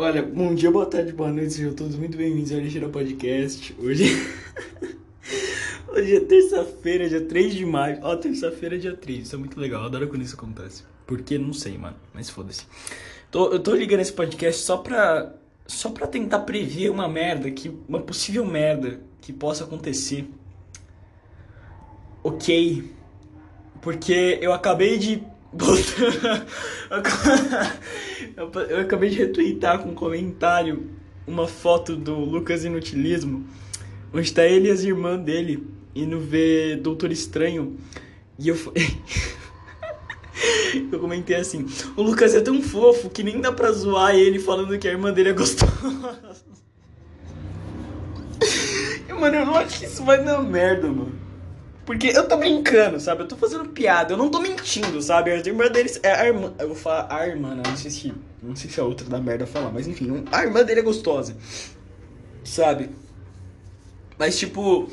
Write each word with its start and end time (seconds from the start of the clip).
Olha, 0.00 0.22
bom 0.22 0.54
dia, 0.54 0.70
boa 0.70 0.86
tarde, 0.86 1.12
boa 1.12 1.28
noite, 1.28 1.54
sejam 1.54 1.74
todos 1.74 1.96
muito 1.96 2.16
bem-vindos 2.16 2.52
ao 2.52 2.60
Lixeira 2.60 2.88
Podcast. 2.88 3.74
Hoje. 3.80 4.04
Hoje 5.90 6.14
é 6.14 6.20
terça-feira, 6.20 7.08
dia 7.08 7.22
3 7.22 7.52
de 7.52 7.66
maio. 7.66 7.98
Ó, 8.02 8.14
terça-feira, 8.14 8.78
dia 8.78 8.96
3. 8.96 9.24
Isso 9.24 9.34
é 9.34 9.38
muito 9.40 9.58
legal, 9.58 9.82
adoro 9.82 10.06
quando 10.06 10.22
isso 10.22 10.36
acontece. 10.36 10.84
Por 11.04 11.20
que? 11.22 11.36
Não 11.36 11.52
sei, 11.52 11.76
mano. 11.76 11.96
Mas 12.14 12.30
foda-se. 12.30 12.64
Tô, 13.28 13.50
eu 13.50 13.58
tô 13.58 13.74
ligando 13.74 13.98
esse 13.98 14.12
podcast 14.12 14.62
só 14.62 14.76
pra. 14.76 15.34
Só 15.66 15.90
pra 15.90 16.06
tentar 16.06 16.38
prever 16.42 16.90
uma 16.90 17.08
merda, 17.08 17.50
que, 17.50 17.68
uma 17.88 18.00
possível 18.00 18.44
merda 18.46 19.00
que 19.20 19.32
possa 19.32 19.64
acontecer. 19.64 20.30
Ok. 22.22 22.88
Porque 23.82 24.38
eu 24.40 24.52
acabei 24.52 24.96
de 24.96 25.24
eu 28.70 28.80
acabei 28.80 29.10
de 29.10 29.16
retweetar 29.16 29.80
com 29.80 29.90
um 29.90 29.94
comentário 29.94 30.88
uma 31.26 31.46
foto 31.46 31.94
do 31.94 32.14
Lucas 32.14 32.64
Inutilismo, 32.64 33.44
onde 34.12 34.32
tá 34.32 34.44
ele 34.44 34.68
e 34.68 34.70
as 34.70 34.82
irmãs 34.82 35.20
dele 35.20 35.66
indo 35.94 36.18
ver 36.18 36.78
Doutor 36.78 37.12
Estranho. 37.12 37.76
E 38.38 38.48
eu 38.48 38.56
Eu 40.92 41.00
comentei 41.00 41.36
assim: 41.36 41.66
o 41.96 42.02
Lucas 42.02 42.34
é 42.34 42.40
tão 42.40 42.62
fofo 42.62 43.10
que 43.10 43.22
nem 43.22 43.40
dá 43.40 43.52
pra 43.52 43.72
zoar 43.72 44.14
ele 44.14 44.38
falando 44.38 44.78
que 44.78 44.86
a 44.86 44.92
irmã 44.92 45.12
dele 45.12 45.30
é 45.30 45.32
gostosa. 45.32 46.36
mano, 49.18 49.36
eu 49.36 49.46
não 49.46 49.56
acho 49.56 49.80
que 49.80 49.86
isso 49.86 50.04
vai 50.04 50.22
dar 50.22 50.40
merda, 50.42 50.88
mano. 50.88 51.27
Porque 51.88 52.08
eu 52.08 52.28
tô 52.28 52.36
brincando, 52.36 53.00
sabe? 53.00 53.22
Eu 53.22 53.28
tô 53.28 53.34
fazendo 53.34 53.70
piada, 53.70 54.12
eu 54.12 54.18
não 54.18 54.28
tô 54.28 54.40
mentindo, 54.40 55.00
sabe? 55.00 55.30
A 55.30 55.36
irmã 55.36 55.68
deles 55.68 55.98
é 56.02 56.12
a 56.12 56.26
irmã. 56.26 56.52
Eu 56.58 56.66
vou 56.66 56.76
falar 56.76 57.08
a 57.10 57.26
irmã, 57.26 57.54
não, 57.54 57.76
sei 57.78 57.90
se. 57.90 58.14
Não 58.42 58.54
sei 58.54 58.68
se 58.68 58.78
é 58.78 58.82
outra 58.82 59.08
da 59.08 59.18
merda 59.18 59.46
falar, 59.46 59.72
mas 59.72 59.88
enfim, 59.88 60.22
a 60.30 60.44
irmã 60.44 60.62
dele 60.62 60.80
é 60.80 60.82
gostosa. 60.82 61.34
Sabe? 62.44 62.90
Mas 64.18 64.38
tipo. 64.38 64.86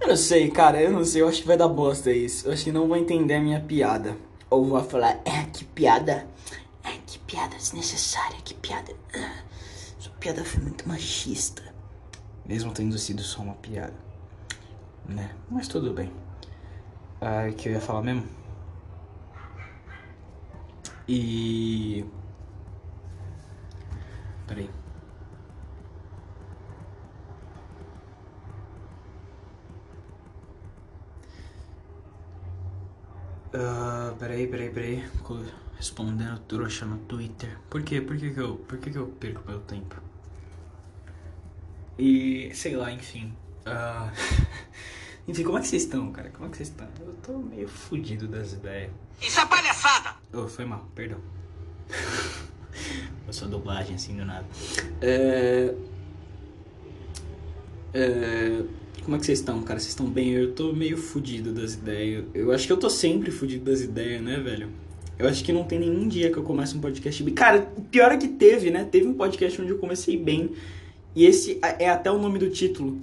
Eu 0.00 0.06
não 0.06 0.16
sei, 0.16 0.48
cara, 0.52 0.80
eu 0.80 0.92
não 0.92 1.04
sei, 1.04 1.22
eu 1.22 1.28
acho 1.28 1.40
que 1.40 1.48
vai 1.48 1.56
dar 1.56 1.66
bosta 1.66 2.12
isso. 2.12 2.46
Eu 2.46 2.52
acho 2.52 2.62
que 2.62 2.70
não 2.70 2.86
vou 2.86 2.96
entender 2.96 3.34
a 3.34 3.40
minha 3.40 3.60
piada. 3.60 4.16
Ou 4.48 4.66
vou 4.66 4.84
falar, 4.84 5.20
é, 5.24 5.46
que 5.52 5.64
piada. 5.64 6.28
É, 6.84 6.92
que 7.04 7.18
piada 7.18 7.56
desnecessária, 7.56 8.38
que 8.44 8.54
piada. 8.54 8.92
Ah, 9.12 9.42
sua 9.98 10.12
piada 10.20 10.44
foi 10.44 10.62
muito 10.62 10.88
machista. 10.88 11.60
Mesmo 12.44 12.70
tendo 12.70 12.96
sido 12.96 13.24
só 13.24 13.42
uma 13.42 13.54
piada 13.54 14.05
né? 15.08 15.34
Mas 15.50 15.68
tudo 15.68 15.92
bem. 15.92 16.12
Ah, 17.20 17.50
que 17.56 17.68
eu 17.68 17.72
ia 17.72 17.80
falar 17.80 18.02
mesmo? 18.02 18.26
E. 21.08 22.04
Peraí. 24.46 24.70
Uh, 33.54 34.14
peraí, 34.18 34.46
peraí, 34.46 34.70
peraí. 34.70 35.04
Respondendo 35.76 36.38
trouxa 36.40 36.84
no 36.84 36.98
Twitter. 36.98 37.56
Por 37.70 37.82
quê? 37.82 38.00
Por 38.00 38.16
que, 38.16 38.30
que 38.32 38.40
eu. 38.40 38.56
Por 38.56 38.78
que, 38.78 38.90
que 38.90 38.98
eu 38.98 39.06
perco 39.06 39.42
meu 39.48 39.60
tempo? 39.60 39.96
E 41.98 42.50
sei 42.54 42.76
lá, 42.76 42.90
enfim. 42.92 43.32
Uh... 43.66 44.10
Enfim, 45.28 45.42
como 45.42 45.58
é 45.58 45.60
que 45.60 45.66
vocês 45.66 45.82
estão, 45.82 46.12
cara? 46.12 46.30
Como 46.30 46.46
é 46.46 46.50
que 46.50 46.56
vocês 46.56 46.68
estão? 46.68 46.86
Eu 47.00 47.12
tô 47.14 47.38
meio 47.38 47.66
fudido 47.66 48.28
das 48.28 48.52
ideias. 48.52 48.90
Isso 49.20 49.40
é 49.40 49.46
palhaçada! 49.46 50.14
Oh, 50.32 50.46
foi 50.46 50.64
mal, 50.64 50.86
perdão. 50.94 51.18
Passou 53.26 53.48
a 53.48 53.50
dublagem 53.50 53.96
assim 53.96 54.16
do 54.16 54.24
nada. 54.24 54.46
É... 55.00 55.74
É... 57.92 58.62
Como 59.02 59.16
é 59.16 59.18
que 59.18 59.26
vocês 59.26 59.40
estão, 59.40 59.60
cara? 59.62 59.80
Vocês 59.80 59.90
estão 59.90 60.06
bem? 60.06 60.30
Eu 60.30 60.52
tô 60.52 60.72
meio 60.72 60.96
fudido 60.96 61.52
das 61.52 61.74
ideias. 61.74 62.24
Eu 62.32 62.52
acho 62.52 62.66
que 62.66 62.72
eu 62.72 62.76
tô 62.76 62.88
sempre 62.88 63.32
fudido 63.32 63.64
das 63.68 63.80
ideias, 63.80 64.22
né, 64.22 64.38
velho? 64.38 64.70
Eu 65.18 65.28
acho 65.28 65.42
que 65.42 65.52
não 65.52 65.64
tem 65.64 65.80
nenhum 65.80 66.06
dia 66.06 66.30
que 66.30 66.36
eu 66.36 66.42
comece 66.44 66.76
um 66.76 66.80
podcast 66.80 67.22
bem. 67.24 67.34
Cara, 67.34 67.68
o 67.76 67.82
pior 67.82 68.12
é 68.12 68.16
que 68.16 68.28
teve, 68.28 68.70
né? 68.70 68.84
Teve 68.84 69.08
um 69.08 69.14
podcast 69.14 69.60
onde 69.60 69.70
eu 69.70 69.78
comecei 69.78 70.16
bem. 70.16 70.52
E 71.16 71.24
esse 71.24 71.58
é 71.62 71.88
até 71.88 72.10
o 72.12 72.18
nome 72.18 72.38
do 72.38 72.50
título 72.50 73.00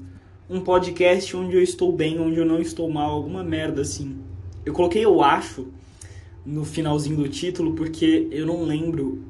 um 0.50 0.62
podcast 0.62 1.36
onde 1.36 1.56
eu 1.56 1.62
estou 1.62 1.92
bem, 1.92 2.20
onde 2.20 2.38
eu 2.38 2.46
não 2.46 2.60
estou 2.60 2.90
mal, 2.90 3.12
alguma 3.12 3.44
merda 3.44 3.82
assim. 3.82 4.18
Eu 4.66 4.74
coloquei 4.74 5.04
eu 5.04 5.22
acho 5.22 5.68
no 6.46 6.66
finalzinho 6.66 7.18
do 7.18 7.30
título 7.30 7.74
porque 7.74 8.28
eu 8.32 8.46
não 8.46 8.64
lembro 8.64 9.24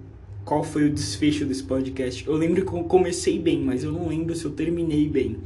qual 0.44 0.64
foi 0.64 0.86
o 0.86 0.94
desfecho 0.94 1.46
desse 1.46 1.64
podcast. 1.64 2.26
Eu 2.28 2.34
lembro 2.34 2.66
que 2.66 2.74
eu 2.74 2.84
comecei 2.84 3.40
bem, 3.40 3.62
mas 3.62 3.84
eu 3.84 3.92
não 3.92 4.08
lembro 4.08 4.36
se 4.36 4.46
eu 4.46 4.52
terminei 4.52 5.08
bem. 5.08 5.38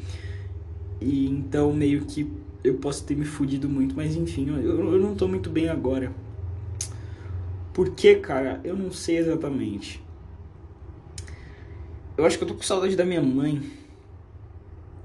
E 1.00 1.28
então 1.28 1.72
meio 1.74 2.06
que 2.06 2.28
eu 2.64 2.76
posso 2.76 3.04
ter 3.04 3.16
me 3.16 3.26
fudido 3.26 3.70
muito, 3.70 3.96
mas 3.96 4.16
enfim, 4.16 4.50
eu, 4.50 4.94
eu 4.94 5.00
não 5.00 5.16
tô 5.16 5.28
muito 5.28 5.50
bem 5.50 5.70
agora. 5.70 6.12
Por 7.74 7.92
que, 7.92 8.16
cara? 8.16 8.60
Eu 8.64 8.76
não 8.76 8.92
sei 8.92 9.18
exatamente. 9.18 10.02
Eu 12.18 12.26
acho 12.26 12.38
que 12.38 12.44
eu 12.44 12.48
tô 12.48 12.56
com 12.56 12.64
saudade 12.64 12.96
da 12.96 13.06
minha 13.06 13.22
mãe. 13.22 13.62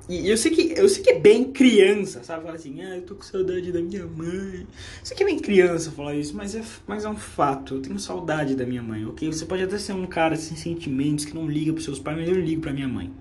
E 0.09 0.29
eu 0.29 0.37
sei 0.37 0.51
que 0.51 0.79
eu 0.79 0.89
sei 0.89 1.03
que 1.03 1.11
é 1.11 1.19
bem 1.19 1.53
criança, 1.53 2.23
sabe? 2.25 2.43
Falar 2.43 2.57
assim, 2.57 2.83
ah, 2.83 2.97
eu 2.97 3.03
tô 3.03 3.15
com 3.15 3.23
saudade 3.23 3.71
da 3.71 3.81
minha 3.81 4.05
mãe. 4.05 4.61
Eu 4.61 4.67
sei 5.05 5.17
que 5.17 5.23
é 5.23 5.27
bem 5.27 5.39
criança 5.39 5.93
falar 5.93 6.15
isso, 6.15 6.37
mas 6.37 6.55
é, 6.55 6.63
mas 6.87 7.05
é 7.05 7.09
um 7.09 7.17
fato. 7.17 7.77
Eu 7.77 7.83
tenho 7.83 7.99
saudade 7.99 8.57
da 8.57 8.67
minha 8.67 8.83
mãe, 8.83 9.07
ok? 9.07 9.33
Você 9.33 9.47
pode 9.47 9.63
até 9.63 9.79
ser 9.79 9.93
um 9.93 10.07
cara 10.07 10.37
sem 10.37 10.57
sentimentos, 10.57 11.25
que 11.25 11.35
não 11.35 11.49
liga 11.49 11.73
pros 11.73 11.85
seus 11.85 11.99
pais, 12.01 12.19
mas 12.19 12.29
eu 12.29 12.35
ligo 12.35 12.61
pra 12.61 12.73
minha 12.73 12.89
mãe, 12.89 13.13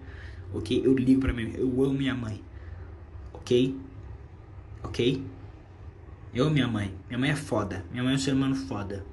ok? 0.54 0.82
Eu 0.84 0.96
ligo 0.96 1.22
pra 1.22 1.32
minha 1.34 1.50
mãe, 1.50 1.60
eu 1.60 1.84
amo 1.84 1.94
minha 1.94 2.16
mãe, 2.16 2.42
ok? 3.34 3.76
Ok? 4.84 5.24
Eu 6.34 6.46
amo 6.46 6.54
minha 6.54 6.68
mãe. 6.68 6.94
Minha 7.08 7.20
mãe 7.20 7.30
é 7.30 7.36
foda. 7.36 7.86
Minha 7.92 8.04
mãe 8.04 8.14
é 8.14 8.16
um 8.16 8.20
ser 8.20 8.34
humano 8.34 8.56
foda. 8.56 9.06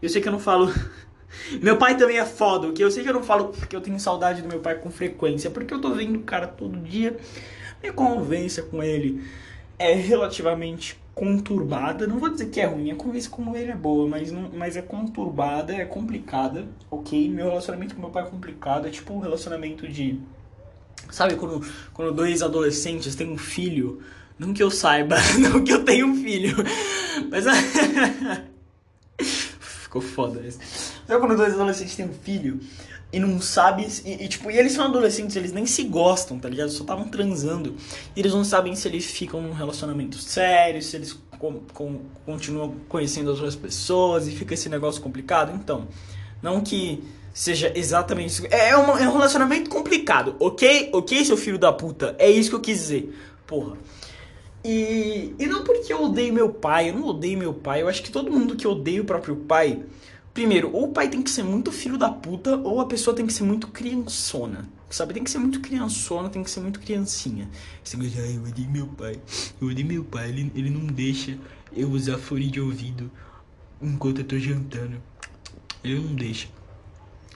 Eu 0.00 0.08
sei 0.08 0.22
que 0.22 0.28
eu 0.28 0.32
não 0.32 0.38
falo. 0.38 0.72
Meu 1.60 1.76
pai 1.76 1.96
também 1.96 2.18
é 2.18 2.24
foda, 2.24 2.72
que 2.72 2.82
eu 2.82 2.90
sei 2.90 3.02
que 3.02 3.08
eu 3.08 3.14
não 3.14 3.22
falo 3.22 3.48
porque 3.48 3.74
eu 3.74 3.80
tenho 3.80 3.98
saudade 3.98 4.42
do 4.42 4.48
meu 4.48 4.60
pai 4.60 4.76
com 4.76 4.90
frequência, 4.90 5.50
porque 5.50 5.72
eu 5.72 5.80
tô 5.80 5.92
vendo 5.94 6.16
o 6.16 6.22
cara 6.22 6.46
todo 6.46 6.78
dia. 6.78 7.16
Minha 7.80 7.92
convivência 7.92 8.62
com 8.62 8.82
ele 8.82 9.24
é 9.78 9.94
relativamente 9.94 11.00
conturbada. 11.14 12.06
Não 12.06 12.18
vou 12.18 12.28
dizer 12.28 12.50
que 12.50 12.60
é 12.60 12.66
ruim, 12.66 12.90
a 12.90 12.94
convivência 12.94 13.30
com 13.30 13.56
ele 13.56 13.70
é 13.70 13.76
boa, 13.76 14.08
mas, 14.08 14.30
não, 14.30 14.50
mas 14.52 14.76
é 14.76 14.82
conturbada, 14.82 15.74
é 15.74 15.84
complicada, 15.84 16.66
ok? 16.90 17.28
Meu 17.28 17.48
relacionamento 17.48 17.94
com 17.94 18.00
meu 18.00 18.10
pai 18.10 18.24
é 18.24 18.26
complicado, 18.26 18.86
é 18.86 18.90
tipo 18.90 19.12
um 19.12 19.20
relacionamento 19.20 19.88
de. 19.88 20.20
Sabe 21.10 21.36
quando, 21.36 21.66
quando 21.92 22.12
dois 22.12 22.42
adolescentes 22.42 23.14
têm 23.14 23.30
um 23.30 23.38
filho? 23.38 24.02
Não 24.38 24.54
que 24.54 24.62
eu 24.62 24.70
saiba, 24.70 25.16
não 25.38 25.62
que 25.62 25.72
eu 25.72 25.84
tenha 25.84 26.06
um 26.06 26.16
filho, 26.16 26.56
mas. 27.30 27.44
Ficou 29.20 30.00
foda 30.00 30.40
isso. 30.46 30.99
Sabe 31.10 31.26
quando 31.26 31.36
dois 31.36 31.54
adolescentes 31.54 31.96
têm 31.96 32.06
um 32.06 32.12
filho 32.12 32.60
e 33.12 33.18
não 33.18 33.40
sabem. 33.40 33.84
E, 34.04 34.24
e, 34.24 34.28
tipo, 34.28 34.48
e 34.48 34.56
eles 34.56 34.70
são 34.70 34.84
adolescentes, 34.84 35.34
eles 35.34 35.50
nem 35.50 35.66
se 35.66 35.82
gostam, 35.82 36.38
tá 36.38 36.48
ligado? 36.48 36.70
Só 36.70 36.82
estavam 36.82 37.08
transando. 37.08 37.74
E 38.14 38.20
eles 38.20 38.32
não 38.32 38.44
sabem 38.44 38.76
se 38.76 38.86
eles 38.86 39.06
ficam 39.06 39.42
num 39.42 39.52
relacionamento 39.52 40.16
sério, 40.18 40.80
se 40.80 40.94
eles 40.94 41.18
com, 41.36 41.62
com, 41.74 42.02
continuam 42.24 42.76
conhecendo 42.88 43.28
outras 43.32 43.56
pessoas 43.56 44.28
e 44.28 44.30
fica 44.30 44.54
esse 44.54 44.68
negócio 44.68 45.02
complicado. 45.02 45.52
Então, 45.52 45.88
não 46.40 46.60
que 46.60 47.02
seja 47.34 47.72
exatamente 47.74 48.28
isso. 48.28 48.46
É, 48.48 48.68
é, 48.68 48.78
um, 48.78 48.96
é 48.96 49.08
um 49.08 49.12
relacionamento 49.12 49.68
complicado, 49.68 50.36
ok? 50.38 50.90
Ok, 50.92 51.24
seu 51.24 51.36
filho 51.36 51.58
da 51.58 51.72
puta? 51.72 52.14
É 52.20 52.30
isso 52.30 52.50
que 52.50 52.54
eu 52.54 52.60
quis 52.60 52.78
dizer. 52.78 53.18
Porra. 53.48 53.76
E, 54.64 55.34
e 55.40 55.46
não 55.46 55.64
porque 55.64 55.92
eu 55.92 56.04
odeio 56.04 56.32
meu 56.32 56.50
pai, 56.50 56.90
eu 56.90 56.94
não 56.94 57.08
odeio 57.08 57.36
meu 57.36 57.52
pai. 57.52 57.82
Eu 57.82 57.88
acho 57.88 58.00
que 58.00 58.12
todo 58.12 58.30
mundo 58.30 58.54
que 58.54 58.68
odeia 58.68 59.02
o 59.02 59.04
próprio 59.04 59.34
pai 59.34 59.82
Primeiro, 60.32 60.72
ou 60.72 60.84
o 60.84 60.92
pai 60.92 61.08
tem 61.08 61.22
que 61.22 61.30
ser 61.30 61.42
muito 61.42 61.72
filho 61.72 61.98
da 61.98 62.08
puta, 62.08 62.56
ou 62.56 62.80
a 62.80 62.86
pessoa 62.86 63.14
tem 63.14 63.26
que 63.26 63.32
ser 63.32 63.42
muito 63.42 63.68
criançona. 63.68 64.68
Sabe? 64.88 65.14
Tem 65.14 65.22
que 65.22 65.30
ser 65.30 65.38
muito 65.38 65.60
criançona, 65.60 66.28
tem 66.28 66.42
que 66.42 66.50
ser 66.50 66.60
muito 66.60 66.80
criancinha. 66.80 67.48
Você 67.82 67.96
vai 67.96 68.06
dizer, 68.06 68.34
eu 68.34 68.42
odeio 68.42 68.70
meu 68.70 68.86
pai. 68.86 69.20
Eu 69.60 69.68
odeio 69.68 69.86
meu 69.86 70.04
pai, 70.04 70.28
ele, 70.28 70.52
ele 70.54 70.70
não 70.70 70.86
deixa 70.86 71.38
eu 71.72 71.90
usar 71.90 72.18
fone 72.18 72.48
de 72.50 72.60
ouvido 72.60 73.10
enquanto 73.80 74.18
eu 74.18 74.24
tô 74.24 74.38
jantando. 74.38 75.00
Ele 75.82 76.00
não 76.00 76.14
deixa. 76.14 76.48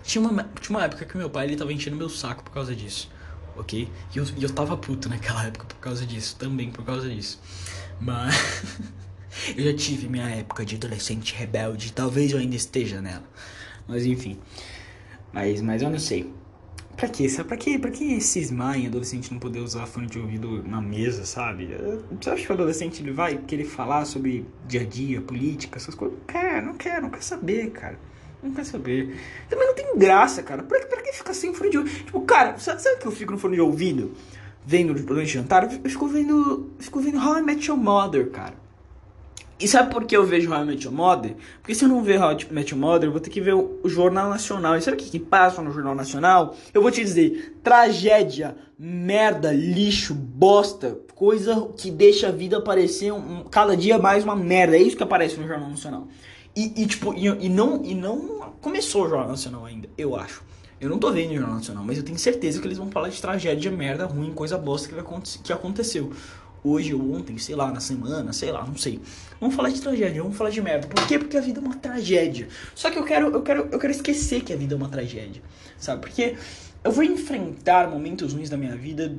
Tinha 0.03 0.29
uma, 0.29 0.45
tinha 0.61 0.77
uma 0.77 0.85
época 0.85 1.05
que 1.05 1.17
meu 1.17 1.31
pai 1.31 1.47
ele 1.47 1.57
tava 1.57 1.73
enchendo 1.73 1.97
meu 1.97 2.09
saco 2.09 2.45
por 2.45 2.53
causa 2.53 2.75
disso. 2.75 3.11
Ok? 3.57 3.89
E 4.15 4.19
eu, 4.19 4.25
e 4.37 4.43
eu 4.43 4.51
tava 4.51 4.77
puto 4.77 5.09
naquela 5.09 5.45
época 5.47 5.67
por 5.67 5.77
causa 5.77 6.05
disso. 6.05 6.37
Também 6.37 6.71
por 6.71 6.85
causa 6.85 7.09
disso. 7.09 7.41
Mas. 8.01 8.35
Eu 9.57 9.65
já 9.65 9.75
tive 9.75 10.09
minha 10.09 10.29
época 10.29 10.65
de 10.65 10.77
adolescente 10.77 11.35
rebelde, 11.35 11.93
talvez 11.93 12.33
eu 12.33 12.39
ainda 12.39 12.57
esteja 12.57 13.01
nela. 13.01 13.25
Mas 13.87 14.07
enfim. 14.07 14.39
Mas, 15.33 15.61
mas 15.61 15.83
eu 15.83 15.91
não 15.91 15.99
sei. 15.99 16.33
Pra 16.97 17.09
quê? 17.09 17.27
Pra 17.47 17.57
quê? 17.57 17.79
Pra 17.79 17.91
que 17.91 18.21
cismar 18.21 18.79
em 18.79 18.87
adolescente 18.87 19.33
não 19.33 19.41
poder 19.41 19.59
usar 19.59 19.85
fone 19.87 20.07
de 20.07 20.19
ouvido 20.19 20.63
na 20.63 20.81
mesa, 20.81 21.25
sabe? 21.25 21.69
Você 22.21 22.31
acha 22.31 22.45
que 22.45 22.51
o 22.51 22.55
adolescente 22.55 23.03
ele 23.03 23.11
vai 23.11 23.37
querer 23.37 23.65
falar 23.65 24.05
sobre 24.05 24.47
dia 24.67 24.83
a 24.83 24.85
dia, 24.85 25.21
política, 25.21 25.77
essas 25.77 25.95
coisas? 25.95 26.17
Não 26.17 26.25
quer, 26.27 26.63
não 26.63 26.75
quer, 26.75 27.03
não 27.03 27.11
quer 27.11 27.23
saber, 27.23 27.71
cara. 27.71 27.99
Não 28.41 28.53
quer 28.53 28.65
saber. 28.65 29.19
Também 29.49 29.67
não 29.67 29.75
tem 29.75 29.99
graça, 29.99 30.43
cara. 30.43 30.63
Pra, 30.63 30.79
pra 30.87 31.03
que 31.03 31.13
ficar 31.13 31.35
sem 31.35 31.53
fone 31.53 31.71
de 31.71 31.79
ouvido? 31.79 32.05
Tipo, 32.05 32.21
cara, 32.21 32.57
sabe, 32.59 32.81
sabe 32.81 33.01
que 33.01 33.07
eu 33.07 33.13
fico 33.13 33.33
no 33.33 33.39
fone 33.39 33.57
de 33.57 33.61
ouvido? 33.61 34.13
Vendo 34.65 34.95
durante 34.95 35.27
o 35.27 35.33
jantar? 35.33 35.65
Eu 35.65 35.91
fico 35.91 36.07
vendo. 36.07 36.71
Fico 36.79 37.01
vendo 37.01 37.19
How 37.19 37.39
I 37.39 37.43
Met 37.43 37.69
Your 37.69 37.79
Mother, 37.79 38.31
cara. 38.31 38.64
E 39.59 39.69
sabe 39.69 39.93
por 39.93 40.05
que 40.05 40.17
eu 40.17 40.27
vejo 40.27 40.53
How 40.53 40.63
I 40.63 40.65
Met 40.65 40.85
Your 40.85 40.95
Mother? 40.95 41.37
Porque 41.61 41.75
se 41.75 41.85
eu 41.85 41.89
não 41.89 42.03
ver 42.03 42.21
How 42.21 42.33
I 42.33 42.47
Met 42.51 42.73
Your 42.73 42.81
Mother, 42.81 43.09
eu 43.09 43.13
vou 43.13 43.21
ter 43.21 43.31
que 43.31 43.41
ver 43.41 43.55
o, 43.55 43.81
Jornal 43.85 44.29
Nacional. 44.29 44.77
E 44.77 44.83
sabe 44.83 44.97
o 44.97 45.01
que, 45.01 45.11
que 45.11 45.19
passa 45.21 45.63
no 45.63 45.71
Jornal 45.73 45.95
Nacional? 45.95 46.57
Eu 46.73 46.83
vou 46.83 46.91
te 46.91 47.01
dizer, 47.01 47.57
tragédia, 47.63 48.57
merda, 48.77 49.53
lixo, 49.53 50.13
bosta, 50.13 50.99
coisa 51.15 51.69
que 51.77 51.91
deixa 51.91 52.29
a 52.29 52.33
vida 52.33 52.61
parecer 52.61 53.13
um, 53.13 53.45
cada 53.45 53.77
dia 53.77 53.97
mais 53.97 54.25
uma 54.25 54.35
merda. 54.35 54.77
É 54.77 54.83
isso 54.83 54.97
que 54.97 55.03
aparece 55.05 55.37
no 55.37 55.47
Jornal 55.47 55.71
Nacional. 55.71 56.09
E, 56.57 56.83
e 56.83 56.87
tipo, 56.87 57.15
e, 57.15 57.27
e, 57.27 57.49
não, 57.49 57.85
e 57.85 57.95
não 57.95 58.55
começou 58.61 59.05
o 59.05 59.09
Jornal 59.09 59.29
Nacional 59.29 59.65
ainda, 59.65 59.89
eu 59.97 60.17
acho. 60.17 60.43
Eu 60.81 60.91
não 60.91 60.99
tô 60.99 61.11
vendo 61.13 61.31
o 61.31 61.35
Jornal 61.37 61.55
Nacional, 61.55 61.85
mas 61.85 61.97
eu 61.97 62.05
tenho 62.05 62.19
certeza 62.19 62.61
que 62.61 62.67
eles 62.67 62.77
vão 62.77 62.91
falar 62.91 63.09
de 63.09 63.21
tragédia, 63.21 63.71
merda, 63.71 64.05
ruim, 64.05 64.33
coisa 64.33 64.59
bosta 64.59 64.89
que, 64.89 64.95
vai, 64.95 65.05
que 65.43 65.53
aconteceu 65.53 66.11
hoje 66.65 66.95
ou 66.95 67.15
ontem, 67.15 67.37
sei 67.37 67.55
lá, 67.55 67.71
na 67.71 67.79
semana, 67.79 68.33
sei 68.33 68.51
lá, 68.51 68.65
não 68.65 68.77
sei. 68.77 68.99
Vamos 69.39 69.55
falar 69.55 69.69
de 69.69 69.81
tragédia, 69.81 70.23
vamos 70.23 70.37
falar 70.37 70.51
de 70.51 70.63
merda. 70.63 70.89
Por 70.89 71.07
quê? 71.07 71.19
Porque 71.19 71.37
a 71.37 71.41
vida 71.41 71.61
é 71.61 71.63
uma 71.63 71.77
tragédia. 71.77 72.49
Só 72.75 72.91
que 72.91 72.99
eu 72.99 73.05
quero, 73.05 73.29
eu 73.29 73.43
quero, 73.43 73.69
eu 73.71 73.79
quero 73.79 73.93
esquecer 73.93 74.43
que 74.43 74.53
a 74.53 74.57
vida 74.57 74.75
é 74.75 74.77
uma 74.77 74.89
tragédia, 74.89 75.43
sabe? 75.79 76.01
Porque 76.01 76.37
eu 76.83 76.91
vou 76.91 77.05
enfrentar 77.05 77.89
momentos 77.89 78.33
ruins 78.33 78.49
da 78.49 78.57
minha 78.57 78.75
vida 78.75 79.15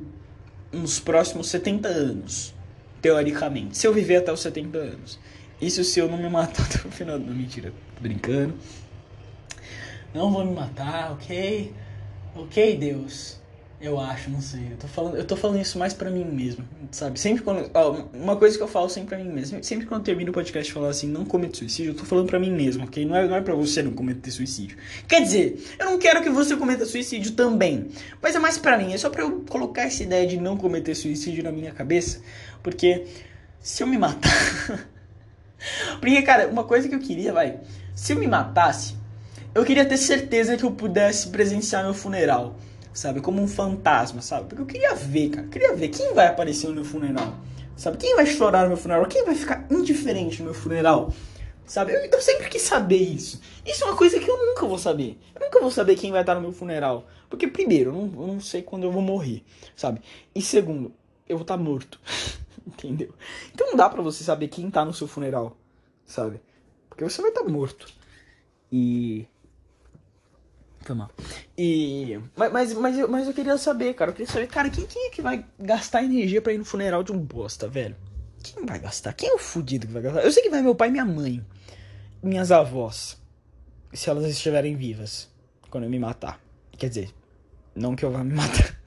nos 0.71 0.99
próximos 0.99 1.47
70 1.49 1.87
anos, 1.87 2.53
teoricamente. 3.01 3.77
Se 3.77 3.87
eu 3.87 3.93
viver 3.93 4.17
até 4.17 4.33
os 4.33 4.39
70 4.41 4.77
anos. 4.77 5.19
Isso 5.61 5.83
se 5.85 5.99
eu 5.99 6.09
não 6.09 6.17
me 6.17 6.29
matar 6.29 6.65
até 6.65 6.87
o 6.87 6.91
final. 6.91 7.19
Não, 7.19 7.33
mentira, 7.33 7.71
tô 7.95 8.01
brincando. 8.01 8.55
Não 10.13 10.31
vou 10.31 10.43
me 10.43 10.53
matar, 10.53 11.11
ok? 11.11 11.73
Ok, 12.35 12.77
Deus. 12.77 13.39
Eu 13.79 13.99
acho, 13.99 14.29
não 14.29 14.41
sei. 14.41 14.69
Eu 14.71 14.77
tô 14.77 14.87
falando, 14.87 15.17
eu 15.17 15.25
tô 15.25 15.35
falando 15.35 15.61
isso 15.61 15.77
mais 15.77 15.93
para 15.93 16.09
mim 16.09 16.23
mesmo, 16.23 16.65
sabe? 16.91 17.19
Sempre 17.19 17.43
quando. 17.43 17.69
Ó, 17.73 18.05
uma 18.13 18.37
coisa 18.37 18.57
que 18.57 18.63
eu 18.63 18.67
falo 18.67 18.89
sempre 18.89 19.09
pra 19.09 19.17
mim 19.17 19.29
mesmo. 19.29 19.61
Sempre 19.63 19.85
quando 19.85 20.01
eu 20.01 20.05
termino 20.05 20.31
o 20.31 20.33
podcast 20.33 20.71
falar 20.71 20.89
assim, 20.89 21.07
não 21.07 21.25
cometa 21.25 21.57
suicídio, 21.57 21.91
eu 21.91 21.95
tô 21.95 22.05
falando 22.05 22.27
para 22.27 22.39
mim 22.39 22.51
mesmo, 22.51 22.85
ok? 22.85 23.05
Não 23.05 23.15
é, 23.15 23.27
não 23.27 23.35
é 23.35 23.41
pra 23.41 23.53
você 23.53 23.83
não 23.83 23.91
cometer 23.91 24.31
suicídio. 24.31 24.77
Quer 25.07 25.21
dizer, 25.21 25.61
eu 25.77 25.85
não 25.87 25.99
quero 25.99 26.23
que 26.23 26.29
você 26.29 26.55
cometa 26.55 26.85
suicídio 26.85 27.33
também. 27.33 27.89
Mas 28.21 28.33
é 28.33 28.39
mais 28.39 28.57
para 28.57 28.77
mim, 28.77 28.93
é 28.93 28.97
só 28.97 29.09
pra 29.09 29.23
eu 29.23 29.43
colocar 29.49 29.83
essa 29.83 30.01
ideia 30.03 30.25
de 30.25 30.37
não 30.37 30.55
cometer 30.55 30.95
suicídio 30.95 31.43
na 31.43 31.51
minha 31.51 31.73
cabeça. 31.73 32.21
Porque 32.63 33.05
se 33.59 33.83
eu 33.83 33.87
me 33.87 33.97
matar. 33.97 34.31
porque, 35.99 36.21
cara, 36.21 36.47
uma 36.47 36.63
coisa 36.63 36.87
que 36.87 36.95
eu 36.95 36.99
queria, 36.99 37.33
vai. 37.33 37.59
Se 37.93 38.13
eu 38.13 38.17
me 38.17 38.25
matasse, 38.25 38.95
eu 39.53 39.65
queria 39.65 39.85
ter 39.85 39.97
certeza 39.97 40.55
que 40.55 40.63
eu 40.63 40.71
pudesse 40.71 41.27
presenciar 41.27 41.83
meu 41.83 41.93
funeral 41.93 42.55
sabe? 42.95 43.19
Como 43.19 43.41
um 43.41 43.47
fantasma, 43.47 44.21
sabe? 44.21 44.47
Porque 44.47 44.61
eu 44.61 44.65
queria 44.65 44.95
ver, 44.95 45.29
cara. 45.29 45.45
Eu 45.45 45.49
queria 45.49 45.75
ver 45.75 45.89
quem 45.89 46.13
vai 46.13 46.27
aparecer 46.27 46.67
no 46.67 46.73
meu 46.73 46.85
funeral, 46.85 47.35
sabe? 47.75 47.97
Quem 47.97 48.15
vai 48.15 48.25
chorar 48.25 48.63
no 48.63 48.69
meu 48.69 48.77
funeral? 48.77 49.05
Quem 49.05 49.25
vai 49.25 49.35
ficar 49.35 49.67
indiferente 49.69 50.39
no 50.39 50.45
meu 50.45 50.53
funeral? 50.53 51.13
Sabe? 51.65 51.93
Eu, 51.93 51.99
eu, 52.05 52.21
sempre 52.21 52.47
quis 52.47 52.61
saber 52.61 52.97
isso. 52.97 53.41
Isso 53.65 53.83
é 53.83 53.87
uma 53.87 53.97
coisa 53.97 54.19
que 54.19 54.29
eu 54.29 54.37
nunca 54.37 54.65
vou 54.65 54.77
saber. 54.77 55.19
Eu 55.33 55.41
nunca 55.41 55.59
vou 55.59 55.71
saber 55.71 55.95
quem 55.95 56.11
vai 56.11 56.21
estar 56.21 56.35
no 56.35 56.41
meu 56.41 56.53
funeral. 56.53 57.07
Porque, 57.29 57.47
primeiro, 57.47 57.89
eu 57.89 57.93
não, 57.93 58.21
eu 58.21 58.27
não 58.27 58.39
sei 58.39 58.61
quando 58.61 58.83
eu 58.83 58.91
vou 58.91 59.01
morrer, 59.01 59.43
sabe? 59.75 59.99
E 60.33 60.41
segundo, 60.41 60.93
eu 61.27 61.37
vou 61.37 61.43
estar 61.43 61.57
morto. 61.57 61.99
Entendeu? 62.65 63.13
Então 63.53 63.67
não 63.67 63.75
dá 63.75 63.89
pra 63.89 64.01
você 64.01 64.23
saber 64.23 64.47
quem 64.47 64.71
tá 64.71 64.85
no 64.85 64.93
seu 64.93 65.07
funeral, 65.07 65.57
sabe? 66.05 66.39
Porque 66.89 67.03
você 67.03 67.21
vai 67.21 67.31
estar 67.31 67.43
morto. 67.43 67.87
E 68.71 69.27
foi 70.87 70.95
mal. 70.95 71.09
E. 71.57 72.19
Mas, 72.35 72.51
mas, 72.51 72.73
mas, 72.73 72.97
eu, 72.97 73.07
mas 73.07 73.27
eu 73.27 73.33
queria 73.33 73.57
saber, 73.57 73.93
cara. 73.93 74.11
Eu 74.11 74.15
queria 74.15 74.31
saber, 74.31 74.47
cara, 74.47 74.69
quem, 74.69 74.85
quem 74.85 75.07
é 75.07 75.09
que 75.09 75.21
vai 75.21 75.45
gastar 75.59 76.03
energia 76.03 76.41
pra 76.41 76.53
ir 76.53 76.57
no 76.57 76.65
funeral 76.65 77.03
de 77.03 77.11
um 77.11 77.19
bosta, 77.19 77.67
velho? 77.67 77.95
Quem 78.43 78.65
vai 78.65 78.79
gastar? 78.79 79.13
Quem 79.13 79.29
é 79.29 79.33
o 79.33 79.39
fudido 79.39 79.87
que 79.87 79.93
vai 79.93 80.01
gastar? 80.01 80.23
Eu 80.23 80.31
sei 80.31 80.43
que 80.43 80.49
vai 80.49 80.61
meu 80.61 80.75
pai 80.75 80.89
e 80.89 80.91
minha 80.91 81.05
mãe. 81.05 81.43
Minhas 82.21 82.51
avós. 82.51 83.17
Se 83.93 84.09
elas 84.09 84.25
estiverem 84.25 84.75
vivas. 84.75 85.27
Quando 85.69 85.85
eu 85.85 85.89
me 85.89 85.99
matar. 85.99 86.39
Quer 86.77 86.89
dizer, 86.89 87.09
não 87.75 87.95
que 87.95 88.05
eu 88.05 88.11
vá 88.11 88.23
me 88.23 88.33
matar. 88.35 88.79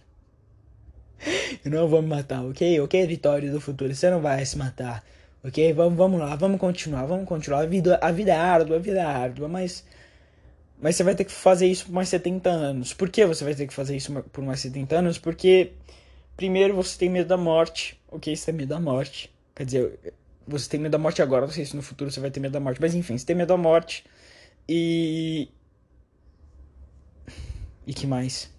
eu 1.65 1.71
não 1.71 1.89
vou 1.89 2.00
me 2.00 2.09
matar, 2.09 2.45
ok? 2.45 2.81
Ok, 2.81 3.06
Vitória 3.06 3.50
do 3.50 3.61
futuro. 3.61 3.95
Você 3.95 4.11
não 4.11 4.21
vai 4.21 4.45
se 4.45 4.56
matar. 4.56 5.05
Ok? 5.43 5.73
Vamos, 5.73 5.97
vamos 5.97 6.21
lá, 6.21 6.35
vamos 6.37 6.61
continuar, 6.61 7.06
vamos 7.06 7.27
continuar. 7.27 7.62
A 7.62 7.67
vida, 7.67 7.99
a 8.03 8.11
vida 8.11 8.33
é 8.33 8.37
árdua, 8.37 8.77
a 8.77 8.81
vida 8.81 8.99
é 8.99 9.05
árdua, 9.05 9.49
mas 9.49 9.85
mas 10.80 10.96
você 10.96 11.02
vai 11.02 11.14
ter 11.14 11.25
que 11.25 11.32
fazer 11.32 11.66
isso 11.66 11.86
por 11.86 11.92
mais 11.92 12.08
70 12.08 12.48
anos. 12.48 12.94
Por 12.94 13.10
que 13.10 13.26
você 13.26 13.44
vai 13.44 13.54
ter 13.54 13.66
que 13.66 13.75
fazer 13.75 13.96
isso 13.96 14.12
por 14.32 14.44
mais 14.44 14.60
70 14.60 14.96
anos? 14.96 15.19
Porque, 15.19 15.72
primeiro, 16.36 16.75
você 16.75 16.96
tem 16.96 17.08
medo 17.08 17.28
da 17.28 17.36
morte. 17.36 18.00
Ok, 18.08 18.34
você 18.34 18.46
tem 18.46 18.54
medo 18.54 18.69
da 18.69 18.80
morte. 18.80 19.32
Quer 19.56 19.64
dizer, 19.64 20.14
você 20.46 20.69
tem 20.69 20.78
medo 20.80 20.92
da 20.92 20.98
morte 20.98 21.20
agora, 21.20 21.46
não 21.46 21.52
sei 21.52 21.64
se 21.64 21.75
no 21.75 21.82
futuro 21.82 22.10
você 22.10 22.20
vai 22.20 22.30
ter 22.30 22.38
medo 22.38 22.52
da 22.52 22.60
morte. 22.60 22.80
Mas 22.80 22.94
enfim, 22.94 23.19
você 23.19 23.26
tem 23.26 23.34
medo 23.34 23.48
da 23.48 23.56
morte. 23.56 24.04
E. 24.69 25.48
E 27.86 27.92
que 27.92 28.06
mais? 28.06 28.50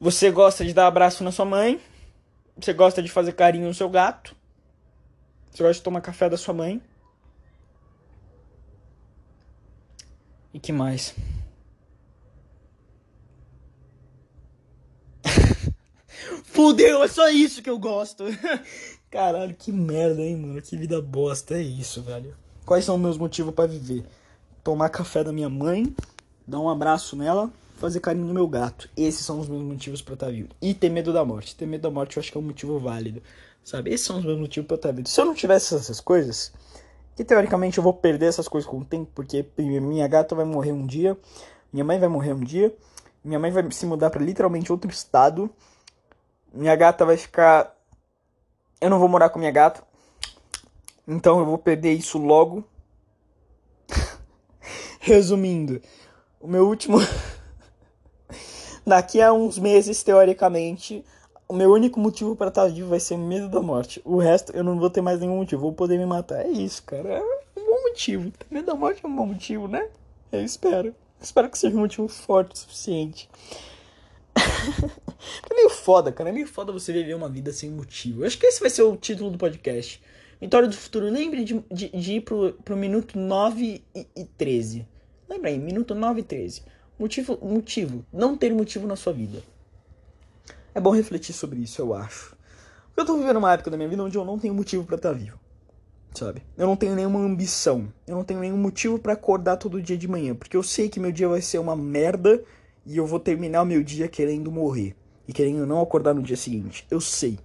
Você 0.00 0.30
gosta 0.30 0.64
de 0.64 0.72
dar 0.72 0.86
abraço 0.86 1.22
na 1.22 1.32
sua 1.32 1.44
mãe. 1.44 1.80
Você 2.56 2.72
gosta 2.72 3.02
de 3.02 3.10
fazer 3.10 3.32
carinho 3.32 3.66
no 3.66 3.74
seu 3.74 3.88
gato. 3.88 4.34
Você 5.50 5.62
gosta 5.62 5.74
de 5.74 5.82
tomar 5.82 6.00
café 6.00 6.30
da 6.30 6.36
sua 6.36 6.54
mãe. 6.54 6.80
E 10.54 10.60
que 10.60 10.72
mais? 10.72 11.14
Fudeu, 16.44 17.02
é 17.02 17.08
só 17.08 17.28
isso 17.28 17.60
que 17.60 17.68
eu 17.68 17.76
gosto. 17.76 18.22
Caralho, 19.10 19.52
que 19.56 19.72
merda, 19.72 20.22
hein, 20.22 20.36
mano? 20.36 20.62
Que 20.62 20.76
vida 20.76 21.02
bosta 21.02 21.56
é 21.56 21.62
isso, 21.62 22.00
velho. 22.02 22.36
Quais 22.64 22.84
são 22.84 22.96
meus 22.96 23.18
motivos 23.18 23.52
para 23.52 23.66
viver? 23.66 24.06
Tomar 24.62 24.90
café 24.90 25.24
da 25.24 25.32
minha 25.32 25.48
mãe, 25.48 25.92
dar 26.46 26.60
um 26.60 26.68
abraço 26.68 27.16
nela, 27.16 27.52
fazer 27.74 27.98
carinho 27.98 28.26
no 28.26 28.34
meu 28.34 28.46
gato. 28.46 28.88
Esses 28.96 29.26
são 29.26 29.40
os 29.40 29.48
meus 29.48 29.62
motivos 29.62 30.00
para 30.02 30.14
estar 30.14 30.30
vivo. 30.30 30.50
E 30.62 30.72
ter 30.72 30.88
medo 30.88 31.12
da 31.12 31.24
morte. 31.24 31.56
Ter 31.56 31.66
medo 31.66 31.82
da 31.82 31.90
morte 31.90 32.16
eu 32.16 32.20
acho 32.20 32.30
que 32.30 32.38
é 32.38 32.40
um 32.40 32.44
motivo 32.44 32.78
válido, 32.78 33.20
sabe? 33.64 33.92
Esses 33.92 34.06
são 34.06 34.18
os 34.18 34.24
meus 34.24 34.38
motivos 34.38 34.68
para 34.68 34.76
estar 34.76 34.92
vivo. 34.92 35.08
Se 35.08 35.20
eu 35.20 35.24
não 35.24 35.34
tivesse 35.34 35.74
essas 35.74 36.00
coisas, 36.00 36.52
que 37.14 37.24
teoricamente 37.24 37.78
eu 37.78 37.84
vou 37.84 37.94
perder 37.94 38.26
essas 38.26 38.48
coisas 38.48 38.68
com 38.68 38.78
o 38.78 38.84
tempo, 38.84 39.10
porque 39.14 39.46
minha 39.58 40.06
gata 40.08 40.34
vai 40.34 40.44
morrer 40.44 40.72
um 40.72 40.86
dia, 40.86 41.16
minha 41.72 41.84
mãe 41.84 41.98
vai 41.98 42.08
morrer 42.08 42.32
um 42.32 42.40
dia, 42.40 42.74
minha 43.24 43.38
mãe 43.38 43.50
vai 43.50 43.70
se 43.70 43.86
mudar 43.86 44.10
para 44.10 44.22
literalmente 44.22 44.72
outro 44.72 44.90
estado, 44.90 45.50
minha 46.52 46.74
gata 46.76 47.04
vai 47.04 47.16
ficar. 47.16 47.74
Eu 48.80 48.90
não 48.90 48.98
vou 48.98 49.08
morar 49.08 49.30
com 49.30 49.38
minha 49.38 49.50
gata, 49.50 49.82
então 51.06 51.38
eu 51.38 51.46
vou 51.46 51.58
perder 51.58 51.92
isso 51.92 52.18
logo. 52.18 52.64
Resumindo, 54.98 55.80
o 56.40 56.48
meu 56.48 56.66
último. 56.66 56.98
Daqui 58.86 59.22
a 59.22 59.32
uns 59.32 59.58
meses, 59.58 60.02
teoricamente, 60.02 61.02
o 61.48 61.54
meu 61.54 61.72
único 61.72 62.00
motivo 62.00 62.34
para 62.34 62.48
estar 62.48 62.66
vivo 62.68 62.88
vai 62.88 63.00
ser 63.00 63.16
medo 63.16 63.48
da 63.48 63.60
morte. 63.60 64.00
O 64.04 64.18
resto 64.18 64.52
eu 64.52 64.64
não 64.64 64.78
vou 64.78 64.90
ter 64.90 65.00
mais 65.00 65.20
nenhum 65.20 65.36
motivo. 65.36 65.62
Vou 65.62 65.72
poder 65.72 65.98
me 65.98 66.06
matar. 66.06 66.44
É 66.44 66.48
isso, 66.48 66.82
cara. 66.82 67.08
É 67.08 67.20
um 67.60 67.64
bom 67.64 67.82
motivo. 67.82 68.32
Medo 68.50 68.66
da 68.66 68.74
morte 68.74 69.04
é 69.04 69.08
um 69.08 69.14
bom 69.14 69.26
motivo, 69.26 69.68
né? 69.68 69.88
Eu 70.32 70.42
espero. 70.42 70.94
Espero 71.20 71.48
que 71.48 71.58
seja 71.58 71.76
um 71.76 71.80
motivo 71.80 72.08
forte 72.08 72.54
o 72.54 72.58
suficiente. 72.58 73.28
é 74.36 75.54
meio 75.54 75.70
foda, 75.70 76.10
cara. 76.10 76.30
É 76.30 76.32
meio 76.32 76.46
foda 76.46 76.72
você 76.72 76.92
viver 76.92 77.14
uma 77.14 77.28
vida 77.28 77.52
sem 77.52 77.70
motivo. 77.70 78.22
Eu 78.22 78.26
acho 78.26 78.38
que 78.38 78.46
esse 78.46 78.60
vai 78.60 78.70
ser 78.70 78.82
o 78.82 78.96
título 78.96 79.30
do 79.30 79.38
podcast. 79.38 80.02
Vitória 80.40 80.68
do 80.68 80.76
futuro. 80.76 81.10
Lembre 81.10 81.44
de, 81.44 81.62
de, 81.70 81.88
de 81.88 82.12
ir 82.14 82.20
pro, 82.22 82.54
pro 82.64 82.76
minuto 82.76 83.18
9 83.18 83.82
e, 83.94 84.06
e 84.16 84.24
13. 84.24 84.86
Lembra 85.28 85.50
aí, 85.50 85.58
minuto 85.58 85.94
9 85.94 86.20
e 86.20 86.24
13. 86.24 86.62
Motivo, 86.98 87.38
motivo. 87.42 88.04
Não 88.12 88.36
ter 88.36 88.52
motivo 88.52 88.86
na 88.86 88.96
sua 88.96 89.12
vida. 89.12 89.42
É 90.74 90.80
bom 90.80 90.90
refletir 90.90 91.32
sobre 91.32 91.60
isso, 91.60 91.80
eu 91.80 91.94
acho. 91.94 92.36
Eu 92.96 93.04
tô 93.04 93.16
vivendo 93.16 93.36
uma 93.36 93.52
época 93.52 93.70
da 93.70 93.76
minha 93.76 93.88
vida 93.88 94.02
onde 94.02 94.18
eu 94.18 94.24
não 94.24 94.38
tenho 94.38 94.52
motivo 94.52 94.84
para 94.84 94.96
estar 94.96 95.10
tá 95.10 95.14
vivo. 95.14 95.38
Sabe? 96.12 96.42
Eu 96.56 96.66
não 96.66 96.76
tenho 96.76 96.94
nenhuma 96.94 97.20
ambição. 97.20 97.92
Eu 98.06 98.16
não 98.16 98.24
tenho 98.24 98.40
nenhum 98.40 98.56
motivo 98.56 98.98
para 98.98 99.12
acordar 99.12 99.56
todo 99.56 99.80
dia 99.80 99.96
de 99.96 100.08
manhã. 100.08 100.34
Porque 100.34 100.56
eu 100.56 100.62
sei 100.62 100.88
que 100.88 100.98
meu 100.98 101.12
dia 101.12 101.28
vai 101.28 101.40
ser 101.40 101.58
uma 101.58 101.76
merda 101.76 102.42
e 102.84 102.96
eu 102.96 103.06
vou 103.06 103.20
terminar 103.20 103.62
o 103.62 103.66
meu 103.66 103.82
dia 103.82 104.08
querendo 104.08 104.50
morrer. 104.50 104.96
E 105.26 105.32
querendo 105.32 105.66
não 105.66 105.80
acordar 105.80 106.12
no 106.12 106.22
dia 106.22 106.36
seguinte. 106.36 106.86
Eu 106.90 107.00
sei. 107.00 107.38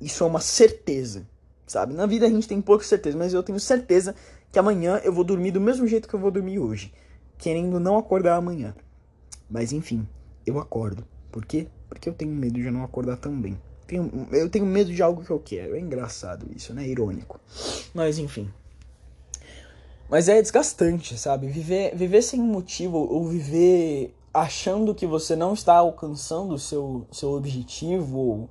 Isso 0.00 0.24
é 0.24 0.26
uma 0.26 0.40
certeza. 0.40 1.26
Sabe? 1.66 1.94
Na 1.94 2.06
vida 2.06 2.26
a 2.26 2.30
gente 2.30 2.48
tem 2.48 2.60
pouca 2.60 2.84
certeza, 2.84 3.16
mas 3.16 3.32
eu 3.32 3.42
tenho 3.42 3.60
certeza 3.60 4.14
que 4.50 4.58
amanhã 4.58 5.00
eu 5.04 5.12
vou 5.12 5.24
dormir 5.24 5.50
do 5.50 5.60
mesmo 5.60 5.86
jeito 5.86 6.08
que 6.08 6.14
eu 6.14 6.20
vou 6.20 6.30
dormir 6.30 6.58
hoje. 6.58 6.92
Querendo 7.38 7.78
não 7.78 7.96
acordar 7.96 8.36
amanhã. 8.36 8.74
Mas 9.48 9.72
enfim, 9.72 10.06
eu 10.44 10.58
acordo. 10.58 11.06
Por 11.30 11.44
quê? 11.44 11.68
Porque 11.90 12.08
eu 12.08 12.14
tenho 12.14 12.32
medo 12.32 12.54
de 12.54 12.70
não 12.70 12.84
acordar 12.84 13.18
também. 13.18 13.60
Tenho, 13.86 14.28
eu 14.32 14.48
tenho 14.48 14.64
medo 14.64 14.90
de 14.90 15.02
algo 15.02 15.22
que 15.22 15.30
eu 15.30 15.40
quero. 15.40 15.74
É 15.74 15.80
engraçado 15.80 16.46
isso, 16.56 16.72
né? 16.72 16.86
Irônico. 16.86 17.38
Mas 17.92 18.18
enfim. 18.18 18.48
Mas 20.08 20.28
é 20.28 20.40
desgastante, 20.40 21.18
sabe? 21.18 21.48
Viver, 21.48 21.94
viver 21.94 22.22
sem 22.22 22.40
motivo 22.40 22.96
ou 22.96 23.26
viver 23.26 24.14
achando 24.32 24.94
que 24.94 25.06
você 25.06 25.34
não 25.34 25.52
está 25.52 25.74
alcançando 25.76 26.54
o 26.54 26.58
seu, 26.58 27.06
seu 27.10 27.32
objetivo 27.32 28.18
ou, 28.18 28.50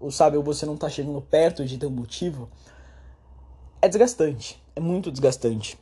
ou, 0.00 0.10
sabe, 0.10 0.36
ou 0.36 0.42
você 0.42 0.64
não 0.64 0.74
está 0.74 0.88
chegando 0.88 1.20
perto 1.20 1.64
de 1.64 1.76
ter 1.78 1.86
um 1.86 1.90
motivo, 1.90 2.48
é 3.80 3.88
desgastante. 3.88 4.60
É 4.74 4.80
muito 4.80 5.10
desgastante. 5.10 5.78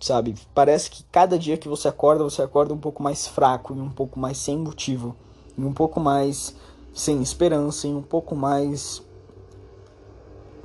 Sabe? 0.00 0.34
Parece 0.54 0.90
que 0.90 1.04
cada 1.04 1.38
dia 1.38 1.56
que 1.56 1.68
você 1.68 1.88
acorda, 1.88 2.24
você 2.24 2.42
acorda 2.42 2.74
um 2.74 2.78
pouco 2.78 3.02
mais 3.02 3.26
fraco 3.26 3.74
e 3.74 3.80
um 3.80 3.90
pouco 3.90 4.18
mais 4.18 4.38
sem 4.38 4.58
motivo. 4.58 5.16
E 5.56 5.64
um 5.64 5.72
pouco 5.72 6.00
mais 6.00 6.54
sem 6.92 7.22
esperança 7.22 7.86
e 7.86 7.94
um 7.94 8.02
pouco 8.02 8.34
mais 8.36 9.02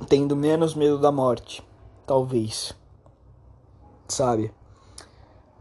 tendo 0.08 0.34
menos 0.34 0.74
medo 0.74 0.98
da 0.98 1.12
morte, 1.12 1.62
talvez 2.06 2.74
sabe? 4.12 4.52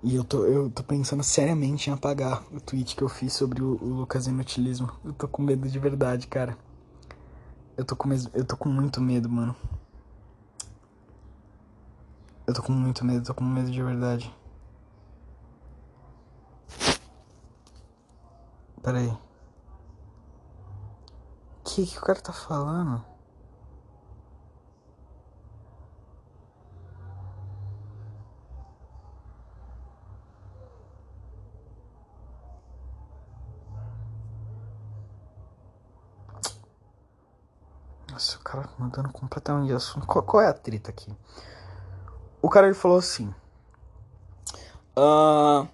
E 0.02 0.16
eu 0.16 0.24
tô, 0.24 0.46
eu 0.46 0.70
tô 0.70 0.82
pensando 0.84 1.24
seriamente 1.24 1.90
em 1.90 1.94
apagar 1.94 2.44
o 2.54 2.60
tweet 2.60 2.96
que 2.96 3.02
eu 3.02 3.10
fiz 3.10 3.34
sobre 3.34 3.62
o, 3.62 3.78
o 3.82 3.94
Lucas 4.00 4.28
Inutilismo. 4.28 4.90
Eu 5.04 5.14
tô 5.14 5.28
com 5.28 5.42
medo 5.42 5.68
de 5.68 5.78
verdade, 5.78 6.28
cara. 6.28 6.58
Eu 7.78 7.86
tô 7.86 7.96
com, 7.96 8.10
eu 8.34 8.46
tô 8.46 8.56
com 8.56 8.70
muito 8.70 9.02
medo, 9.02 9.30
mano. 9.30 9.56
Eu 12.48 12.54
tô 12.54 12.64
com 12.64 12.72
muito 12.72 13.06
medo, 13.06 13.26
tô 13.26 13.34
com 13.34 13.44
medo 13.44 13.70
de 13.70 13.84
verdade. 13.84 14.34
Pera 18.82 18.98
aí. 19.00 19.08
O 19.08 19.20
que, 21.64 21.86
que 21.86 21.98
o 21.98 22.02
cara 22.02 22.20
tá 22.22 22.34
falando? 22.34 23.04
Nossa, 38.12 38.38
o 38.38 38.42
cara 38.42 38.70
mudando 38.78 39.12
completamente 39.12 39.68
de 39.68 39.74
assunto. 39.74 40.08
Qual, 40.08 40.24
qual, 40.24 40.42
é 40.44 40.48
a 40.48 40.54
treta 40.54 40.90
aqui? 40.90 41.16
O 42.42 42.50
cara 42.50 42.68
ele 42.68 42.76
falou 42.76 42.98
assim. 42.98 43.34
Uh, 44.98 45.68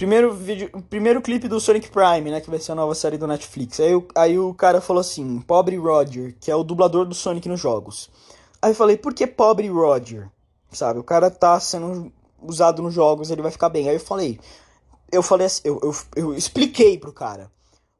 primeiro 0.00 0.32
vídeo, 0.32 0.70
primeiro 0.88 1.20
clipe 1.20 1.46
do 1.46 1.60
Sonic 1.60 1.90
Prime, 1.90 2.30
né, 2.30 2.40
que 2.40 2.48
vai 2.48 2.58
ser 2.58 2.72
a 2.72 2.74
nova 2.74 2.94
série 2.94 3.18
do 3.18 3.26
Netflix. 3.26 3.78
Aí, 3.80 3.92
aí 4.14 4.38
o 4.38 4.54
cara 4.54 4.80
falou 4.80 5.02
assim, 5.02 5.40
pobre 5.42 5.76
Roger, 5.76 6.34
que 6.40 6.50
é 6.50 6.56
o 6.56 6.64
dublador 6.64 7.04
do 7.04 7.14
Sonic 7.14 7.46
nos 7.46 7.60
jogos. 7.60 8.08
Aí 8.62 8.70
eu 8.70 8.74
falei, 8.74 8.96
por 8.96 9.12
que 9.12 9.26
pobre 9.26 9.68
Roger? 9.68 10.30
Sabe, 10.72 10.98
o 10.98 11.04
cara 11.04 11.30
tá 11.30 11.60
sendo 11.60 12.10
usado 12.40 12.80
nos 12.80 12.94
jogos, 12.94 13.30
ele 13.30 13.42
vai 13.42 13.50
ficar 13.50 13.68
bem. 13.68 13.90
Aí 13.90 13.96
eu 13.96 14.00
falei, 14.00 14.40
eu 15.12 15.22
falei 15.22 15.48
assim, 15.48 15.60
eu, 15.64 15.78
eu, 15.82 15.94
eu 16.16 16.34
expliquei 16.34 16.96
pro 16.96 17.12
cara 17.12 17.50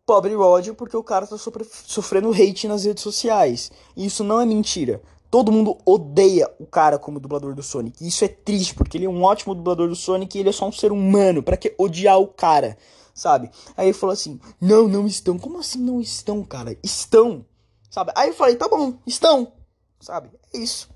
pobre 0.07 0.35
ódio 0.35 0.75
porque 0.75 0.97
o 0.97 1.05
cara 1.05 1.25
tá 1.25 1.37
sofrendo 1.39 2.33
hate 2.33 2.67
nas 2.67 2.85
redes 2.85 3.01
sociais. 3.01 3.71
E 3.97 4.07
isso 4.07 4.25
não 4.25 4.41
é 4.41 4.47
mentira. 4.47 5.01
Todo 5.31 5.53
mundo 5.53 5.79
odeia 5.85 6.51
o 6.59 6.67
cara 6.67 6.99
como 6.99 7.21
dublador 7.21 7.55
do 7.55 7.63
Sonic. 7.63 8.03
E 8.05 8.09
isso 8.09 8.25
é 8.25 8.29
triste, 8.29 8.75
porque 8.75 8.99
ele 8.99 9.07
é 9.07 9.09
um 9.09 9.23
ótimo 9.23 9.55
dublador 9.55 9.89
do 9.89 9.95
Sonic 9.95 10.37
e 10.37 10.41
ele 10.41 10.49
é 10.49 10.53
só 10.53 10.67
um 10.67 10.73
ser 10.73 10.91
humano. 10.91 11.43
para 11.43 11.57
que 11.57 11.75
odiar 11.79 12.19
o 12.19 12.27
cara? 12.27 12.77
Sabe? 13.15 13.51
Aí 13.77 13.87
ele 13.87 13.93
falou 13.93 14.13
assim: 14.13 14.41
Não, 14.61 14.89
não 14.89 15.07
estão. 15.07 15.39
Como 15.39 15.59
assim 15.59 15.79
não 15.79 16.01
estão, 16.01 16.43
cara? 16.43 16.77
Estão. 16.83 17.45
Sabe? 17.91 18.13
Aí 18.17 18.29
eu 18.31 18.35
falei: 18.35 18.57
Tá 18.57 18.69
bom, 18.69 18.95
estão. 19.07 19.53
Sabe? 20.01 20.31
É 20.53 20.59
isso. 20.59 20.89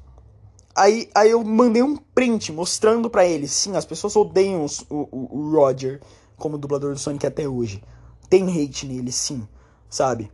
Aí, 0.76 1.09
aí 1.14 1.31
eu 1.31 1.45
mandei 1.45 1.83
um 1.83 1.97
print 1.97 2.50
mostrando 2.53 3.09
para 3.09 3.25
ele: 3.25 3.47
Sim, 3.47 3.76
as 3.76 3.85
pessoas 3.85 4.17
odeiam 4.17 4.67
o, 4.91 4.97
o, 4.97 5.38
o 5.38 5.50
Roger 5.53 6.00
como 6.37 6.59
dublador 6.59 6.93
do 6.93 6.99
Sonic 6.99 7.26
até 7.26 7.49
hoje 7.49 7.81
tem 8.29 8.64
hate 8.64 8.87
nele, 8.87 9.12
sim, 9.12 9.47
sabe? 9.88 10.31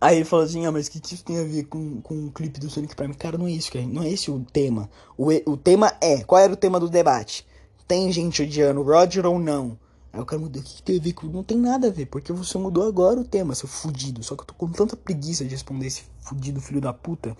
Aí 0.00 0.16
ele 0.16 0.24
falou 0.24 0.44
assim, 0.44 0.66
ah, 0.66 0.72
mas 0.72 0.88
que, 0.88 1.00
que 1.00 1.14
isso 1.14 1.24
tem 1.24 1.38
a 1.38 1.44
ver 1.44 1.64
com, 1.64 2.00
com 2.00 2.26
o 2.26 2.30
clipe 2.30 2.60
do 2.60 2.70
Sonic 2.70 2.94
Prime? 2.94 3.14
Cara, 3.14 3.36
não 3.38 3.46
é 3.46 3.50
isso, 3.50 3.72
cara. 3.72 3.86
Não 3.86 4.02
é 4.02 4.08
esse 4.08 4.30
o 4.30 4.44
tema. 4.52 4.88
O, 5.16 5.28
o 5.50 5.56
tema 5.56 5.92
é, 6.00 6.22
qual 6.22 6.40
era 6.40 6.52
o 6.52 6.56
tema 6.56 6.78
do 6.78 6.88
debate? 6.88 7.46
Tem 7.86 8.10
gente 8.12 8.42
odiando 8.42 8.82
Roger 8.82 9.26
ou 9.26 9.38
não? 9.38 9.78
Aí 10.12 10.20
o 10.20 10.24
cara 10.24 10.40
mudou, 10.40 10.60
o 10.60 10.64
que, 10.64 10.76
que 10.76 10.82
tem 10.82 10.98
a 10.98 11.00
ver 11.00 11.12
com... 11.12 11.26
Não 11.26 11.42
tem 11.42 11.58
nada 11.58 11.88
a 11.88 11.90
ver, 11.90 12.06
porque 12.06 12.32
você 12.32 12.56
mudou 12.58 12.86
agora 12.86 13.20
o 13.20 13.24
tema, 13.24 13.54
seu 13.54 13.68
fudido. 13.68 14.22
Só 14.22 14.34
que 14.34 14.42
eu 14.42 14.46
tô 14.46 14.54
com 14.54 14.68
tanta 14.68 14.96
preguiça 14.96 15.44
de 15.44 15.50
responder 15.50 15.86
esse 15.86 16.04
fudido 16.20 16.60
filho 16.60 16.80
da 16.80 16.92
puta, 16.92 17.36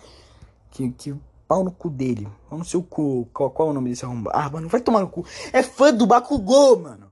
que, 0.70 0.90
que 0.90 1.14
pau 1.46 1.64
no 1.64 1.70
cu 1.70 1.88
dele. 1.88 2.28
Pau 2.48 2.58
no 2.58 2.64
seu 2.64 2.82
cu. 2.82 3.26
Qual, 3.32 3.50
qual 3.50 3.68
é 3.68 3.70
o 3.70 3.74
nome 3.74 3.90
desse 3.90 4.04
arrombado? 4.04 4.36
Ah, 4.38 4.50
mano, 4.50 4.68
vai 4.68 4.80
tomar 4.80 5.00
no 5.00 5.08
cu. 5.08 5.24
É 5.52 5.62
fã 5.62 5.92
do 5.92 6.06
Bakugou, 6.06 6.78
mano. 6.78 7.07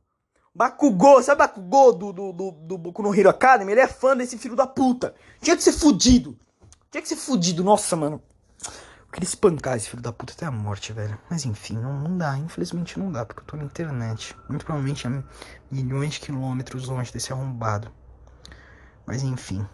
Bakugou, 0.57 1.23
sabe 1.23 1.41
Bakugou 1.41 1.93
do, 1.93 2.13
do, 2.15 2.33
do, 2.33 2.51
do 2.51 2.79
Boku 2.79 3.03
no 3.03 3.15
Hero 3.15 3.29
Academy? 3.29 3.73
Ele 3.73 3.83
é 3.83 3.87
fã 3.87 4.17
desse 4.17 4.39
filho 4.39 4.57
da 4.57 4.67
puta. 4.67 5.15
Tinha 5.39 5.55
que 5.55 5.63
ser 5.63 5.75
fudido. 5.75 6.35
Tinha 6.91 7.03
que 7.03 7.09
ser 7.09 7.17
fudido. 7.17 7.63
Nossa, 7.63 7.95
mano. 7.95 8.23
Eu 8.65 9.13
queria 9.13 9.29
espancar 9.29 9.77
esse 9.77 9.91
filho 9.91 10.03
da 10.03 10.15
puta 10.15 10.33
até 10.33 10.47
a 10.47 10.51
morte, 10.51 10.95
velho. 10.95 11.19
Mas 11.29 11.45
enfim, 11.45 11.77
não, 11.77 12.01
não 12.01 12.17
dá. 12.17 12.39
Infelizmente 12.39 12.99
não 12.99 13.13
dá, 13.13 13.27
porque 13.27 13.43
eu 13.43 13.45
tô 13.45 13.55
na 13.59 13.65
internet. 13.65 14.35
Muito 14.49 14.65
provavelmente 14.65 15.07
a 15.07 15.23
milhões 15.71 16.15
de 16.15 16.21
quilômetros 16.21 16.89
longe 16.89 17.13
desse 17.13 17.35
arrombado. 17.35 17.93
Mas 19.05 19.23
enfim. 19.23 19.67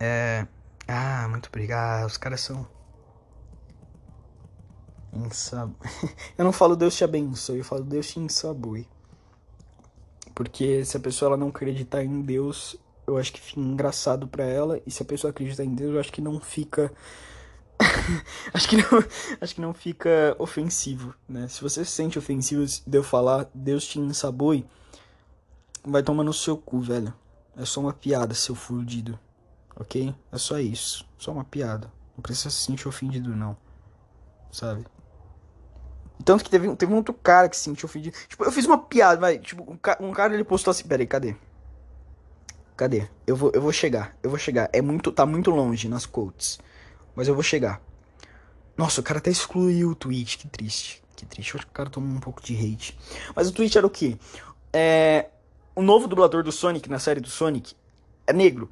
É. 0.00 0.44
Ah, 0.88 1.28
muito 1.28 1.46
obrigado. 1.46 2.06
Os 2.06 2.16
caras 2.16 2.40
são. 2.40 2.66
Insab... 5.12 5.72
eu 6.36 6.44
não 6.44 6.52
falo 6.52 6.74
Deus 6.74 6.96
te 6.96 7.04
abençoe, 7.04 7.58
eu 7.58 7.64
falo 7.64 7.84
Deus 7.84 8.08
te 8.08 8.18
ensabue. 8.18 8.88
Porque 10.36 10.84
se 10.84 10.98
a 10.98 11.00
pessoa 11.00 11.30
ela 11.30 11.36
não 11.38 11.48
acreditar 11.48 12.04
em 12.04 12.20
Deus, 12.20 12.76
eu 13.06 13.16
acho 13.16 13.32
que 13.32 13.40
fica 13.40 13.58
engraçado 13.58 14.28
para 14.28 14.44
ela. 14.44 14.78
E 14.86 14.90
se 14.90 15.02
a 15.02 15.06
pessoa 15.06 15.30
acreditar 15.30 15.64
em 15.64 15.74
Deus, 15.74 15.94
eu 15.94 15.98
acho 15.98 16.12
que 16.12 16.20
não 16.20 16.38
fica. 16.38 16.92
acho, 18.52 18.68
que 18.68 18.76
não, 18.76 18.84
acho 19.40 19.54
que 19.54 19.60
não 19.62 19.72
fica 19.72 20.36
ofensivo, 20.38 21.14
né? 21.26 21.48
Se 21.48 21.62
você 21.62 21.86
se 21.86 21.90
sente 21.90 22.18
ofensivo 22.18 22.66
de 22.86 22.98
eu 22.98 23.02
falar 23.02 23.48
Deus 23.54 23.86
te 23.86 23.98
ensaboi, 23.98 24.66
vai 25.82 26.02
tomar 26.02 26.22
no 26.22 26.34
seu 26.34 26.54
cu, 26.54 26.82
velho. 26.82 27.14
É 27.56 27.64
só 27.64 27.80
uma 27.80 27.94
piada, 27.94 28.34
seu 28.34 28.54
fudido. 28.54 29.18
Ok? 29.74 30.14
É 30.30 30.36
só 30.36 30.60
isso. 30.60 31.08
Só 31.16 31.32
uma 31.32 31.44
piada. 31.44 31.90
Não 32.14 32.20
precisa 32.20 32.50
se 32.50 32.62
sentir 32.62 32.86
ofendido, 32.86 33.34
não. 33.34 33.56
Sabe? 34.52 34.84
Tanto 36.24 36.44
que 36.44 36.50
teve, 36.50 36.74
teve 36.76 36.92
um 36.92 36.96
outro 36.96 37.14
cara 37.14 37.48
que 37.48 37.56
se 37.56 37.62
sentiu 37.62 37.86
ofendido. 37.86 38.16
Tipo, 38.28 38.44
eu 38.44 38.52
fiz 38.52 38.66
uma 38.66 38.78
piada, 38.78 39.20
vai. 39.20 39.38
Tipo, 39.38 39.70
um, 39.70 39.76
ca 39.76 39.96
um 40.00 40.12
cara 40.12 40.34
ele 40.34 40.44
postou 40.44 40.70
assim, 40.70 40.86
peraí, 40.86 41.06
cadê? 41.06 41.36
Cadê? 42.76 43.08
Eu 43.26 43.36
vou, 43.36 43.50
eu 43.54 43.60
vou 43.60 43.72
chegar, 43.72 44.16
eu 44.22 44.30
vou 44.30 44.38
chegar. 44.38 44.68
É 44.72 44.82
muito, 44.82 45.12
tá 45.12 45.24
muito 45.24 45.50
longe 45.50 45.88
nas 45.88 46.04
quotes. 46.04 46.58
Mas 47.14 47.28
eu 47.28 47.34
vou 47.34 47.42
chegar. 47.42 47.80
Nossa, 48.76 49.00
o 49.00 49.04
cara 49.04 49.18
até 49.18 49.30
excluiu 49.30 49.90
o 49.90 49.94
tweet, 49.94 50.36
que 50.36 50.48
triste. 50.48 51.02
Que 51.14 51.24
triste, 51.24 51.54
eu 51.54 51.58
acho 51.58 51.66
que 51.66 51.72
o 51.72 51.74
cara 51.74 51.88
tomou 51.88 52.10
um 52.10 52.20
pouco 52.20 52.42
de 52.42 52.54
hate. 52.54 52.98
Mas 53.34 53.48
o 53.48 53.52
tweet 53.52 53.76
era 53.76 53.86
o 53.86 53.90
quê? 53.90 54.18
É. 54.72 55.30
O 55.74 55.82
novo 55.82 56.08
dublador 56.08 56.42
do 56.42 56.52
Sonic 56.52 56.88
na 56.88 56.98
série 56.98 57.20
do 57.20 57.28
Sonic 57.28 57.74
é 58.26 58.32
negro. 58.32 58.70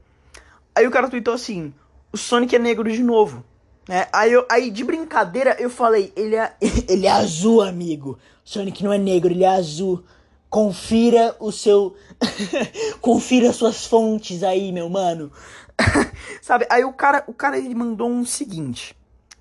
Aí 0.74 0.86
o 0.86 0.90
cara 0.90 1.08
tweetou 1.08 1.32
assim: 1.32 1.72
o 2.12 2.16
Sonic 2.18 2.54
é 2.54 2.58
negro 2.58 2.90
de 2.90 3.02
novo. 3.02 3.44
É, 3.88 4.08
aí, 4.12 4.32
eu, 4.32 4.46
aí, 4.50 4.70
de 4.70 4.82
brincadeira, 4.82 5.56
eu 5.60 5.68
falei, 5.68 6.12
ele 6.16 6.36
é, 6.36 6.54
ele 6.88 7.06
é 7.06 7.10
azul, 7.10 7.60
amigo. 7.60 8.18
Sonic 8.44 8.82
não 8.82 8.92
é 8.92 8.98
negro, 8.98 9.32
ele 9.32 9.44
é 9.44 9.48
azul. 9.48 10.04
Confira 10.48 11.36
o 11.40 11.50
seu. 11.50 11.96
Confira 13.00 13.52
suas 13.52 13.86
fontes 13.86 14.42
aí, 14.42 14.70
meu 14.72 14.88
mano. 14.88 15.32
Sabe? 16.40 16.66
Aí 16.70 16.84
o 16.84 16.92
cara, 16.92 17.24
o 17.26 17.34
cara 17.34 17.58
ele 17.58 17.74
mandou 17.74 18.08
um 18.08 18.24
seguinte. 18.24 18.96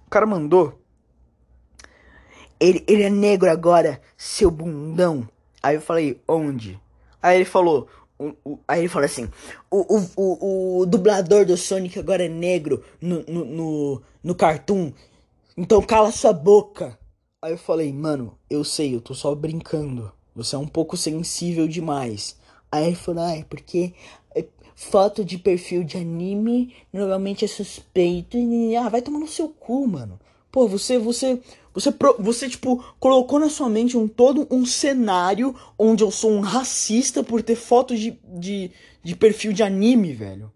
O 0.08 0.10
cara 0.10 0.26
mandou. 0.26 0.80
Ele, 2.60 2.84
ele 2.88 3.04
é 3.04 3.10
negro 3.10 3.50
agora, 3.50 4.02
seu 4.18 4.50
bundão. 4.50 5.28
Aí 5.62 5.76
eu 5.76 5.82
falei, 5.82 6.22
onde? 6.28 6.80
Aí 7.22 7.38
ele 7.38 7.46
falou, 7.46 7.88
o, 8.18 8.34
o, 8.46 8.60
aí 8.68 8.82
ele 8.82 8.90
fala 8.90 9.06
assim: 9.06 9.30
o, 9.70 9.98
o, 9.98 10.10
o, 10.16 10.80
o, 10.82 10.86
dublador 10.86 11.46
do 11.46 11.58
Sonic 11.58 11.98
agora 12.00 12.26
é 12.26 12.30
negro 12.30 12.84
no, 13.02 13.24
no, 13.24 13.46
no, 13.46 14.02
no 14.24 14.36
cartoon. 14.36 14.92
Então 15.58 15.82
cala 15.82 16.12
sua 16.12 16.34
boca. 16.34 16.98
Aí 17.42 17.52
eu 17.52 17.58
falei, 17.58 17.92
mano, 17.92 18.38
eu 18.50 18.64
sei, 18.64 18.96
eu 18.96 19.02
tô 19.02 19.14
só 19.14 19.36
brincando. 19.36 20.12
Você 20.36 20.56
é 20.56 20.60
um 20.60 20.68
pouco 20.68 20.96
sensível 20.96 21.68
demais. 21.68 22.38
Aí 22.72 22.88
ele 22.88 22.96
falou, 22.96 23.24
ah, 23.24 23.36
é 23.36 23.44
porque 23.44 23.94
é, 24.34 24.46
foto 24.76 25.24
de 25.26 25.38
perfil 25.38 25.84
de 25.84 25.98
anime 25.98 26.74
normalmente 26.92 27.46
é 27.46 27.48
suspeito. 27.48 28.38
E, 28.38 28.76
ah, 28.76 28.90
vai 28.90 29.02
tomar 29.02 29.20
no 29.20 29.28
seu 29.28 29.50
cu, 29.50 29.86
mano. 29.88 30.20
Pô, 30.54 30.68
você, 30.68 31.00
você, 31.00 31.42
você, 31.74 31.92
você, 32.20 32.48
tipo, 32.48 32.86
colocou 33.00 33.40
na 33.40 33.50
sua 33.50 33.68
mente 33.68 33.98
um 33.98 34.08
todo 34.08 34.48
um 34.52 34.68
cenário 34.68 35.56
onde 35.80 36.04
eu 36.04 36.12
sou 36.12 36.30
um 36.30 36.42
racista 36.42 37.24
por 37.24 37.42
ter 37.42 37.56
fotos 37.56 38.00
de, 38.00 38.20
de, 38.24 38.70
de 39.02 39.16
perfil 39.16 39.52
de 39.52 39.64
anime, 39.64 40.14
velho. 40.14 40.54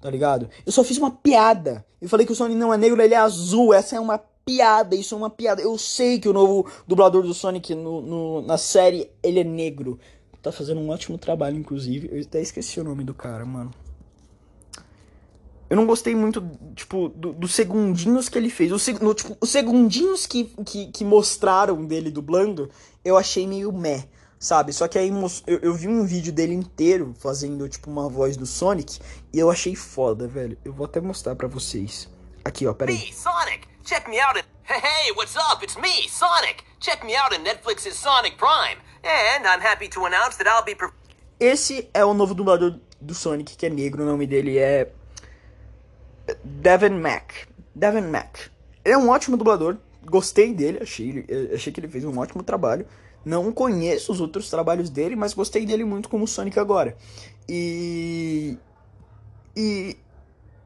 Tá 0.00 0.10
ligado? 0.10 0.50
Eu 0.66 0.72
só 0.72 0.82
fiz 0.82 0.98
uma 0.98 1.12
piada. 1.12 1.86
Eu 2.02 2.08
falei 2.08 2.26
que 2.26 2.32
o 2.32 2.34
Sonic 2.34 2.58
não 2.58 2.74
é 2.74 2.76
negro, 2.76 3.00
ele 3.00 3.14
é 3.14 3.18
azul. 3.18 3.72
Essa 3.72 3.94
é 3.94 4.00
uma 4.00 4.18
piada, 4.18 4.96
isso 4.96 5.14
é 5.14 5.18
uma 5.18 5.30
piada. 5.30 5.62
Eu 5.62 5.78
sei 5.78 6.18
que 6.18 6.28
o 6.28 6.32
novo 6.32 6.68
dublador 6.88 7.22
do 7.22 7.32
Sonic 7.32 7.72
no, 7.72 8.00
no, 8.00 8.42
na 8.42 8.58
série, 8.58 9.08
ele 9.22 9.38
é 9.38 9.44
negro. 9.44 9.96
Tá 10.42 10.50
fazendo 10.50 10.80
um 10.80 10.88
ótimo 10.88 11.16
trabalho, 11.16 11.56
inclusive. 11.56 12.10
Eu 12.10 12.20
até 12.20 12.42
esqueci 12.42 12.80
o 12.80 12.84
nome 12.84 13.04
do 13.04 13.14
cara, 13.14 13.46
mano. 13.46 13.70
Eu 15.70 15.76
não 15.76 15.86
gostei 15.86 16.16
muito, 16.16 16.42
tipo, 16.74 17.08
dos 17.10 17.36
do 17.36 17.46
segundinhos 17.46 18.28
que 18.28 18.36
ele 18.36 18.50
fez. 18.50 18.72
No, 19.00 19.14
tipo, 19.14 19.38
os 19.40 19.50
segundinhos 19.50 20.26
que, 20.26 20.52
que, 20.66 20.88
que, 20.88 21.04
mostraram 21.04 21.84
dele 21.84 22.10
dublando, 22.10 22.68
eu 23.04 23.16
achei 23.16 23.46
meio 23.46 23.72
meh, 23.72 24.04
sabe? 24.36 24.72
Só 24.72 24.88
que 24.88 24.98
aí 24.98 25.10
eu, 25.46 25.58
eu, 25.60 25.72
vi 25.72 25.86
um 25.86 26.04
vídeo 26.04 26.32
dele 26.32 26.54
inteiro 26.54 27.14
fazendo, 27.20 27.68
tipo, 27.68 27.88
uma 27.88 28.08
voz 28.08 28.36
do 28.36 28.46
Sonic 28.46 28.98
e 29.32 29.38
eu 29.38 29.48
achei 29.48 29.76
foda, 29.76 30.26
velho. 30.26 30.58
Eu 30.64 30.72
vou 30.72 30.86
até 30.86 31.00
mostrar 31.00 31.36
pra 31.36 31.46
vocês. 31.46 32.08
Aqui, 32.44 32.66
ó, 32.66 32.74
peraí. 32.74 32.96
Me, 32.96 33.12
Sonic! 33.12 33.68
Check 33.84 34.08
me 34.08 34.18
out. 34.18 34.42
Hey, 34.64 35.12
what's 35.12 35.36
up? 35.36 35.64
It's 35.64 35.76
me, 35.76 36.08
Sonic! 36.08 36.64
Check 36.80 37.04
me 37.04 37.14
out 37.14 37.32
in 37.32 37.44
Netflix's 37.44 37.94
Sonic 37.94 38.36
Prime. 38.36 38.78
And 39.04 39.46
I'm 39.46 39.60
happy 39.60 39.88
to 39.90 40.04
announce 40.04 40.36
that 40.36 40.48
I'll 40.48 40.64
be... 40.64 40.76
Esse 41.38 41.88
é 41.94 42.04
o 42.04 42.12
novo 42.12 42.34
dublador 42.34 42.80
do 43.00 43.14
Sonic, 43.14 43.56
que 43.56 43.66
é 43.66 43.70
negro. 43.70 44.02
O 44.02 44.06
nome 44.06 44.26
dele 44.26 44.58
é 44.58 44.92
Devin 46.44 46.98
Mack. 47.00 47.48
Devin 47.74 48.08
Mack. 48.08 48.50
Ele 48.84 48.94
é 48.94 48.98
um 48.98 49.08
ótimo 49.08 49.36
dublador. 49.36 49.76
Gostei 50.04 50.54
dele, 50.54 50.78
achei, 50.82 51.26
achei 51.54 51.72
que 51.72 51.80
ele 51.80 51.88
fez 51.88 52.04
um 52.04 52.18
ótimo 52.18 52.42
trabalho. 52.42 52.86
Não 53.24 53.52
conheço 53.52 54.12
os 54.12 54.20
outros 54.20 54.48
trabalhos 54.48 54.88
dele, 54.88 55.14
mas 55.14 55.34
gostei 55.34 55.66
dele 55.66 55.84
muito 55.84 56.08
como 56.08 56.26
Sonic 56.26 56.58
agora. 56.58 56.96
E. 57.48 58.56
E. 59.56 59.96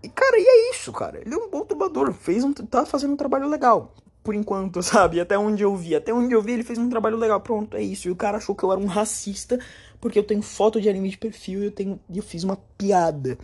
E, 0.02 0.09
cara, 0.11 0.38
e 0.38 0.44
é 0.47 0.71
isso, 0.71 0.92
cara. 0.92 1.21
Ele 1.21 1.35
é 1.35 1.37
um 1.37 1.50
bom 1.50 1.64
dublador. 1.64 2.12
Fez 2.12 2.44
um, 2.44 2.52
tá 2.52 2.85
fazendo 2.85 3.14
um 3.14 3.16
trabalho 3.16 3.49
legal. 3.49 3.92
Por 4.23 4.35
enquanto, 4.35 4.83
sabe? 4.85 5.21
Até 5.21 5.37
onde 5.37 5.64
eu 5.64 5.75
vi. 5.75 5.97
Até 5.97 6.12
onde 6.12 6.35
eu 6.35 6.42
vi, 6.42 6.52
ele 6.52 6.62
fez 6.62 6.78
um 6.78 6.88
trabalho 6.88 7.16
legal. 7.16 7.40
Pronto, 7.40 7.76
é 7.76 7.83
isso. 7.83 8.06
E 8.06 8.11
o 8.11 8.16
cara 8.16 8.37
achou 8.37 8.54
que 8.54 8.62
eu 8.62 8.71
era 8.71 8.80
um 8.80 8.87
racista. 8.87 9.59
Porque 10.00 10.18
eu 10.18 10.25
tenho 10.25 10.42
foto 10.42 10.80
de 10.80 10.88
anime 10.88 11.09
de 11.09 11.18
perfil 11.18 11.62
e 11.62 11.64
eu, 11.66 11.73
tenho, 11.73 11.99
eu 12.14 12.23
fiz 12.23 12.44
uma 12.44 12.56
piada 12.76 13.38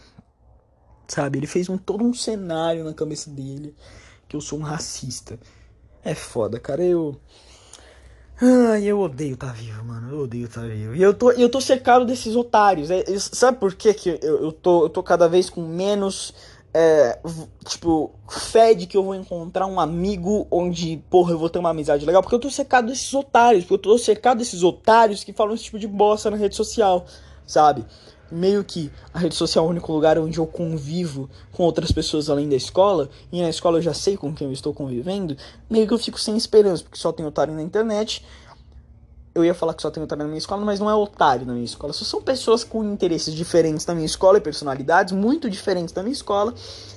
Sabe? 1.11 1.41
Ele 1.41 1.47
fez 1.49 1.69
um, 1.69 1.77
todo 1.77 2.05
um 2.05 2.15
cenário 2.15 2.85
na 2.85 2.95
cabeça 2.95 3.29
dele 3.29 3.75
que 4.29 4.37
eu 4.37 4.41
sou 4.41 4.61
um 4.61 4.63
racista. 4.63 5.41
É 6.05 6.15
foda, 6.15 6.61
cara. 6.61 6.85
Eu. 6.85 7.17
Ai, 8.41 8.85
eu 8.85 9.01
odeio 9.01 9.37
tá 9.37 9.49
vivo, 9.49 9.85
mano. 9.85 10.09
Eu 10.09 10.21
odeio 10.21 10.49
tá 10.49 10.61
vivo. 10.63 10.95
E 10.95 11.03
eu 11.03 11.13
tô, 11.13 11.33
eu 11.33 11.51
tô 11.51 11.61
cercado 11.61 12.07
desses 12.07 12.37
otários. 12.37 12.93
É, 12.93 13.05
sabe 13.19 13.59
por 13.59 13.75
quê 13.75 13.93
que 13.93 14.21
eu, 14.23 14.41
eu, 14.41 14.53
tô, 14.53 14.85
eu 14.85 14.89
tô 14.89 15.03
cada 15.03 15.29
vez 15.29 15.51
com 15.51 15.63
menos. 15.63 16.33
É, 16.73 17.19
tipo, 17.67 18.15
fé 18.29 18.73
de 18.73 18.87
que 18.87 18.97
eu 18.97 19.03
vou 19.03 19.17
encontrar 19.17 19.67
um 19.67 19.81
amigo 19.81 20.47
onde, 20.49 21.03
porra, 21.11 21.33
eu 21.33 21.39
vou 21.41 21.51
ter 21.51 21.59
uma 21.59 21.71
amizade 21.71 22.07
legal. 22.07 22.23
Porque 22.23 22.37
eu 22.37 22.41
tô 22.41 22.51
cercado 22.51 22.87
desses 22.87 23.13
otários. 23.13 23.65
Porque 23.65 23.75
eu 23.75 23.79
tô 23.79 23.99
cercado 23.99 24.39
desses 24.39 24.63
otários 24.63 25.25
que 25.25 25.33
falam 25.33 25.57
esse 25.57 25.65
tipo 25.65 25.79
de 25.81 25.89
bosta 25.89 26.31
na 26.31 26.37
rede 26.37 26.55
social, 26.55 27.05
sabe? 27.45 27.85
Meio 28.31 28.63
que 28.65 28.91
a 29.13 29.19
rede 29.19 29.35
social 29.35 29.65
é 29.65 29.69
o 29.69 29.71
único 29.71 29.93
lugar 29.93 30.19
onde 30.19 30.39
eu 30.39 30.47
convivo 30.47 31.29
com 31.53 31.63
outras 31.63 31.93
pessoas 31.93 32.31
além 32.31 32.49
da 32.49 32.57
escola, 32.57 33.09
e 33.31 33.41
na 33.43 33.49
escola 33.49 33.79
eu 33.79 33.83
já 33.83 33.95
sei 33.95 34.17
com 34.17 34.35
quem 34.35 34.47
eu 34.47 34.53
estou 34.53 34.73
convivendo, 34.73 35.37
meio 35.69 35.87
que 35.87 35.95
eu 35.95 35.99
fico 35.99 36.21
sem 36.21 36.37
esperança, 36.37 36.83
porque 36.83 36.99
só 36.99 37.13
tem 37.13 37.25
otário 37.27 37.55
na 37.55 37.63
internet. 37.63 38.25
Eu 39.33 39.45
ia 39.45 39.55
falar 39.55 39.75
que 39.75 39.83
só 39.83 39.91
tem 39.91 40.03
otário 40.03 40.25
na 40.25 40.29
minha 40.29 40.39
escola, 40.39 40.65
mas 40.65 40.81
não 40.81 40.91
é 40.91 40.95
otário 40.95 41.47
na 41.47 41.53
minha 41.53 41.65
escola. 41.65 41.93
Só 41.93 42.05
são 42.05 42.21
pessoas 42.21 42.65
com 42.65 42.83
interesses 42.83 43.33
diferentes 43.33 43.85
da 43.85 43.95
minha 43.95 44.07
escola 44.07 44.39
e 44.39 44.41
personalidades 44.41 45.13
muito 45.13 45.49
diferentes 45.49 45.95
da 45.95 46.03
minha 46.03 46.13
escola, 46.13 46.53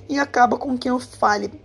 e 0.10 0.18
acaba 0.18 0.58
com 0.58 0.78
quem 0.78 0.90
eu 0.90 1.00
fale. 1.00 1.62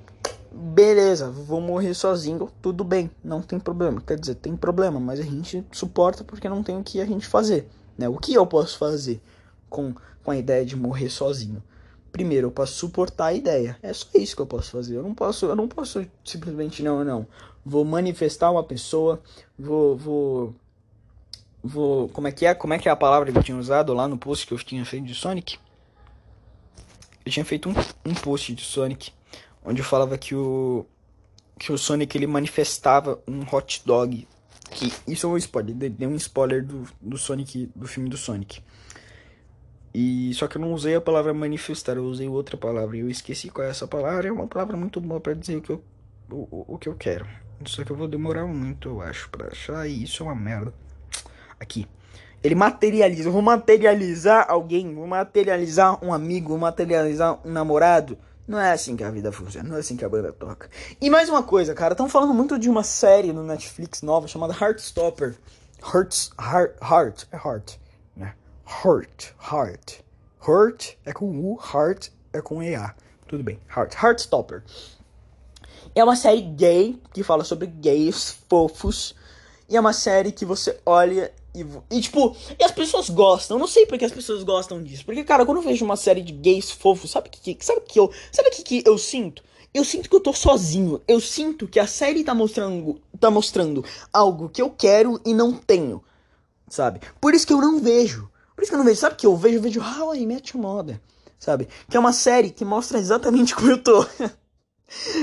Beleza, 0.51 1.31
vou 1.31 1.61
morrer 1.61 1.95
sozinho, 1.95 2.51
tudo 2.61 2.83
bem, 2.83 3.11
não 3.23 3.41
tem 3.41 3.59
problema. 3.61 4.03
Quer 4.05 4.19
dizer, 4.19 4.35
tem 4.35 4.57
problema, 4.57 4.99
mas 4.99 5.21
a 5.21 5.23
gente 5.23 5.65
suporta 5.71 6.25
porque 6.25 6.49
não 6.49 6.63
tem 6.63 6.77
o 6.77 6.83
que 6.83 7.01
a 7.01 7.07
gente 7.07 7.27
fazer. 7.27 7.69
Né? 7.97 8.09
O 8.09 8.17
que 8.17 8.35
eu 8.35 8.47
posso 8.47 8.79
fazer? 8.79 9.21
Com, 9.69 9.95
com 10.23 10.31
a 10.31 10.37
ideia 10.37 10.65
de 10.65 10.77
morrer 10.77 11.11
sozinho. 11.11 11.63
Primeiro, 12.11 12.49
eu 12.49 12.51
posso 12.51 12.75
suportar 12.75 13.27
a 13.27 13.35
ideia. 13.35 13.79
É 13.83 13.93
só 13.93 14.09
isso 14.15 14.35
que 14.35 14.43
eu 14.43 14.47
posso 14.47 14.71
fazer. 14.71 14.97
Eu 14.97 15.03
não 15.03 15.15
posso, 15.15 15.47
eu 15.47 15.57
não 15.57 15.69
posso 15.69 16.05
simplesmente 16.25 16.83
não, 16.83 17.05
não. 17.05 17.27
Vou 17.65 17.85
manifestar 17.85 18.51
uma 18.51 18.65
pessoa, 18.65 19.23
vou, 19.59 19.97
vou, 19.97 20.55
vou, 21.63 22.09
como 22.09 22.29
é 22.29 22.33
que 22.33 22.47
é? 22.47 22.55
Como 22.55 22.73
é 22.73 22.79
que 22.79 22.89
é 22.89 22.93
a 22.93 22.97
palavra 22.97 23.31
que 23.31 23.39
eu 23.39 23.43
tinha 23.43 23.59
usado 23.59 23.93
lá 23.93 24.09
no 24.09 24.17
post 24.17 24.47
que 24.47 24.55
eu 24.55 24.59
tinha 24.59 24.85
feito 24.85 25.07
de 25.07 25.15
Sonic? 25.15 25.59
Eu 27.25 27.31
tinha 27.31 27.45
feito 27.45 27.69
um, 27.69 27.75
um 28.11 28.15
post 28.15 28.55
de 28.55 28.63
Sonic 28.63 29.13
onde 29.65 29.83
eu 29.83 29.85
falava 29.85 30.17
que 30.17 30.35
o 30.35 30.87
que 31.59 31.73
o 31.73 31.79
Sonic 31.79 32.17
ele 32.17 32.27
manifestava 32.27 33.21
um 33.27 33.43
hot 33.53 33.83
dog. 33.85 34.27
Que 34.71 34.93
isso 35.07 35.27
é 35.27 35.31
um 35.31 35.37
spoiler, 35.37 35.75
deu 35.75 36.09
um 36.09 36.15
spoiler 36.17 36.65
do, 36.65 36.87
do 37.01 37.19
Sonic, 37.19 37.71
do 37.75 37.89
filme 37.89 38.09
do 38.09 38.17
Sonic. 38.17 38.63
E 40.01 40.33
só 40.33 40.47
que 40.47 40.57
eu 40.57 40.61
não 40.61 40.73
usei 40.73 40.95
a 40.95 41.01
palavra 41.01 41.35
manifestar, 41.35 41.97
eu 41.97 42.05
usei 42.05 42.29
outra 42.29 42.57
palavra. 42.57 42.97
E 42.97 43.01
eu 43.01 43.11
esqueci 43.11 43.51
qual 43.51 43.67
é 43.67 43.71
essa 43.71 43.85
palavra. 43.85 44.29
É 44.29 44.31
uma 44.31 44.47
palavra 44.47 44.77
muito 44.77 45.01
boa 45.01 45.21
para 45.21 45.35
dizer 45.35 45.57
o 45.57 45.61
que 45.61 45.71
eu, 45.71 45.83
o, 46.31 46.75
o 46.75 46.79
que 46.79 46.89
eu 46.89 46.95
quero. 46.95 47.27
Só 47.67 47.83
que 47.83 47.91
eu 47.91 47.97
vou 47.97 48.07
demorar 48.07 48.47
muito, 48.47 48.91
eu 48.91 49.03
acho, 49.03 49.29
para 49.29 49.49
achar. 49.49 49.89
E 49.89 50.05
isso 50.05 50.23
é 50.23 50.27
uma 50.27 50.37
merda. 50.37 50.73
Aqui. 51.59 51.89
Ele 52.45 52.55
materializa. 52.55 53.29
Eu 53.29 53.33
vou 53.33 53.43
materializar 53.43 54.47
alguém. 54.49 54.95
Vou 54.95 55.09
materializar 55.09 55.99
um 56.05 56.13
amigo. 56.13 56.51
Vou 56.51 56.59
materializar 56.59 57.41
um 57.45 57.51
namorado. 57.51 58.17
Não 58.47 58.61
é 58.61 58.71
assim 58.71 58.95
que 58.95 59.03
a 59.03 59.11
vida 59.11 59.33
funciona. 59.33 59.69
Não 59.69 59.77
é 59.79 59.81
assim 59.81 59.97
que 59.97 60.05
a 60.05 60.09
banda 60.09 60.33
toca. 60.33 60.71
E 61.01 61.11
mais 61.11 61.29
uma 61.29 61.43
coisa, 61.43 61.75
cara. 61.75 61.95
Estão 61.95 62.09
falando 62.09 62.33
muito 62.33 62.57
de 62.57 62.71
uma 62.71 62.85
série 62.85 63.33
no 63.33 63.43
Netflix 63.43 64.03
nova 64.03 64.29
chamada 64.29 64.55
Heartstopper. 64.55 65.35
Hearts, 65.83 66.31
heart, 66.39 66.77
heart, 66.81 67.25
é 67.33 67.37
heart. 67.37 67.79
Hurt, 68.69 69.33
Heart. 69.41 70.01
Hurt 70.47 70.97
é 71.07 71.13
com 71.13 71.27
U, 71.27 71.59
Heart 71.59 72.11
é 72.33 72.43
com 72.43 72.63
EA. 72.63 72.95
Tudo 73.27 73.43
bem, 73.43 73.59
Heart. 73.75 73.95
Heartstopper. 73.95 74.63
É 75.95 76.05
uma 76.05 76.15
série 76.15 76.43
gay 76.43 77.01
que 77.13 77.23
fala 77.23 77.45
sobre 77.45 77.67
gays 77.67 78.37
fofos. 78.49 79.15
E 79.69 79.77
é 79.77 79.81
uma 79.81 79.93
série 79.93 80.33
que 80.33 80.45
você 80.45 80.79
olha 80.85 81.33
e, 81.55 81.67
e 81.91 82.01
tipo, 82.01 82.37
e 82.59 82.63
as 82.63 82.71
pessoas 82.71 83.09
gostam. 83.09 83.57
Eu 83.57 83.61
não 83.61 83.67
sei 83.67 83.87
porque 83.87 84.05
as 84.05 84.13
pessoas 84.13 84.43
gostam 84.43 84.83
disso. 84.83 85.05
Porque, 85.05 85.25
cara, 85.25 85.45
quando 85.45 85.59
eu 85.59 85.63
vejo 85.63 85.85
uma 85.85 85.97
série 85.97 86.23
de 86.23 86.33
gays 86.33 86.71
fofos, 86.71 87.11
sabe 87.11 87.31
que, 87.31 87.57
sabe 87.61 87.81
que 87.81 87.99
eu, 87.99 88.13
sabe 88.31 88.51
que, 88.51 88.63
que 88.63 88.83
eu 88.87 88.99
sinto? 88.99 89.43
Eu 89.73 89.85
sinto 89.85 90.09
que 90.09 90.17
eu 90.17 90.21
tô 90.21 90.33
sozinho. 90.33 91.01
Eu 91.09 91.21
sinto 91.21 91.67
que 91.67 91.81
a 91.81 91.87
série 91.87 92.23
tá 92.23 92.35
mostrando, 92.35 93.01
tá 93.19 93.31
mostrando 93.31 93.85
algo 94.13 94.49
que 94.49 94.61
eu 94.61 94.71
quero 94.71 95.21
e 95.25 95.35
não 95.35 95.55
tenho, 95.55 96.03
sabe? 96.69 97.01
Por 97.21 97.35
isso 97.35 97.47
que 97.47 97.53
eu 97.53 97.61
não 97.61 97.81
vejo. 97.81 98.31
Por 98.59 98.63
isso 98.63 98.73
que 98.73 98.75
eu 98.75 98.79
não 98.79 98.85
vejo. 98.85 98.99
Sabe 98.99 99.15
o 99.15 99.17
que 99.17 99.25
eu 99.25 99.37
vejo? 99.37 99.59
Eu 99.59 99.63
vejo 99.63 99.81
How 99.81 100.17
I 100.17 100.27
Met 100.27 100.53
Your 100.53 100.61
Mother. 100.61 101.01
Sabe? 101.39 101.69
Que 101.89 101.97
é 101.97 102.01
uma 102.01 102.13
série 102.13 102.51
que 102.51 102.65
mostra 102.65 102.99
exatamente 102.99 103.55
como 103.55 103.71
eu 103.71 103.81
tô. 103.81 104.05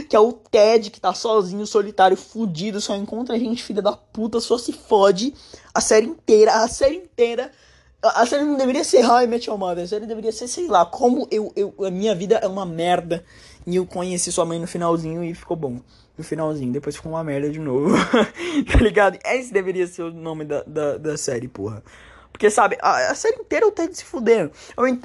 que 0.08 0.15
é 0.15 0.19
o 0.19 0.32
Ted 0.32 0.89
que 0.89 1.02
tá 1.02 1.13
sozinho, 1.13 1.67
solitário, 1.67 2.15
fudido, 2.15 2.80
só 2.80 2.95
encontra 2.95 3.38
gente 3.38 3.62
filha 3.62 3.82
da 3.82 3.91
puta, 3.91 4.39
só 4.39 4.58
se 4.58 4.71
fode 4.71 5.34
a 5.74 5.82
série 5.82 6.06
inteira, 6.06 6.63
a 6.63 6.67
série 6.69 6.95
inteira. 6.95 7.52
A 8.02 8.26
série 8.26 8.45
não 8.45 8.56
deveria 8.56 8.86
ser 8.86 9.06
How 9.06 9.24
I 9.24 9.28
Met 9.28 9.50
Your 9.50 9.60
Mother, 9.60 9.84
a 9.84 9.88
série 9.88 10.06
deveria 10.06 10.32
ser, 10.32 10.48
sei 10.48 10.67
lá, 10.69 10.86
como 10.86 11.28
eu, 11.30 11.52
eu 11.58 11.76
a 11.86 11.91
minha 11.91 12.15
vida 12.15 12.36
é 12.36 12.48
uma 12.48 12.65
merda 12.65 13.21
e 13.67 13.76
eu 13.76 13.86
conheci 13.86 14.32
sua 14.32 14.45
mãe 14.45 14.60
no 14.60 14.67
finalzinho 14.67 15.21
e 15.21 15.34
ficou 15.34 15.58
bom. 15.58 15.82
No 16.17 16.24
finalzinho, 16.24 16.71
depois 16.71 16.95
ficou 16.95 17.12
uma 17.12 17.24
merda 17.24 17.50
de 17.50 17.60
novo. 17.60 17.93
tá 18.71 18.80
ligado? 18.80 19.19
Esse 19.26 19.52
deveria 19.52 19.88
ser 19.88 20.04
o 20.04 20.13
nome 20.13 20.45
da, 20.45 20.63
da, 20.63 20.98
da 20.98 21.17
série, 21.17 21.50
porra. 21.50 21.84
Porque, 22.36 22.50
sabe, 22.50 22.78
a, 22.82 23.12
a, 23.12 23.15
série 23.15 23.38
inteira 23.38 23.65
é 23.65 23.69
o 23.69 23.71
Ted 23.71 23.95
se 23.95 24.04
fudendo. 24.04 24.52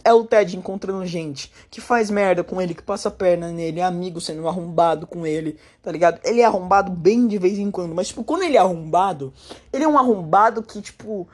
É 0.03 0.13
o 0.13 0.25
Ted 0.25 0.57
encontrando 0.57 1.07
gente 1.07 1.53
que 1.71 1.81
faz 1.81 2.11
merda 2.11 2.43
com 2.43 2.61
ele, 2.61 2.75
que 2.75 2.83
passa 2.83 3.09
a 3.09 3.13
perna 3.13 3.53
nele, 3.53 3.79
é 3.79 3.85
amigo 3.85 4.21
sendo 4.21 4.49
arrombado 4.49 5.07
com 5.07 5.25
ele, 5.25 5.57
tá 5.81 5.93
ligado? 5.93 6.19
Ele 6.25 6.41
é 6.41 6.45
arrombado 6.45 6.91
bem 6.91 7.29
de 7.29 7.39
vez 7.39 7.57
em 7.57 7.71
quando, 7.71 7.95
mas, 7.95 8.09
tipo, 8.09 8.25
quando 8.25 8.43
ele 8.43 8.57
é 8.57 8.59
arrombado, 8.59 9.33
ele 9.73 9.85
é 9.85 9.89
um 9.89 9.97
arrombado 9.97 10.61
que, 10.61 10.83
tipo. 10.83 11.29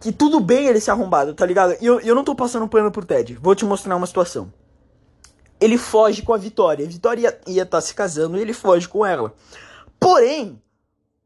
Que 0.00 0.10
tudo 0.10 0.40
bem 0.40 0.66
ele 0.66 0.80
ser 0.80 0.92
arrombado, 0.92 1.34
tá 1.34 1.44
ligado? 1.44 1.76
E 1.82 1.84
eu, 1.84 2.00
eu 2.00 2.14
não 2.14 2.24
tô 2.24 2.34
passando 2.34 2.66
pano 2.66 2.90
pro 2.90 3.04
Ted. 3.04 3.38
Vou 3.42 3.54
te 3.54 3.66
mostrar 3.66 3.94
uma 3.94 4.06
situação. 4.06 4.50
Ele 5.60 5.76
foge 5.76 6.22
com 6.22 6.32
a 6.32 6.38
Vitória. 6.38 6.86
A 6.86 6.88
Vitória 6.88 7.38
ia 7.46 7.62
estar 7.62 7.76
tá 7.76 7.80
se 7.82 7.94
casando 7.94 8.38
e 8.38 8.40
ele 8.40 8.54
foge 8.54 8.88
com 8.88 9.04
ela. 9.04 9.34
Porém, 10.00 10.60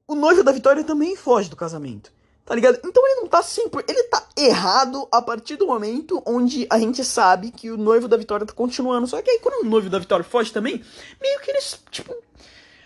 o 0.06 0.16
noivo 0.16 0.42
da 0.42 0.50
Vitória 0.50 0.82
também 0.82 1.14
foge 1.14 1.48
do 1.48 1.56
casamento. 1.56 2.17
Tá 2.48 2.54
ligado? 2.54 2.80
Então 2.82 3.06
ele 3.06 3.20
não 3.20 3.28
tá 3.28 3.42
sempre. 3.42 3.84
Ele 3.86 4.04
tá 4.04 4.26
errado 4.34 5.06
a 5.12 5.20
partir 5.20 5.56
do 5.56 5.66
momento 5.66 6.22
onde 6.24 6.66
a 6.70 6.78
gente 6.78 7.04
sabe 7.04 7.50
que 7.50 7.70
o 7.70 7.76
noivo 7.76 8.08
da 8.08 8.16
Vitória 8.16 8.46
tá 8.46 8.54
continuando. 8.54 9.06
Só 9.06 9.20
que 9.20 9.30
aí 9.30 9.38
quando 9.38 9.66
o 9.66 9.68
noivo 9.68 9.90
da 9.90 9.98
Vitória 9.98 10.24
foge 10.24 10.50
também, 10.50 10.82
meio 11.20 11.40
que 11.40 11.50
eles. 11.50 11.78
Tipo. 11.90 12.16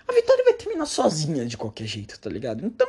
A 0.08 0.12
Vitória 0.12 0.42
vai 0.42 0.54
terminar 0.54 0.84
sozinha 0.86 1.46
de 1.46 1.56
qualquer 1.56 1.86
jeito, 1.86 2.18
tá 2.18 2.28
ligado? 2.28 2.66
Então. 2.66 2.88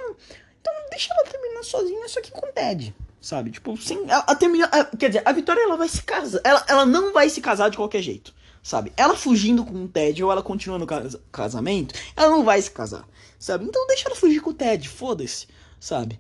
Então 0.60 0.74
deixa 0.90 1.14
ela 1.14 1.30
terminar 1.30 1.64
sozinha, 1.64 2.10
só 2.10 2.20
que 2.20 2.32
com 2.32 2.48
o 2.48 2.52
Ted. 2.52 2.96
Sabe? 3.22 3.52
Tipo, 3.52 3.78
sem. 3.78 4.10
A, 4.10 4.18
a. 4.18 4.32
A, 4.32 4.86
quer 4.98 5.10
dizer, 5.10 5.22
a 5.24 5.32
Vitória 5.32 5.62
ela 5.62 5.78
vai 5.78 5.88
se 5.88 6.02
casar. 6.02 6.42
Ela, 6.44 6.66
ela 6.68 6.86
não 6.88 7.14
vai 7.14 7.30
se 7.30 7.40
casar 7.40 7.70
de 7.70 7.78
qualquer 7.78 8.02
jeito. 8.02 8.34
sabe? 8.64 8.92
Ela 8.98 9.16
fugindo 9.16 9.64
com 9.64 9.84
o 9.84 9.88
Ted 9.88 10.24
ou 10.24 10.32
ela 10.32 10.42
continua 10.42 10.80
no 10.80 10.88
cas 10.88 11.16
casamento, 11.32 11.94
ela 12.16 12.30
não 12.30 12.44
vai 12.44 12.60
se 12.60 12.72
casar, 12.72 13.08
sabe? 13.38 13.66
Então 13.66 13.86
deixa 13.86 14.08
ela 14.08 14.16
fugir 14.16 14.40
com 14.40 14.50
o 14.50 14.54
Ted, 14.56 14.90
foda-se, 14.90 15.46
sabe? 15.80 16.20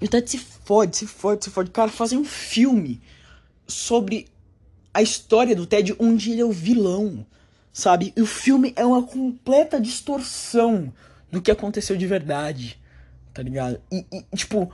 O 0.00 0.06
Ted 0.06 0.28
se 0.28 0.38
fode, 0.38 0.96
se 0.96 1.06
fode, 1.06 1.44
se 1.44 1.50
fode. 1.50 1.70
Cara, 1.70 1.90
fazem 1.90 2.18
um 2.18 2.24
filme 2.24 3.00
sobre 3.66 4.28
a 4.92 5.02
história 5.02 5.56
do 5.56 5.66
Ted 5.66 5.94
onde 5.98 6.32
ele 6.32 6.40
é 6.40 6.44
o 6.44 6.52
vilão, 6.52 7.26
sabe? 7.72 8.12
E 8.16 8.20
o 8.20 8.26
filme 8.26 8.72
é 8.76 8.84
uma 8.84 9.02
completa 9.02 9.80
distorção 9.80 10.92
do 11.30 11.40
que 11.40 11.50
aconteceu 11.50 11.96
de 11.96 12.06
verdade, 12.06 12.78
tá 13.32 13.42
ligado? 13.42 13.80
E, 13.90 14.04
e 14.12 14.36
tipo, 14.36 14.70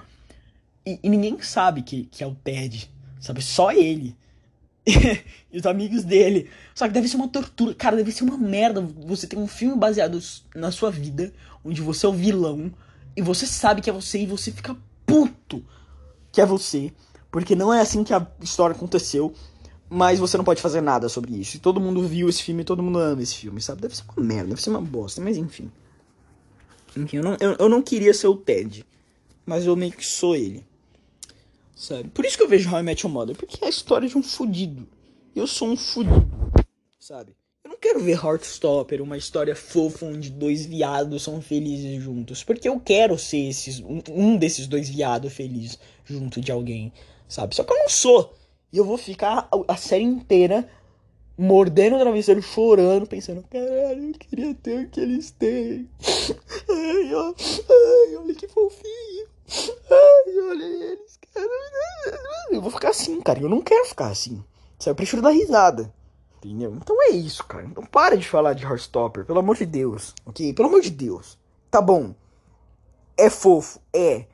e, 0.84 0.98
e, 1.02 1.08
ninguém 1.08 1.40
sabe 1.40 1.82
que, 1.82 2.04
que 2.04 2.22
é 2.22 2.26
o 2.26 2.34
Ted, 2.34 2.90
sabe? 3.20 3.40
Só 3.42 3.70
ele. 3.72 4.16
e 4.86 5.58
os 5.58 5.66
amigos 5.66 6.02
dele. 6.02 6.50
Só 6.74 6.88
que 6.88 6.94
deve 6.94 7.06
ser 7.06 7.16
uma 7.16 7.28
tortura. 7.28 7.74
Cara, 7.74 7.96
deve 7.96 8.10
ser 8.10 8.24
uma 8.24 8.36
merda 8.36 8.80
você 8.80 9.26
ter 9.26 9.36
um 9.36 9.46
filme 9.46 9.76
baseado 9.76 10.18
na 10.54 10.72
sua 10.72 10.90
vida, 10.90 11.32
onde 11.64 11.80
você 11.80 12.06
é 12.06 12.08
o 12.08 12.12
vilão, 12.12 12.72
e 13.16 13.22
você 13.22 13.46
sabe 13.46 13.80
que 13.80 13.88
é 13.88 13.92
você, 13.92 14.22
e 14.22 14.26
você 14.26 14.50
fica 14.50 14.76
que 16.30 16.40
é 16.40 16.46
você. 16.46 16.92
Porque 17.30 17.56
não 17.56 17.74
é 17.74 17.80
assim 17.80 18.04
que 18.04 18.14
a 18.14 18.26
história 18.40 18.76
aconteceu. 18.76 19.34
Mas 19.90 20.18
você 20.18 20.38
não 20.38 20.44
pode 20.44 20.62
fazer 20.62 20.80
nada 20.80 21.08
sobre 21.08 21.34
isso. 21.34 21.56
E 21.56 21.60
todo 21.60 21.80
mundo 21.80 22.06
viu 22.06 22.28
esse 22.28 22.42
filme, 22.42 22.64
todo 22.64 22.82
mundo 22.82 22.98
ama 22.98 23.22
esse 23.22 23.34
filme, 23.34 23.60
sabe? 23.60 23.82
Deve 23.82 23.96
ser 23.96 24.04
uma 24.16 24.24
merda, 24.24 24.48
deve 24.50 24.62
ser 24.62 24.70
uma 24.70 24.80
bosta, 24.80 25.20
mas 25.20 25.36
enfim. 25.36 25.70
Enfim, 26.96 27.18
eu 27.18 27.22
não, 27.22 27.36
eu, 27.40 27.56
eu 27.58 27.68
não 27.68 27.82
queria 27.82 28.14
ser 28.14 28.28
o 28.28 28.36
Ted. 28.36 28.86
Mas 29.44 29.66
eu 29.66 29.76
meio 29.76 29.92
que 29.92 30.06
sou 30.06 30.36
ele. 30.36 30.64
Sabe? 31.74 32.08
Por 32.10 32.24
isso 32.24 32.36
que 32.36 32.42
eu 32.42 32.48
vejo 32.48 32.70
How 32.70 32.80
I 32.80 32.82
Met 32.82 33.04
Your 33.04 33.12
Mother. 33.12 33.36
Porque 33.36 33.62
é 33.62 33.66
a 33.66 33.70
história 33.70 34.08
de 34.08 34.16
um 34.16 34.22
fudido. 34.22 34.86
Eu 35.34 35.46
sou 35.46 35.68
um 35.68 35.76
fudido. 35.76 36.30
Sabe? 36.98 37.34
Não 37.72 37.78
quero 37.78 38.00
ver 38.00 38.22
Heartstopper, 38.22 39.02
uma 39.02 39.16
história 39.16 39.56
fofa 39.56 40.04
onde 40.04 40.28
dois 40.28 40.66
viados 40.66 41.22
são 41.22 41.40
felizes 41.40 42.02
juntos. 42.02 42.44
Porque 42.44 42.68
eu 42.68 42.78
quero 42.78 43.18
ser 43.18 43.48
esses, 43.48 43.80
um, 43.80 44.02
um 44.10 44.36
desses 44.36 44.66
dois 44.66 44.90
viados 44.90 45.32
felizes 45.32 45.78
junto 46.04 46.38
de 46.38 46.52
alguém. 46.52 46.92
Sabe? 47.26 47.56
Só 47.56 47.64
que 47.64 47.72
eu 47.72 47.78
não 47.78 47.88
sou. 47.88 48.34
E 48.70 48.76
eu 48.76 48.84
vou 48.84 48.98
ficar 48.98 49.48
a, 49.50 49.72
a 49.72 49.76
série 49.78 50.04
inteira 50.04 50.68
mordendo 51.36 51.96
o 51.96 51.98
travesseiro, 51.98 52.42
chorando, 52.42 53.06
pensando, 53.06 53.42
caralho, 53.50 54.10
eu 54.10 54.12
queria 54.18 54.54
ter 54.54 54.84
o 54.84 54.90
que 54.90 55.00
eles 55.00 55.30
têm. 55.30 55.88
Ai, 56.68 57.14
ó, 57.14 57.34
ai, 57.34 58.16
olha 58.16 58.34
que 58.34 58.48
fofinho. 58.48 59.26
Ai, 59.90 60.40
olha 60.50 60.64
eles, 60.64 61.18
cara. 61.34 61.48
Eu 62.50 62.60
vou 62.60 62.70
ficar 62.70 62.90
assim, 62.90 63.18
cara. 63.22 63.40
Eu 63.40 63.48
não 63.48 63.62
quero 63.62 63.86
ficar 63.86 64.08
assim. 64.08 64.44
Eu 64.84 64.94
prefiro 64.94 65.22
dar 65.22 65.30
risada. 65.30 65.90
Entendeu? 66.44 66.74
Então 66.74 66.96
é 67.02 67.10
isso, 67.10 67.44
cara. 67.44 67.64
Então 67.64 67.84
para 67.84 68.16
de 68.16 68.28
falar 68.28 68.52
de 68.52 68.64
Heartstopper, 68.64 69.24
pelo 69.24 69.38
amor 69.38 69.56
de 69.56 69.64
Deus. 69.64 70.12
Ok? 70.26 70.52
Pelo 70.52 70.68
amor 70.68 70.80
de 70.80 70.90
Deus. 70.90 71.38
Tá 71.70 71.80
bom. 71.80 72.14
É 73.16 73.30
fofo, 73.30 73.80
é. 73.92 74.26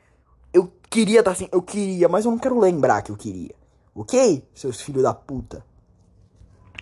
Eu 0.53 0.73
queria 0.89 1.19
estar 1.19 1.33
tá 1.33 1.37
assim, 1.37 1.49
eu 1.53 1.61
queria, 1.61 2.09
mas 2.09 2.25
eu 2.25 2.31
não 2.31 2.39
quero 2.39 2.59
lembrar 2.59 3.03
que 3.03 3.13
eu 3.13 3.17
queria. 3.17 3.55
Ok? 3.95 4.43
Seus 4.55 4.81
filhos 4.81 5.03
da 5.03 5.13
puta. 5.13 5.63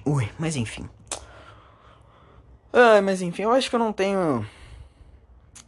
Ui, 0.05 0.29
mas 0.39 0.55
enfim. 0.55 0.89
Ai, 2.73 3.01
mas 3.01 3.21
enfim, 3.21 3.43
eu 3.43 3.51
acho 3.51 3.69
que 3.69 3.75
eu 3.75 3.81
não 3.81 3.93
tenho. 3.93 4.47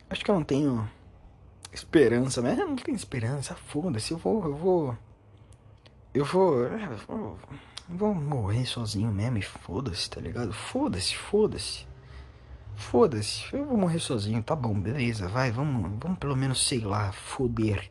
Acho 0.09 0.25
que 0.25 0.31
eu 0.31 0.35
não 0.35 0.45
tenho 0.45 0.89
esperança, 1.73 2.41
mas 2.41 2.57
eu 2.59 2.69
não 2.69 2.77
tenho 2.77 2.95
esperança. 2.97 3.57
Foda-se, 3.67 4.13
eu 4.13 4.19
vou. 4.19 4.45
Eu 4.45 4.55
vou. 4.55 4.99
Eu 6.15 6.25
vou. 6.25 6.55
Eu 6.63 6.97
vou, 7.09 7.39
vou 7.89 8.15
morrer 8.15 8.67
sozinho 8.67 9.11
mesmo 9.11 9.39
e 9.39 9.43
foda-se, 9.43 10.11
tá 10.11 10.21
ligado? 10.21 10.53
Foda-se, 10.53 11.17
foda-se. 11.17 11.87
Foda-se, 12.77 13.45
eu 13.53 13.65
vou 13.65 13.77
morrer 13.77 13.99
sozinho, 13.99 14.41
tá 14.43 14.55
bom, 14.55 14.73
beleza, 14.79 15.27
vai, 15.27 15.51
vamos, 15.51 15.91
vamos 16.01 16.19
pelo 16.19 16.37
menos, 16.37 16.65
sei 16.65 16.81
lá, 16.81 17.11
foder. 17.11 17.91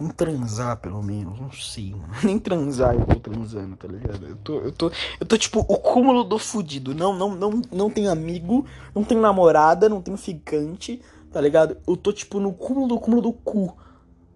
Vamos 0.00 0.14
transar, 0.14 0.78
pelo 0.78 1.02
menos. 1.02 1.38
Não 1.38 1.52
sei, 1.52 1.90
mano. 1.90 2.08
Nem 2.24 2.38
transar 2.38 2.94
eu 2.94 3.04
tô 3.04 3.20
transando, 3.20 3.76
tá 3.76 3.86
ligado? 3.86 4.26
Eu 4.26 4.36
tô, 4.36 4.58
eu 4.60 4.72
tô, 4.72 4.90
eu 5.20 5.26
tô 5.26 5.36
tipo 5.36 5.60
o 5.60 5.76
cúmulo 5.76 6.24
do 6.24 6.38
fudido. 6.38 6.94
Não, 6.94 7.14
não, 7.14 7.34
não, 7.34 7.62
não 7.70 7.90
tenho 7.90 8.10
amigo, 8.10 8.64
não 8.94 9.04
tenho 9.04 9.20
namorada, 9.20 9.90
não 9.90 10.00
tenho 10.00 10.16
ficante, 10.16 11.02
tá 11.30 11.38
ligado? 11.38 11.76
Eu 11.86 11.98
tô 11.98 12.14
tipo 12.14 12.40
no 12.40 12.50
cúmulo 12.50 12.88
do 12.88 12.98
cúmulo 12.98 13.20
do 13.20 13.32
cu. 13.32 13.76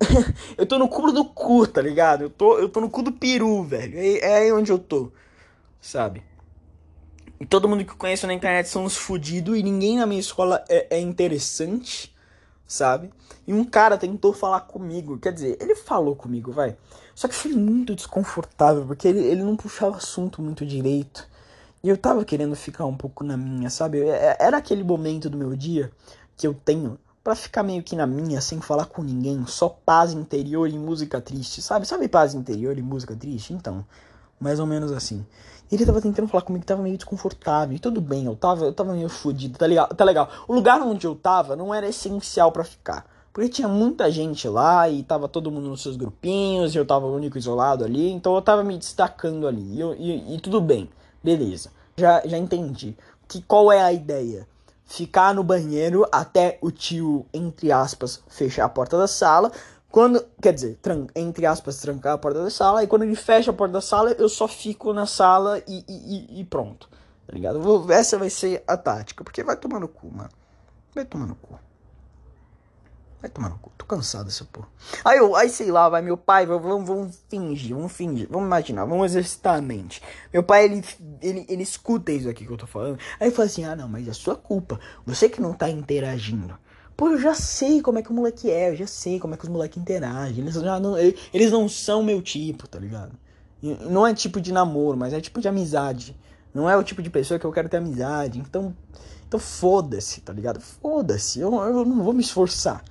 eu 0.57 0.67
tô 0.67 0.79
no 0.79 0.89
cúmulo 0.89 1.13
do 1.13 1.25
cu, 1.25 1.67
tá 1.67 1.81
ligado? 1.81 2.25
Eu 2.25 2.31
tô, 2.31 2.59
eu 2.59 2.69
tô 2.69 2.81
no 2.81 2.91
cu 2.91 3.03
do 3.03 3.13
peru, 3.13 3.63
velho. 3.63 3.99
É, 3.99 4.19
é 4.19 4.35
aí 4.37 4.53
onde 4.53 4.71
eu 4.71 4.79
tô, 4.79 5.13
sabe? 5.81 6.23
E 7.41 7.47
todo 7.47 7.69
mundo 7.69 7.85
que 7.85 7.91
eu 7.91 7.97
conheço 7.97 8.27
na 8.27 8.35
internet 8.35 8.69
são 8.69 8.85
uns 8.85 8.97
fudidos 8.97 9.59
e 9.59 9.63
ninguém 9.63 9.99
na 9.99 10.07
minha 10.07 10.21
escola 10.21 10.65
é, 10.69 10.97
é 10.97 11.01
interessante 11.01 12.15
sabe? 12.67 13.11
E 13.47 13.53
um 13.53 13.65
cara 13.65 13.99
tentou 13.99 14.33
falar 14.33 14.61
comigo, 14.61 15.19
quer 15.19 15.33
dizer, 15.33 15.59
ele 15.61 15.75
falou 15.75 16.17
comigo, 16.17 16.53
vai. 16.53 16.77
Só 17.15 17.29
que 17.29 17.35
foi 17.35 17.53
muito 17.53 17.95
desconfortável, 17.95 18.85
porque 18.87 19.07
ele, 19.07 19.21
ele 19.21 19.43
não 19.43 19.57
puxava 19.57 19.97
assunto 19.97 20.43
muito 20.43 20.65
direito. 20.67 21.29
E 21.83 21.89
eu 21.89 21.97
tava 21.97 22.25
querendo 22.25 22.57
ficar 22.57 22.87
um 22.87 22.97
pouco 22.97 23.23
na 23.23 23.37
minha, 23.37 23.71
sabe? 23.71 24.01
É, 24.01 24.09
é, 24.09 24.37
era 24.41 24.57
aquele 24.57 24.83
momento 24.83 25.29
do 25.29 25.37
meu 25.37 25.55
dia 25.55 25.93
que 26.37 26.47
eu 26.47 26.55
tenho 26.55 26.99
para 27.25 27.35
ficar 27.35 27.63
meio 27.63 27.83
que 27.83 27.97
na 27.97 28.07
minha, 28.07 28.39
sem 28.43 28.61
falar 28.61 28.85
com 28.85 29.03
ninguém, 29.03 29.47
só 29.47 29.71
paz 29.71 30.13
interior 30.13 30.69
e 30.69 30.79
música 30.79 31.23
triste, 31.23 31.63
sabe? 31.63 31.87
Sabe 31.87 32.07
paz 32.07 32.35
interior 32.35 32.77
e 32.77 32.83
música 32.83 33.17
triste? 33.17 33.55
Então, 33.55 33.83
mais 34.39 34.61
ou 34.61 34.67
menos 34.67 34.93
assim. 34.93 35.25
Ele 35.73 35.87
tava 35.87 36.03
tentando 36.03 36.29
falar 36.29 36.43
comigo 36.43 36.67
tava 36.67 36.83
meio 36.83 36.99
desconfortável. 36.99 37.75
E 37.75 37.79
tudo 37.79 37.99
bem, 37.99 38.27
eu 38.27 38.37
tava, 38.37 38.67
eu 38.67 38.75
tava 38.75 38.93
meio 38.93 39.09
fodido, 39.09 39.59
tá 39.59 39.65
legal, 39.65 39.89
tá 39.89 40.05
legal. 40.05 40.29
O 40.47 40.53
lugar 40.53 40.83
onde 40.83 41.07
eu 41.07 41.15
tava 41.15 41.57
não 41.57 41.75
era 41.75 41.89
essencial 41.89 42.53
para 42.53 42.63
ficar. 42.63 43.07
Porque 43.33 43.49
tinha 43.49 43.69
muita 43.69 44.11
gente 44.11 44.47
lá 44.47 44.89
e 44.89 45.03
tava 45.03 45.27
todo 45.27 45.51
mundo 45.51 45.69
nos 45.71 45.83
seus 45.83 45.97
grupinhos, 45.97 46.75
e 46.75 46.79
eu 46.79 46.87
tava 46.87 47.07
único 47.07 47.39
isolado 47.39 47.85
ali, 47.85 48.13
então 48.13 48.35
eu 48.35 48.43
tava 48.43 48.63
me 48.63 48.77
destacando 48.77 49.49
ali. 49.49 49.81
E, 49.81 49.83
e, 49.83 50.35
e 50.35 50.41
tudo 50.41 50.61
bem, 50.61 50.91
beleza. 51.23 51.71
Já, 51.97 52.21
já 52.27 52.37
entendi. 52.37 52.95
Que 53.27 53.41
qual 53.41 53.73
é 53.73 53.83
a 53.83 53.93
ideia? 53.93 54.47
Ficar 54.87 55.35
no 55.35 55.43
banheiro 55.43 56.07
até 56.13 56.59
o 56.61 56.71
tio, 56.71 57.27
entre 57.33 57.73
aspas, 57.73 58.23
fechar 58.29 58.65
a 58.65 58.69
porta 58.69 58.99
da 58.99 59.07
sala 59.07 59.51
quando, 59.95 60.27
quer 60.43 60.53
dizer, 60.53 60.77
entre 61.15 61.47
aspas, 61.47 61.77
trancar 61.77 62.15
a 62.15 62.19
porta 62.19 62.43
da 62.43 62.51
sala, 62.51 62.83
e 62.83 62.87
quando 62.89 63.05
ele 63.05 63.15
fecha 63.15 63.53
a 63.53 63.55
porta 63.55 63.75
da 63.75 63.81
sala, 63.81 64.11
eu 64.11 64.29
só 64.29 64.49
fico 64.49 64.93
na 64.93 65.07
sala 65.07 65.63
e, 65.69 65.85
e, 65.89 66.41
e 66.41 66.45
pronto. 66.45 66.89
Tá 67.25 67.33
ligado? 67.33 67.93
Essa 67.93 68.19
vai 68.19 68.29
ser 68.29 68.65
a 68.67 68.77
tática, 68.77 69.23
porque 69.23 69.45
vai 69.45 69.57
tomar 69.57 69.79
no 69.79 69.87
cu, 69.87 70.11
mano. 70.13 70.31
Vai 70.93 71.05
tomar 71.05 71.27
no 71.27 71.37
cu. 71.37 71.57
Vai 73.25 73.31
tomar 73.31 73.49
no 73.49 73.57
cu. 73.57 73.73
Tô 73.79 73.87
cansado 73.87 74.27
dessa 74.27 74.45
porra. 74.45 74.69
Aí 75.03 75.17
eu, 75.17 75.35
aí 75.35 75.49
sei 75.49 75.71
lá, 75.71 75.89
vai 75.89 76.03
meu 76.03 76.15
pai, 76.15 76.45
vamos, 76.45 76.87
vamos 76.87 77.19
fingir, 77.27 77.75
vamos 77.75 77.91
fingir, 77.91 78.29
vamos 78.31 78.47
imaginar, 78.47 78.85
vamos 78.85 79.07
exercitar 79.07 79.57
a 79.57 79.63
mente. 79.63 80.03
Meu 80.31 80.43
pai, 80.43 80.67
ele, 80.67 80.85
ele, 81.23 81.47
ele 81.49 81.63
escuta 81.63 82.13
isso 82.13 82.29
aqui 82.29 82.45
que 82.45 82.53
eu 82.53 82.59
tô 82.59 82.67
falando. 82.67 82.99
Aí 83.19 83.29
ele 83.29 83.35
fala 83.35 83.47
assim: 83.47 83.65
ah, 83.65 83.75
não, 83.75 83.89
mas 83.89 84.07
é 84.07 84.13
sua 84.13 84.37
culpa. 84.37 84.79
Você 85.07 85.31
que 85.31 85.41
não 85.41 85.55
tá 85.55 85.71
interagindo. 85.71 86.59
Pô, 86.95 87.09
eu 87.09 87.19
já 87.19 87.35
sei 87.35 87.81
como 87.81 87.99
é 87.99 88.03
que 88.03 88.11
o 88.11 88.15
moleque 88.15 88.51
é, 88.51 88.73
eu 88.73 88.77
já 88.77 88.87
sei 88.87 89.19
como 89.19 89.33
é 89.33 89.39
que 89.39 89.45
os 89.45 89.51
moleques 89.51 89.81
interagem. 89.81 90.41
Eles, 90.41 90.53
já 90.57 90.79
não, 90.79 90.99
eles 90.99 91.51
não 91.51 91.67
são 91.67 92.03
meu 92.03 92.21
tipo, 92.21 92.69
tá 92.69 92.79
ligado? 92.79 93.13
Não 93.63 94.07
é 94.07 94.13
tipo 94.13 94.39
de 94.39 94.53
namoro, 94.53 94.99
mas 94.99 95.15
é 95.15 95.21
tipo 95.23 95.41
de 95.41 95.49
amizade. 95.49 96.15
Não 96.53 96.69
é 96.69 96.77
o 96.77 96.85
tipo 96.85 97.01
de 97.01 97.09
pessoa 97.09 97.41
que 97.41 97.47
eu 97.47 97.53
quero 97.53 97.71
ter 97.71 97.79
amizade. 97.79 98.39
Então, 98.39 98.77
então 99.27 99.41
foda-se, 99.41 100.21
tá 100.21 100.31
ligado? 100.31 100.61
Foda-se, 100.61 101.41
eu, 101.41 101.51
eu, 101.55 101.87
não 101.87 102.05
vou 102.05 102.13
me 102.13 102.21
esforçar. 102.21 102.85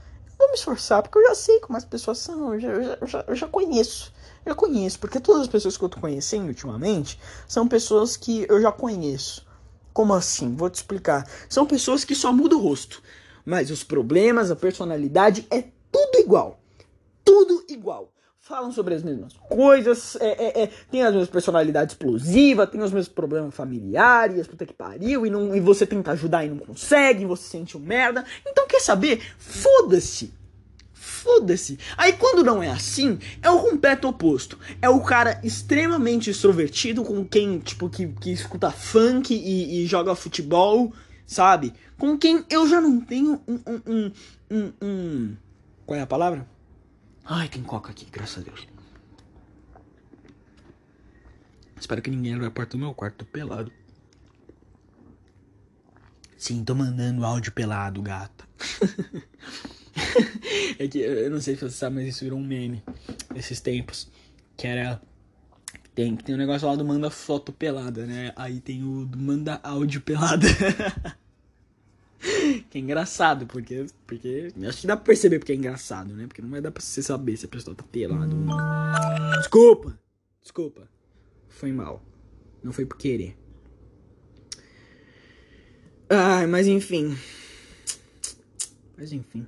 Vou 0.43 0.49
me 0.49 0.57
esforçar 0.57 1.01
porque 1.01 1.17
eu 1.17 1.23
já 1.29 1.35
sei 1.35 1.61
como 1.61 1.77
as 1.77 1.85
pessoas 1.85 2.17
são, 2.17 2.53
eu 2.53 2.59
já, 2.59 2.69
eu 2.69 3.07
já, 3.07 3.25
eu 3.29 3.33
já 3.33 3.47
conheço. 3.47 4.11
Eu 4.45 4.53
conheço, 4.53 4.99
porque 4.99 5.21
todas 5.21 5.43
as 5.43 5.47
pessoas 5.47 5.77
que 5.77 5.83
eu 5.85 5.87
tô 5.87 6.01
conhecendo 6.01 6.47
ultimamente 6.47 7.17
são 7.47 7.65
pessoas 7.65 8.17
que 8.17 8.45
eu 8.49 8.61
já 8.61 8.69
conheço. 8.69 9.47
Como 9.93 10.13
assim? 10.13 10.53
Vou 10.53 10.69
te 10.69 10.75
explicar. 10.75 11.25
São 11.47 11.65
pessoas 11.65 12.03
que 12.03 12.13
só 12.13 12.33
mudam 12.33 12.59
o 12.59 12.61
rosto. 12.61 13.01
Mas 13.45 13.71
os 13.71 13.85
problemas, 13.85 14.51
a 14.51 14.55
personalidade 14.55 15.47
é 15.49 15.63
tudo 15.89 16.17
igual. 16.17 16.59
Tudo 17.23 17.63
igual. 17.69 18.12
Falam 18.45 18.73
sobre 18.73 18.93
as 18.93 19.01
mesmas 19.01 19.31
coisas, 19.47 20.17
é, 20.17 20.27
é, 20.27 20.63
é, 20.63 20.69
tem 20.91 21.01
as 21.01 21.13
mesmas 21.13 21.29
personalidades 21.29 21.93
explosivas, 21.93 22.69
tem 22.69 22.81
os 22.81 22.91
mesmos 22.91 23.07
problemas 23.07 23.55
familiares, 23.55 24.45
puta 24.45 24.65
que 24.65 24.73
pariu, 24.73 25.25
e, 25.25 25.29
não, 25.29 25.55
e 25.55 25.61
você 25.61 25.85
tenta 25.85 26.11
ajudar 26.11 26.43
e 26.43 26.49
não 26.49 26.57
consegue, 26.57 27.23
você 27.23 27.43
sente 27.43 27.77
um 27.77 27.79
merda. 27.79 28.25
Então 28.45 28.67
quer 28.67 28.81
saber? 28.81 29.21
Foda-se. 29.37 30.33
Foda-se. 30.91 31.79
Aí 31.95 32.11
quando 32.11 32.43
não 32.43 32.61
é 32.61 32.69
assim, 32.69 33.17
é 33.41 33.49
o 33.49 33.61
completo 33.61 34.09
oposto. 34.09 34.59
É 34.81 34.89
o 34.89 34.99
cara 34.99 35.39
extremamente 35.41 36.29
extrovertido 36.29 37.01
com 37.01 37.23
quem, 37.23 37.59
tipo, 37.59 37.89
que, 37.89 38.07
que 38.09 38.33
escuta 38.33 38.69
funk 38.71 39.33
e, 39.33 39.83
e 39.83 39.87
joga 39.87 40.13
futebol 40.15 40.91
sabe? 41.25 41.73
Com 41.97 42.17
quem 42.17 42.43
eu 42.49 42.67
já 42.67 42.81
não 42.81 42.99
tenho 42.99 43.41
um, 43.47 43.59
um, 43.65 43.81
um, 43.87 44.11
um, 44.51 44.73
um... 44.81 45.35
Qual 45.85 45.97
é 45.97 46.01
a 46.01 46.07
palavra? 46.07 46.52
Ai, 47.25 47.47
tem 47.47 47.63
coca 47.63 47.91
aqui, 47.91 48.05
graças 48.11 48.39
a 48.39 48.41
Deus. 48.41 48.67
Espero 51.79 52.01
que 52.01 52.09
ninguém 52.09 52.33
abra 52.33 52.47
a 52.47 52.51
porta 52.51 52.77
do 52.77 52.79
meu 52.79 52.93
quarto, 52.93 53.17
tô 53.17 53.25
pelado. 53.25 53.71
Sim, 56.37 56.63
tô 56.63 56.75
mandando 56.75 57.25
áudio 57.25 57.53
pelado, 57.53 58.01
gata. 58.01 58.45
é 60.77 60.87
que 60.87 60.99
eu 60.99 61.31
não 61.31 61.39
sei 61.39 61.55
se 61.55 61.61
você 61.61 61.75
sabe, 61.75 61.95
mas 61.95 62.07
isso 62.07 62.25
virou 62.25 62.37
um 62.37 62.45
meme 62.45 62.83
esses 63.33 63.61
tempos. 63.61 64.11
Que 64.57 64.67
era. 64.67 65.01
Tem, 65.95 66.15
tem 66.17 66.35
um 66.35 66.37
negócio 66.37 66.67
lá 66.67 66.75
do 66.75 66.83
manda 66.83 67.09
foto 67.09 67.53
pelada, 67.53 68.05
né? 68.05 68.33
Aí 68.35 68.59
tem 68.59 68.83
o 68.83 69.05
do 69.05 69.17
manda 69.17 69.61
áudio 69.63 70.01
pelada. 70.01 70.47
que 72.61 72.77
é 72.77 72.81
engraçado, 72.81 73.45
porque, 73.47 73.85
porque. 74.05 74.53
Acho 74.67 74.81
que 74.81 74.87
dá 74.87 74.95
pra 74.95 75.05
perceber 75.05 75.39
porque 75.39 75.51
é 75.51 75.55
engraçado, 75.55 76.13
né? 76.13 76.27
Porque 76.27 76.41
não 76.41 76.49
vai 76.49 76.61
dar 76.61 76.71
pra 76.71 76.81
você 76.81 77.01
saber 77.01 77.37
se 77.37 77.45
a 77.45 77.49
pessoa 77.49 77.75
tá 77.75 77.83
pelada 77.83 78.33
ou 78.33 78.41
não. 78.41 79.39
Desculpa! 79.39 79.97
Desculpa. 80.41 80.89
Foi 81.47 81.71
mal. 81.71 82.03
Não 82.61 82.73
foi 82.73 82.85
por 82.85 82.97
querer. 82.97 83.37
Ai, 86.09 86.45
mas 86.47 86.67
enfim. 86.67 87.17
Mas 88.97 89.13
enfim. 89.13 89.47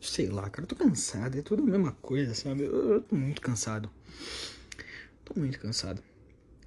Sei 0.00 0.28
lá, 0.28 0.48
cara, 0.50 0.64
eu 0.64 0.68
tô 0.68 0.76
cansado. 0.76 1.38
É 1.38 1.42
tudo 1.42 1.62
a 1.62 1.66
mesma 1.66 1.92
coisa, 1.92 2.34
sabe? 2.34 2.64
Eu, 2.64 2.92
eu 2.92 3.00
tô 3.02 3.14
muito 3.14 3.40
cansado. 3.40 3.90
Tô 5.24 5.38
muito 5.38 5.58
cansado. 5.58 6.02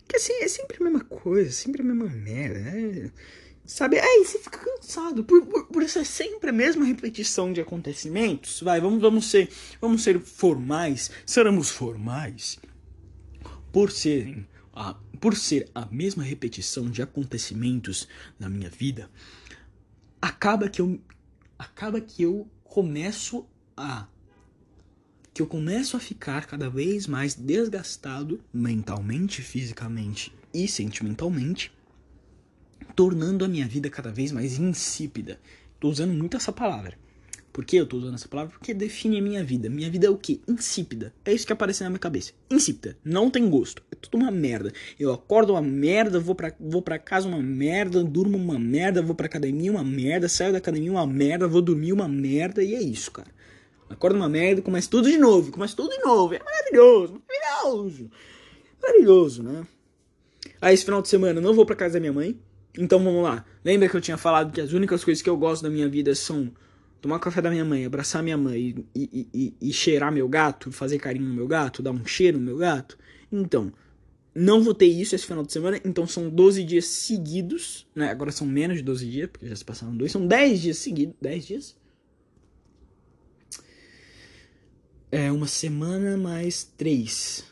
Que 0.07 0.15
assim, 0.15 0.33
é 0.41 0.47
sempre 0.47 0.77
a 0.79 0.83
mesma 0.83 1.03
coisa, 1.03 1.51
sempre 1.51 1.81
a 1.81 1.85
mesma 1.85 2.05
merda, 2.05 2.59
né? 2.59 3.11
Sabe? 3.69 3.99
Aí 3.99 4.25
você 4.25 4.39
fica 4.39 4.58
cansado. 4.58 5.23
Por, 5.23 5.45
por, 5.45 5.67
por 5.67 5.88
ser 5.88 6.03
sempre 6.03 6.49
a 6.49 6.53
mesma 6.53 6.84
repetição 6.86 7.53
de 7.53 7.62
acontecimentos. 7.62 8.62
Vai, 8.62 8.82
vamos, 8.82 8.99
vamos 8.99 9.29
ser. 9.29 9.47
Vamos 9.79 10.01
ser 10.01 10.19
formais. 10.19 11.12
Seremos 11.23 11.69
formais. 11.69 12.58
Por 13.71 13.91
serem. 13.91 14.47
A, 14.73 14.95
por 15.21 15.36
ser 15.36 15.69
a 15.75 15.86
mesma 15.86 16.23
repetição 16.23 16.89
de 16.89 17.03
acontecimentos 17.03 18.08
na 18.39 18.49
minha 18.49 18.71
vida, 18.71 19.08
acaba 20.19 20.67
que 20.67 20.82
eu 20.82 20.99
acaba 21.58 22.01
que 22.01 22.23
eu 22.23 22.49
começo 22.63 23.45
a 23.77 24.08
que 25.32 25.43
eu 25.43 25.47
começo 25.47 25.95
a 25.95 25.99
ficar 25.99 26.47
cada 26.47 26.71
vez 26.71 27.05
mais 27.05 27.36
desgastado 27.36 28.43
mentalmente, 28.51 29.43
fisicamente 29.43 30.34
e 30.51 30.67
sentimentalmente, 30.67 31.71
tornando 32.95 33.45
a 33.45 33.47
minha 33.47 33.67
vida 33.67 33.89
cada 33.89 34.11
vez 34.11 34.31
mais 34.31 34.57
insípida. 34.59 35.39
Tô 35.79 35.89
usando 35.89 36.13
muito 36.13 36.37
essa 36.37 36.51
palavra. 36.51 36.97
Por 37.51 37.65
que 37.65 37.77
eu 37.77 37.85
tô 37.85 37.97
usando 37.97 38.13
essa 38.13 38.27
palavra? 38.27 38.51
Porque 38.51 38.73
define 38.73 39.17
a 39.17 39.21
minha 39.21 39.43
vida. 39.43 39.69
Minha 39.69 39.89
vida 39.89 40.07
é 40.07 40.09
o 40.09 40.17
quê? 40.17 40.39
Insípida. 40.47 41.13
É 41.25 41.33
isso 41.33 41.45
que 41.45 41.53
aparece 41.53 41.83
na 41.83 41.89
minha 41.89 41.99
cabeça. 41.99 42.31
Insípida. 42.49 42.97
Não 43.03 43.29
tem 43.29 43.49
gosto. 43.49 43.81
É 43.91 43.95
tudo 43.95 44.17
uma 44.17 44.31
merda. 44.31 44.71
Eu 44.99 45.11
acordo 45.11 45.53
uma 45.53 45.61
merda, 45.61 46.19
vou 46.19 46.35
pra, 46.35 46.53
vou 46.59 46.81
pra 46.81 46.99
casa 46.99 47.27
uma 47.27 47.41
merda, 47.41 48.03
durmo 48.03 48.37
uma 48.37 48.59
merda, 48.59 49.01
vou 49.01 49.15
pra 49.15 49.25
academia 49.25 49.71
uma 49.71 49.83
merda, 49.83 50.29
saio 50.29 50.51
da 50.51 50.59
academia 50.59 50.91
uma 50.91 51.07
merda, 51.07 51.47
vou 51.47 51.61
dormir 51.61 51.91
uma 51.91 52.07
merda 52.07 52.63
e 52.63 52.75
é 52.75 52.81
isso, 52.81 53.11
cara. 53.11 53.29
Acordo 53.89 54.15
uma 54.15 54.29
merda, 54.29 54.61
começa 54.61 54.89
tudo 54.89 55.09
de 55.09 55.17
novo, 55.17 55.51
começa 55.51 55.75
tudo 55.75 55.89
de 55.89 55.99
novo. 56.03 56.33
É 56.35 56.39
maravilhoso, 56.39 57.21
maravilhoso. 57.27 58.11
Maravilhoso, 58.81 59.43
né? 59.43 59.67
Aí 60.61 60.73
esse 60.73 60.85
final 60.85 61.01
de 61.01 61.09
semana 61.09 61.39
eu 61.39 61.43
não 61.43 61.53
vou 61.53 61.65
pra 61.65 61.75
casa 61.75 61.95
da 61.95 61.99
minha 61.99 62.13
mãe. 62.13 62.39
Então 62.79 63.03
vamos 63.03 63.21
lá. 63.21 63.45
Lembra 63.63 63.89
que 63.89 63.97
eu 63.97 63.99
tinha 63.99 64.17
falado 64.17 64.53
que 64.53 64.61
as 64.61 64.71
únicas 64.71 65.03
coisas 65.03 65.21
que 65.21 65.29
eu 65.29 65.35
gosto 65.35 65.63
da 65.63 65.69
minha 65.69 65.89
vida 65.89 66.15
são 66.15 66.49
tomar 67.01 67.19
café 67.19 67.41
da 67.41 67.49
minha 67.49 67.65
mãe, 67.65 67.85
abraçar 67.85 68.23
minha 68.23 68.37
mãe 68.37 68.73
e, 68.95 69.09
e, 69.11 69.27
e, 69.33 69.53
e, 69.69 69.73
cheirar 69.73 70.11
meu 70.13 70.29
gato, 70.29 70.71
fazer 70.71 70.97
carinho 70.97 71.27
no 71.27 71.33
meu 71.33 71.47
gato, 71.47 71.83
dar 71.83 71.91
um 71.91 72.05
cheiro 72.05 72.39
no 72.39 72.45
meu 72.45 72.57
gato. 72.57 72.97
Então, 73.29 73.71
não 74.33 74.63
vou 74.63 74.73
ter 74.73 74.85
isso 74.85 75.13
esse 75.13 75.25
final 75.25 75.43
de 75.43 75.51
semana, 75.51 75.79
então 75.83 76.07
são 76.07 76.29
12 76.29 76.63
dias 76.63 76.85
seguidos, 76.85 77.85
né? 77.93 78.09
Agora 78.09 78.31
são 78.31 78.47
menos 78.47 78.77
de 78.77 78.83
12 78.83 79.09
dias, 79.09 79.29
porque 79.29 79.47
já 79.47 79.55
se 79.57 79.65
passaram 79.65 79.95
dois, 79.95 80.11
são 80.11 80.25
10 80.25 80.61
dias 80.61 80.77
seguidos, 80.77 81.15
10 81.21 81.45
dias? 81.45 81.77
É 85.11 85.29
uma 85.31 85.47
semana 85.47 86.15
mais 86.15 86.63
três. 86.63 87.43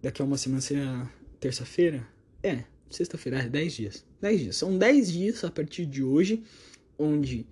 Daqui 0.00 0.22
a 0.22 0.24
uma 0.24 0.38
semana 0.38 0.62
será 0.62 1.10
terça-feira? 1.38 2.06
É, 2.42 2.64
sexta-feira, 2.88 3.40
é 3.40 3.48
10 3.48 3.72
dias. 3.74 4.11
10 4.22 4.40
dias. 4.40 4.56
São 4.56 4.78
10 4.78 5.12
dias 5.12 5.44
a 5.44 5.50
partir 5.50 5.84
de 5.84 6.02
hoje, 6.02 6.42
onde 6.98 7.46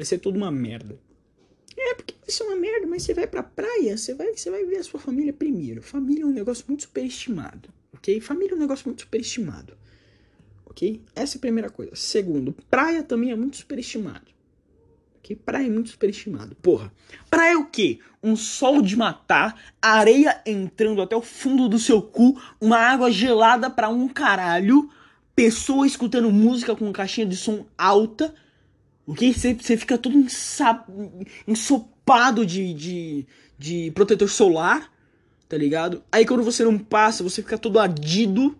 Vai 0.00 0.06
ser 0.06 0.16
tudo 0.16 0.38
uma 0.38 0.50
merda. 0.50 0.98
É, 1.76 1.94
porque 1.94 2.14
vai 2.18 2.30
ser 2.30 2.42
uma 2.44 2.56
merda, 2.56 2.86
mas 2.86 3.02
você 3.02 3.12
vai 3.12 3.26
pra 3.26 3.42
praia, 3.42 3.98
você 3.98 4.14
vai, 4.14 4.34
você 4.34 4.50
vai 4.50 4.64
ver 4.64 4.78
a 4.78 4.82
sua 4.82 4.98
família 4.98 5.30
primeiro. 5.30 5.82
Família 5.82 6.22
é 6.22 6.26
um 6.26 6.32
negócio 6.32 6.64
muito 6.66 6.84
superestimado, 6.84 7.68
ok? 7.92 8.18
Família 8.18 8.54
é 8.54 8.56
um 8.56 8.60
negócio 8.60 8.86
muito 8.86 9.02
superestimado, 9.02 9.76
ok? 10.64 11.02
Essa 11.14 11.36
é 11.36 11.38
a 11.38 11.40
primeira 11.40 11.68
coisa. 11.68 11.94
Segundo, 11.94 12.56
praia 12.70 13.02
também 13.02 13.30
é 13.30 13.36
muito 13.36 13.58
superestimado. 13.58 14.32
Ok? 15.18 15.36
Praia 15.36 15.66
é 15.66 15.70
muito 15.70 15.90
superestimado. 15.90 16.56
Porra, 16.62 16.90
praia 17.28 17.52
é 17.52 17.58
o 17.58 17.66
quê? 17.66 17.98
Um 18.22 18.36
sol 18.36 18.80
de 18.80 18.96
matar, 18.96 19.74
areia 19.82 20.40
entrando 20.46 21.02
até 21.02 21.14
o 21.14 21.20
fundo 21.20 21.68
do 21.68 21.78
seu 21.78 22.00
cu, 22.00 22.40
uma 22.58 22.78
água 22.78 23.10
gelada 23.10 23.68
pra 23.68 23.90
um 23.90 24.08
caralho, 24.08 24.88
pessoa 25.42 25.86
escutando 25.86 26.30
música 26.30 26.74
com 26.76 26.92
caixinha 26.92 27.26
de 27.26 27.36
som 27.36 27.64
alta 27.76 28.34
Ok? 29.10 29.32
Você, 29.32 29.76
fica 29.76 29.98
todo 29.98 30.14
ensopado 31.46 32.46
de, 32.46 32.72
de, 32.72 33.26
de 33.58 33.90
protetor 33.90 34.28
solar, 34.28 34.88
tá 35.48 35.56
ligado? 35.56 36.00
Aí 36.12 36.24
quando 36.24 36.44
você 36.44 36.62
não 36.62 36.78
passa, 36.78 37.24
você 37.24 37.42
fica 37.42 37.58
todo 37.58 37.80
ardido. 37.80 38.56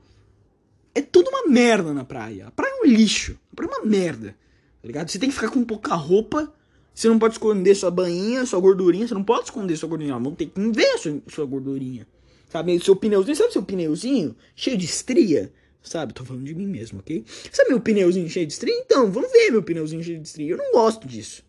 É 0.92 1.00
tudo 1.00 1.28
uma 1.28 1.46
merda 1.46 1.94
na 1.94 2.04
praia. 2.04 2.48
A 2.48 2.50
praia 2.50 2.72
é 2.72 2.82
um 2.82 2.90
lixo. 2.90 3.38
A 3.52 3.54
praia 3.54 3.70
é 3.70 3.74
uma 3.76 3.86
merda. 3.86 4.34
Tá 4.82 4.88
ligado? 4.88 5.08
Você 5.08 5.20
tem 5.20 5.28
que 5.28 5.36
ficar 5.36 5.50
com 5.50 5.62
pouca 5.62 5.94
roupa. 5.94 6.52
Você 6.92 7.08
não 7.08 7.20
pode 7.20 7.34
esconder 7.34 7.76
sua 7.76 7.92
bainha, 7.92 8.44
sua 8.44 8.58
gordurinha. 8.58 9.06
Você 9.06 9.14
não 9.14 9.22
pode 9.22 9.44
esconder 9.44 9.76
sua 9.76 9.88
gordurinha. 9.88 10.18
Vão 10.18 10.34
ter 10.34 10.46
que 10.46 10.60
ver 10.72 10.98
sua, 10.98 11.22
sua 11.28 11.46
gordurinha. 11.46 12.08
Sabe? 12.48 12.80
Seu 12.80 12.96
pneuzinho. 12.96 13.36
Sabe 13.36 13.52
seu 13.52 13.62
pneuzinho? 13.62 14.34
Cheio 14.56 14.76
de 14.76 14.84
estria? 14.84 15.52
Sabe? 15.82 16.12
Tô 16.12 16.24
falando 16.24 16.44
de 16.44 16.54
mim 16.54 16.66
mesmo, 16.66 17.00
ok? 17.00 17.24
Sabe 17.50 17.70
meu 17.70 17.80
pneuzinho 17.80 18.28
cheio 18.28 18.46
de 18.46 18.52
estria? 18.52 18.74
Então, 18.74 19.10
vamos 19.10 19.32
ver 19.32 19.50
meu 19.50 19.62
pneuzinho 19.62 20.02
cheio 20.02 20.20
de 20.20 20.28
estria. 20.28 20.50
Eu 20.50 20.58
não 20.58 20.72
gosto 20.72 21.08
disso. 21.08 21.42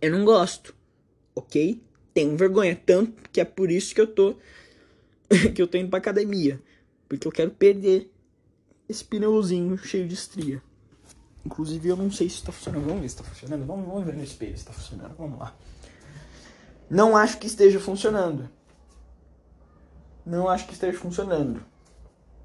Eu 0.00 0.12
não 0.12 0.24
gosto. 0.24 0.74
Ok? 1.34 1.82
Tenho 2.12 2.36
vergonha. 2.36 2.80
Tanto 2.86 3.28
que 3.30 3.40
é 3.40 3.44
por 3.44 3.70
isso 3.70 3.94
que 3.94 4.00
eu 4.00 4.06
tô. 4.06 4.36
que 5.54 5.60
eu 5.60 5.66
tô 5.66 5.76
indo 5.78 5.90
pra 5.90 5.98
academia. 5.98 6.62
Porque 7.08 7.26
eu 7.26 7.32
quero 7.32 7.50
perder 7.50 8.10
esse 8.88 9.04
pneuzinho 9.04 9.76
cheio 9.78 10.06
de 10.06 10.14
estria. 10.14 10.62
Inclusive, 11.44 11.88
eu 11.88 11.96
não 11.96 12.10
sei 12.10 12.30
se 12.30 12.42
tá 12.42 12.52
funcionando. 12.52 12.86
Vamos 12.86 13.02
ver 13.02 13.08
se 13.08 13.16
tá 13.16 13.24
funcionando. 13.24 13.66
Vamos, 13.66 13.86
vamos 13.86 14.04
ver 14.04 14.14
no 14.14 14.22
espelho 14.22 14.56
se 14.56 14.64
tá 14.64 14.72
funcionando. 14.72 15.16
Vamos 15.16 15.38
lá. 15.38 15.56
Não 16.88 17.16
acho 17.16 17.38
que 17.38 17.48
esteja 17.48 17.80
funcionando. 17.80 18.48
Não 20.24 20.48
acho 20.48 20.66
que 20.66 20.72
esteja 20.72 20.96
funcionando 20.96 21.73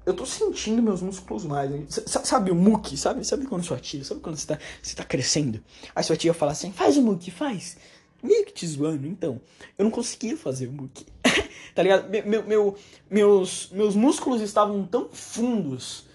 eu 0.06 0.14
tô 0.14 0.24
sentindo 0.24 0.82
meus 0.82 1.02
músculos 1.02 1.44
mais. 1.44 1.70
Sabe 2.06 2.50
o 2.50 2.54
muque? 2.54 2.96
Sabe, 2.96 3.24
sabe 3.24 3.46
quando 3.46 3.64
sua 3.64 3.78
tia, 3.78 4.02
sabe 4.04 4.20
quando 4.20 4.36
você 4.36 4.46
tá, 4.46 4.58
você 4.82 4.96
tá 4.96 5.04
crescendo? 5.04 5.62
Aí 5.94 6.02
sua 6.02 6.16
tia 6.16 6.32
fala 6.32 6.52
assim, 6.52 6.72
faz 6.72 6.96
o 6.96 7.02
muque, 7.02 7.30
faz. 7.30 7.76
Meio 8.22 8.44
que 8.44 8.52
te 8.52 8.66
zoando, 8.66 9.06
então. 9.06 9.40
Eu 9.78 9.84
não 9.84 9.90
conseguia 9.90 10.36
fazer 10.36 10.68
o 10.68 10.72
muque. 10.72 11.06
tá 11.74 11.82
ligado? 11.82 12.08
Meu, 12.26 12.44
meu, 12.44 12.76
meus, 13.10 13.70
meus 13.72 13.94
músculos 13.94 14.40
estavam 14.42 14.84
tão 14.84 15.08
fundos 15.10 16.06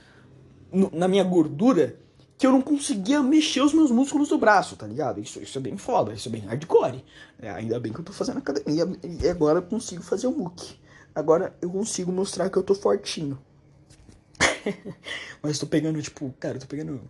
no, 0.71 0.91
na 0.93 1.07
minha 1.07 1.23
gordura 1.23 1.99
que 2.37 2.45
eu 2.45 2.51
não 2.51 2.61
conseguia 2.61 3.23
mexer 3.23 3.61
os 3.61 3.73
meus 3.73 3.89
músculos 3.89 4.29
do 4.29 4.37
braço, 4.37 4.75
tá 4.75 4.85
ligado? 4.85 5.21
Isso, 5.21 5.41
isso 5.41 5.57
é 5.57 5.61
bem 5.61 5.77
foda, 5.77 6.13
isso 6.13 6.27
é 6.27 6.31
bem 6.31 6.41
hardcore. 6.41 7.03
É, 7.39 7.49
ainda 7.49 7.79
bem 7.79 7.93
que 7.93 7.99
eu 7.99 8.03
tô 8.03 8.11
fazendo 8.11 8.39
academia 8.39 8.85
e 9.03 9.27
agora 9.27 9.59
eu 9.59 9.63
consigo 9.63 10.03
fazer 10.03 10.27
o 10.27 10.31
muque. 10.31 10.75
Agora 11.13 11.55
eu 11.61 11.69
consigo 11.69 12.11
mostrar 12.11 12.49
que 12.49 12.57
eu 12.57 12.63
tô 12.63 12.75
fortinho. 12.75 13.39
Mas 15.41 15.59
tô 15.59 15.67
pegando, 15.67 16.01
tipo, 16.01 16.33
cara, 16.39 16.59
tô 16.59 16.65
pegando 16.67 17.01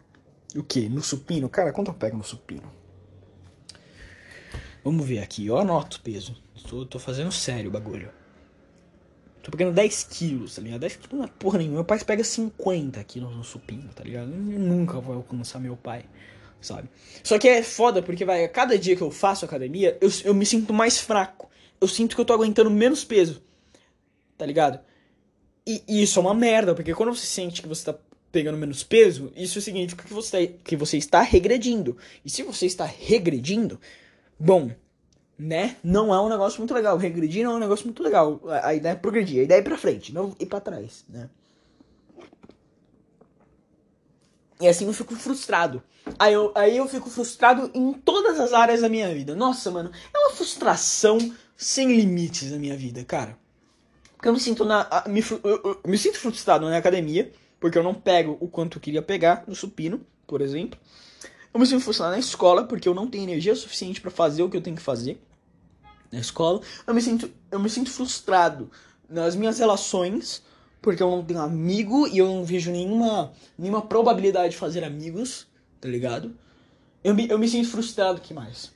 o 0.56 0.64
quê? 0.64 0.88
No 0.90 1.02
supino? 1.02 1.50
Cara, 1.50 1.72
quanto 1.72 1.90
eu 1.90 1.94
pego 1.94 2.18
no 2.18 2.24
supino? 2.24 2.72
Vamos 4.84 5.06
ver 5.06 5.20
aqui, 5.20 5.48
eu 5.48 5.58
anoto 5.58 5.98
o 5.98 6.02
peso. 6.02 6.36
Tô, 6.70 6.86
tô 6.86 7.00
fazendo 7.00 7.32
sério 7.32 7.70
o 7.70 7.74
bagulho. 7.74 8.10
Tô 9.42 9.52
pegando 9.52 9.74
10 9.74 10.04
quilos, 10.06 10.56
tá 10.56 10.62
ligado? 10.62 10.82
10 10.82 10.96
quilos 10.96 11.18
não 11.20 11.26
é 11.26 11.28
porra 11.28 11.60
nenhuma. 11.60 11.78
Meu 11.78 11.86
pai 11.86 12.00
pega 12.04 12.24
50 12.24 13.04
quilos 13.04 13.36
no 13.36 13.44
supino, 13.44 13.90
tá 13.94 14.04
ligado? 14.04 14.32
Eu 14.32 14.60
nunca 14.60 15.00
vou 15.00 15.16
alcançar 15.16 15.60
meu 15.60 15.78
pai, 15.78 16.06
sabe? 16.62 16.90
Só 17.24 17.38
que 17.38 17.48
é 17.48 17.62
foda 17.62 18.02
porque, 18.02 18.26
vai, 18.26 18.44
a 18.44 18.50
cada 18.50 18.78
dia 18.78 18.96
que 18.96 19.02
eu 19.02 19.12
faço 19.12 19.46
academia, 19.46 19.98
eu, 20.02 20.10
eu 20.24 20.34
me 20.34 20.46
sinto 20.46 20.74
mais 20.74 21.00
fraco. 21.00 21.50
Eu 21.80 21.88
sinto 21.88 22.16
que 22.16 22.22
eu 22.22 22.26
tô 22.26 22.34
aguentando 22.34 22.72
menos 22.72 23.04
peso, 23.04 23.44
tá 24.38 24.46
ligado? 24.46 24.80
E, 25.68 25.84
isso 25.88 26.20
é 26.20 26.22
uma 26.22 26.34
merda, 26.34 26.76
porque 26.76 26.94
quando 26.94 27.16
você 27.16 27.26
sente 27.26 27.62
que 27.62 27.68
você 27.68 27.86
tá 27.86 27.98
pegando 28.32 28.58
menos 28.58 28.84
peso, 28.84 29.32
isso 29.36 29.60
significa 29.62 30.04
que 30.04 30.14
você, 30.14 30.56
que 30.64 30.76
você 30.76 30.98
está 30.98 31.22
regredindo. 31.22 31.98
E 32.24 32.30
se 32.30 32.44
você 32.44 32.66
está 32.66 32.86
regredindo, 32.86 33.80
bom, 34.38 34.70
né? 35.38 35.78
Não 35.84 36.14
é 36.14 36.22
um 36.22 36.30
negócio 36.30 36.60
muito 36.60 36.74
legal. 36.74 36.98
Regredir 36.98 37.44
não 37.44 37.54
é 37.54 37.56
um 37.56 37.60
negócio 37.60 37.86
muito 37.86 38.04
legal. 38.04 38.42
A, 38.46 38.68
a 38.68 38.76
ideia 38.76 38.94
é 38.94 38.96
progredir, 38.96 39.40
a 39.40 39.44
ideia 39.44 39.60
é 39.60 39.62
ir 39.62 39.64
pra 39.64 39.78
frente, 39.78 40.14
não 40.14 40.36
ir 40.40 40.46
pra 40.46 40.60
trás, 40.60 41.04
né? 41.10 41.30
E 44.60 44.68
assim 44.68 44.86
eu 44.86 44.94
fico 44.94 45.16
frustrado. 45.16 45.84
Aí 46.18 46.34
eu, 46.34 46.52
aí 46.56 46.78
eu 46.78 46.88
fico 46.88 47.10
frustrado 47.10 47.70
em 47.74 47.94
todas 47.94 48.40
as 48.40 48.54
áreas 48.54 48.82
da 48.82 48.90
minha 48.90 49.14
vida. 49.14 49.36
Nossa, 49.36 49.72
mano, 49.72 49.92
é 50.14 50.18
uma 50.18 50.32
frustração 50.32 51.18
sem 51.58 51.96
limites 51.96 52.52
na 52.52 52.58
minha 52.58 52.78
vida, 52.78 53.04
cara. 53.04 53.38
Porque 54.26 54.30
eu 54.30 54.34
me 54.34 54.40
sinto 54.40 54.66
na. 54.66 55.04
Me, 55.08 55.22
eu, 55.22 55.40
eu, 55.44 55.82
me 55.86 55.96
sinto 56.00 56.18
frustrado 56.18 56.68
na 56.68 56.76
academia, 56.76 57.32
porque 57.60 57.78
eu 57.78 57.84
não 57.84 57.94
pego 57.94 58.36
o 58.40 58.48
quanto 58.48 58.80
eu 58.80 58.82
queria 58.82 59.04
pegar 59.04 59.44
no 59.48 59.54
supino, 59.54 60.02
por 60.26 60.42
exemplo. 60.42 60.80
Eu 61.54 61.60
me 61.60 61.68
sinto 61.68 61.84
frustrado 61.84 62.14
na 62.14 62.18
escola, 62.18 62.64
porque 62.64 62.90
eu 62.90 62.96
não 62.96 63.06
tenho 63.06 63.24
energia 63.24 63.56
suficiente 63.56 64.02
para 64.02 64.10
fazer 64.10 64.42
o 64.42 64.50
que 64.50 64.58
eu 64.58 64.62
tenho 64.62 64.76
que 64.76 64.82
fazer 64.82 65.22
na 66.12 66.20
escola. 66.20 66.60
Eu 66.88 66.96
me 66.96 67.04
sinto, 67.04 67.30
eu 67.52 67.60
me 67.60 67.70
sinto 67.70 67.92
frustrado 67.92 68.72
nas 69.08 69.36
minhas 69.36 69.60
relações, 69.60 70.42
porque 70.82 71.04
eu 71.04 71.12
não 71.12 71.24
tenho 71.24 71.42
amigo 71.42 72.08
e 72.08 72.18
eu 72.18 72.26
não 72.26 72.44
vejo 72.44 72.72
nenhuma, 72.72 73.32
nenhuma 73.56 73.84
probabilidade 73.84 74.54
de 74.54 74.58
fazer 74.58 74.84
amigos, 74.84 75.46
tá 75.80 75.88
ligado? 75.88 76.36
Eu 77.04 77.14
me, 77.14 77.30
eu 77.30 77.38
me 77.38 77.48
sinto 77.48 77.70
frustrado 77.70 78.20
que 78.20 78.34
mais? 78.34 78.72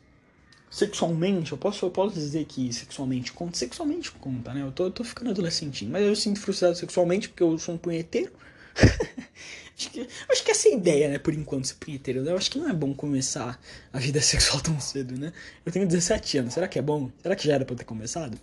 Sexualmente, 0.70 1.52
eu 1.52 1.58
posso, 1.58 1.86
eu 1.86 1.90
posso 1.90 2.14
dizer 2.14 2.46
que 2.46 2.72
sexualmente 2.72 3.34
conta. 3.34 3.58
Sexualmente 3.58 4.12
conta, 4.12 4.54
né? 4.54 4.62
Eu 4.62 4.72
tô, 4.72 4.86
eu 4.86 4.92
tô 4.92 5.04
ficando 5.04 5.32
adolescentinho, 5.32 5.92
mas 5.92 6.04
eu 6.06 6.16
sinto 6.16 6.40
frustrado 6.40 6.76
sexualmente 6.76 7.28
porque 7.28 7.42
eu 7.42 7.58
sou 7.58 7.76
um 7.76 7.78
punheteiro. 7.78 8.32
acho, 9.76 9.90
que, 9.90 10.08
acho 10.30 10.44
que 10.44 10.52
essa 10.52 10.68
é 10.68 10.72
a 10.72 10.76
ideia, 10.76 11.10
né? 11.10 11.18
Por 11.18 11.34
enquanto, 11.34 11.66
ser 11.66 11.76
punheteiro. 11.76 12.24
Eu 12.24 12.38
acho 12.38 12.52
que 12.52 12.60
não 12.60 12.70
é 12.70 12.74
bom 12.74 12.94
começar 12.94 13.60
a 13.92 13.98
vida 13.98 14.22
sexual 14.22 14.62
tão 14.62 14.80
cedo, 14.80 15.20
né? 15.20 15.34
Eu 15.66 15.72
tenho 15.72 15.88
17 15.88 16.38
anos, 16.38 16.54
será 16.54 16.68
que 16.68 16.78
é 16.78 16.82
bom? 16.82 17.10
Será 17.22 17.36
que 17.36 17.48
já 17.48 17.56
era 17.56 17.66
pra 17.66 17.74
eu 17.74 17.78
ter 17.78 17.86
começado? 17.86 18.38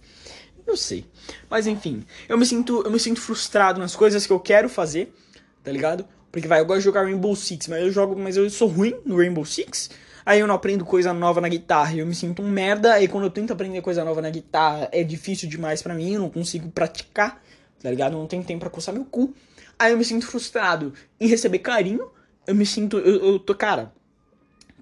Eu 0.67 0.77
sei. 0.77 1.07
Mas 1.49 1.69
enfim, 1.69 2.05
eu 2.29 2.37
me 2.37 2.45
sinto, 2.45 2.83
eu 2.83 2.91
me 2.91 2.99
sinto 2.99 3.21
frustrado 3.21 3.79
nas 3.79 3.95
coisas 3.95 4.27
que 4.27 4.33
eu 4.33 4.41
quero 4.41 4.69
fazer, 4.69 5.15
tá 5.63 5.71
ligado? 5.71 6.05
Porque 6.33 6.49
vai, 6.49 6.61
eu 6.61 6.67
gosto 6.67 6.81
de 6.81 6.85
jogar 6.85 7.05
Rainbow 7.05 7.37
Six, 7.37 7.69
mas 7.69 7.83
eu 7.83 7.93
jogo, 7.93 8.19
mas 8.19 8.37
eu 8.37 8.51
sou 8.51 8.69
ruim 8.69 8.97
no 9.05 9.17
Rainbow 9.17 9.45
Six. 9.45 9.91
Aí 10.27 10.41
eu 10.41 10.47
não 10.49 10.57
aprendo 10.57 10.85
coisa 10.85 11.13
nova 11.13 11.41
na 11.41 11.49
guitarra, 11.49 11.95
eu 11.95 12.05
me 12.05 12.13
sinto 12.13 12.43
um 12.43 12.51
merda. 12.51 12.95
Aí 12.95 13.07
quando 13.07 13.25
eu 13.25 13.31
tento 13.31 13.53
aprender 13.53 13.81
coisa 13.81 14.05
nova 14.05 14.21
na 14.21 14.29
guitarra, 14.29 14.89
é 14.91 15.05
difícil 15.05 15.49
demais 15.49 15.81
para 15.83 15.95
mim, 15.95 16.15
eu 16.15 16.21
não 16.21 16.29
consigo 16.29 16.69
praticar, 16.69 17.41
tá 17.81 17.89
ligado? 17.89 18.15
Eu 18.15 18.19
não 18.19 18.27
tenho 18.27 18.43
tempo 18.43 18.59
pra 18.59 18.69
coçar 18.69 18.93
meu 18.93 19.05
cu. 19.05 19.33
Aí 19.79 19.93
eu 19.93 19.99
me 19.99 20.05
sinto 20.05 20.27
frustrado 20.27 20.93
em 21.21 21.29
receber 21.29 21.61
carinho. 21.61 22.11
Eu 22.45 22.57
me 22.57 22.67
sinto, 22.67 22.99
eu, 22.99 23.25
eu 23.25 23.39
tô, 23.39 23.55
cara, 23.55 23.93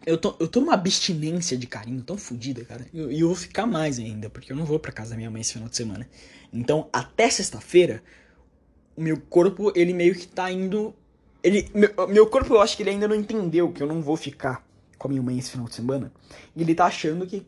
eu 0.07 0.16
tô, 0.16 0.35
eu 0.40 0.48
tô 0.48 0.61
numa 0.61 0.72
abstinência 0.72 1.59
de 1.59 1.66
carinho 1.66 2.00
tão 2.02 2.16
fodida, 2.16 2.64
cara. 2.64 2.87
E 2.90 2.98
eu, 2.98 3.12
eu, 3.12 3.26
vou 3.26 3.37
ficar 3.37 3.66
mais 3.66 3.98
ainda, 3.98 4.30
porque 4.30 4.50
eu 4.50 4.57
não 4.57 4.64
vou 4.64 4.78
pra 4.78 4.92
casa 4.92 5.11
da 5.11 5.16
minha 5.16 5.30
mãe 5.30 5.42
esse 5.42 5.52
final 5.52 5.68
de 5.68 5.76
semana. 5.76 6.09
Então, 6.50 6.88
até 6.90 7.28
sexta-feira, 7.28 8.02
o 8.96 9.02
meu 9.02 9.20
corpo, 9.20 9.72
ele 9.76 9.92
meio 9.92 10.14
que 10.14 10.26
tá 10.26 10.50
indo. 10.50 10.94
Ele, 11.42 11.68
meu, 11.74 12.09
meu 12.09 12.26
corpo, 12.28 12.54
eu 12.54 12.62
acho 12.62 12.78
que 12.78 12.83
ele 12.83 12.90
ainda 12.90 13.07
não 13.07 13.14
entendeu 13.14 13.70
que 13.72 13.83
eu 13.83 13.87
não 13.87 14.00
vou 14.00 14.16
ficar 14.16 14.64
com 14.98 15.09
a 15.09 15.11
minha 15.11 15.22
mãe 15.22 15.38
esse 15.38 15.50
final 15.50 15.66
de 15.66 15.74
semana. 15.74 16.12
E 16.54 16.62
ele 16.62 16.74
tá 16.74 16.87
achando 16.87 17.26
que 17.26 17.46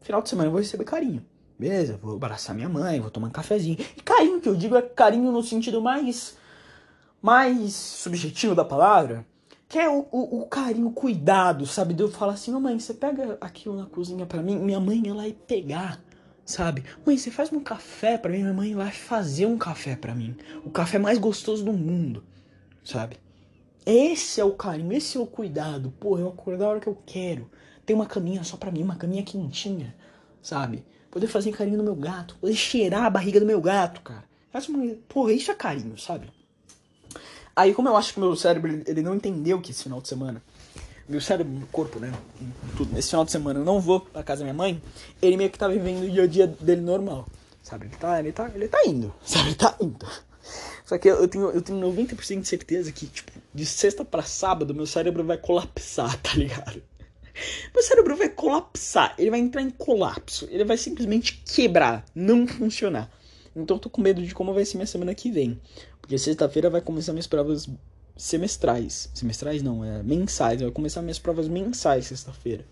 final 0.00 0.22
de 0.22 0.28
semana 0.28 0.48
eu 0.48 0.52
vou 0.52 0.60
receber 0.60 0.84
carinho. 0.84 1.24
Beleza, 1.58 1.98
vou 2.00 2.16
abraçar 2.16 2.54
minha 2.54 2.68
mãe, 2.68 3.00
vou 3.00 3.10
tomar 3.10 3.28
um 3.28 3.32
cafezinho. 3.32 3.78
E 3.96 4.02
carinho 4.02 4.40
que 4.40 4.48
eu 4.48 4.54
digo 4.54 4.76
é 4.76 4.82
carinho 4.82 5.32
no 5.32 5.42
sentido 5.42 5.80
mais. 5.80 6.36
mais 7.20 7.72
subjetivo 7.74 8.54
da 8.54 8.64
palavra 8.64 9.26
que 9.68 9.78
é 9.78 9.88
o, 9.88 10.06
o, 10.10 10.40
o, 10.40 10.46
carinho, 10.46 10.86
o 10.86 10.92
cuidado, 10.92 11.66
sabe? 11.66 11.92
De 11.92 12.02
eu 12.02 12.10
falar 12.10 12.32
assim, 12.32 12.54
oh, 12.54 12.60
mãe, 12.60 12.78
você 12.78 12.94
pega 12.94 13.36
aquilo 13.38 13.76
na 13.76 13.84
cozinha 13.84 14.24
para 14.24 14.42
mim, 14.42 14.58
minha 14.58 14.80
mãe 14.80 15.02
ia 15.04 15.14
lá 15.14 15.28
e 15.28 15.34
pegar, 15.34 16.00
sabe? 16.44 16.82
Mãe, 17.04 17.18
você 17.18 17.30
faz 17.30 17.52
um 17.52 17.60
café 17.60 18.16
para 18.16 18.32
mim, 18.32 18.38
minha 18.38 18.54
mãe 18.54 18.74
vai 18.74 18.90
fazer 18.90 19.44
um 19.44 19.58
café 19.58 19.94
para 19.94 20.14
mim. 20.14 20.34
O 20.64 20.70
café 20.70 20.98
mais 20.98 21.18
gostoso 21.18 21.62
do 21.62 21.72
mundo, 21.74 22.24
sabe? 22.82 23.18
Esse 23.90 24.38
é 24.38 24.44
o 24.44 24.52
carinho, 24.52 24.92
esse 24.92 25.16
é 25.16 25.20
o 25.20 25.24
cuidado. 25.24 25.90
Porra, 25.98 26.20
eu 26.20 26.28
acordar 26.28 26.66
a 26.66 26.68
hora 26.68 26.80
que 26.80 26.86
eu 26.86 26.98
quero. 27.06 27.50
Ter 27.86 27.94
uma 27.94 28.04
caminha 28.04 28.44
só 28.44 28.58
pra 28.58 28.70
mim, 28.70 28.82
uma 28.82 28.96
caminha 28.96 29.22
quentinha, 29.22 29.96
sabe? 30.42 30.84
Poder 31.10 31.26
fazer 31.26 31.52
carinho 31.52 31.78
no 31.78 31.84
meu 31.84 31.94
gato, 31.94 32.36
poder 32.38 32.54
cheirar 32.54 33.04
a 33.04 33.10
barriga 33.10 33.40
do 33.40 33.46
meu 33.46 33.62
gato, 33.62 34.02
cara. 34.02 34.24
Porra, 35.08 35.32
isso 35.32 35.50
é 35.50 35.54
carinho, 35.54 35.96
sabe? 35.96 36.30
Aí, 37.56 37.72
como 37.72 37.88
eu 37.88 37.96
acho 37.96 38.12
que 38.12 38.20
meu 38.20 38.36
cérebro 38.36 38.82
ele 38.86 39.00
não 39.00 39.14
entendeu 39.14 39.58
que 39.58 39.70
esse 39.70 39.84
final 39.84 40.02
de 40.02 40.08
semana, 40.08 40.42
meu 41.08 41.22
cérebro, 41.22 41.50
meu 41.50 41.66
corpo, 41.68 41.98
né? 41.98 42.12
Tudo, 42.76 42.92
nesse 42.92 43.08
final 43.08 43.24
de 43.24 43.32
semana 43.32 43.58
eu 43.58 43.64
não 43.64 43.80
vou 43.80 44.00
pra 44.00 44.22
casa 44.22 44.40
da 44.40 44.44
minha 44.44 44.54
mãe, 44.54 44.82
ele 45.22 45.38
meio 45.38 45.48
que 45.48 45.58
tá 45.58 45.66
vivendo 45.66 46.04
o 46.04 46.10
dia 46.10 46.24
a 46.24 46.26
dia 46.26 46.46
dele 46.46 46.82
normal. 46.82 47.26
Sabe? 47.62 47.86
Ele 47.86 47.96
tá, 47.96 48.18
ele 48.20 48.32
tá, 48.32 48.50
ele 48.54 48.68
tá 48.68 48.84
indo. 48.84 49.14
Sabe? 49.24 49.46
Ele 49.46 49.54
tá 49.54 49.74
indo. 49.80 50.06
Só 50.84 50.96
que 50.96 51.08
eu 51.08 51.28
tenho, 51.28 51.50
eu 51.50 51.62
tenho 51.62 51.80
90% 51.80 52.40
de 52.40 52.48
certeza 52.48 52.92
que, 52.92 53.06
tipo, 53.06 53.30
de 53.58 53.66
sexta 53.66 54.04
para 54.04 54.22
sábado, 54.22 54.72
meu 54.72 54.86
cérebro 54.86 55.24
vai 55.24 55.36
colapsar, 55.36 56.16
tá 56.22 56.34
ligado? 56.34 56.80
Meu 57.74 57.82
cérebro 57.82 58.16
vai 58.16 58.28
colapsar, 58.28 59.14
ele 59.18 59.30
vai 59.30 59.40
entrar 59.40 59.62
em 59.62 59.70
colapso, 59.70 60.48
ele 60.50 60.64
vai 60.64 60.76
simplesmente 60.76 61.42
quebrar, 61.44 62.04
não 62.14 62.46
funcionar. 62.46 63.10
Então 63.54 63.76
eu 63.76 63.80
tô 63.80 63.90
com 63.90 64.00
medo 64.00 64.22
de 64.22 64.32
como 64.32 64.54
vai 64.54 64.64
ser 64.64 64.76
minha 64.76 64.86
semana 64.86 65.14
que 65.14 65.30
vem. 65.30 65.60
Porque 66.00 66.16
sexta-feira 66.16 66.70
vai 66.70 66.80
começar 66.80 67.12
minhas 67.12 67.26
provas 67.26 67.68
semestrais. 68.16 69.10
Semestrais 69.12 69.62
não, 69.62 69.84
é 69.84 70.02
mensais. 70.02 70.60
Vai 70.60 70.70
começar 70.70 71.02
minhas 71.02 71.18
provas 71.18 71.48
mensais 71.48 72.06
sexta-feira. 72.06 72.64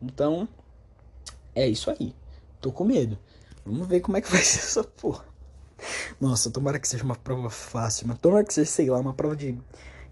Então, 0.00 0.48
é 1.54 1.68
isso 1.68 1.90
aí. 1.90 2.14
Tô 2.60 2.72
com 2.72 2.84
medo. 2.84 3.18
Vamos 3.64 3.86
ver 3.86 4.00
como 4.00 4.16
é 4.16 4.22
que 4.22 4.30
vai 4.30 4.40
ser 4.42 4.60
essa 4.60 4.82
porra. 4.82 5.24
Nossa, 6.20 6.50
tomara 6.50 6.78
que 6.78 6.88
seja 6.88 7.04
uma 7.04 7.16
prova 7.16 7.50
fácil. 7.50 8.08
Mas 8.08 8.18
tomara 8.18 8.44
que 8.44 8.54
seja, 8.54 8.70
sei 8.70 8.88
lá, 8.88 8.98
uma 8.98 9.14
prova 9.14 9.36
de 9.36 9.58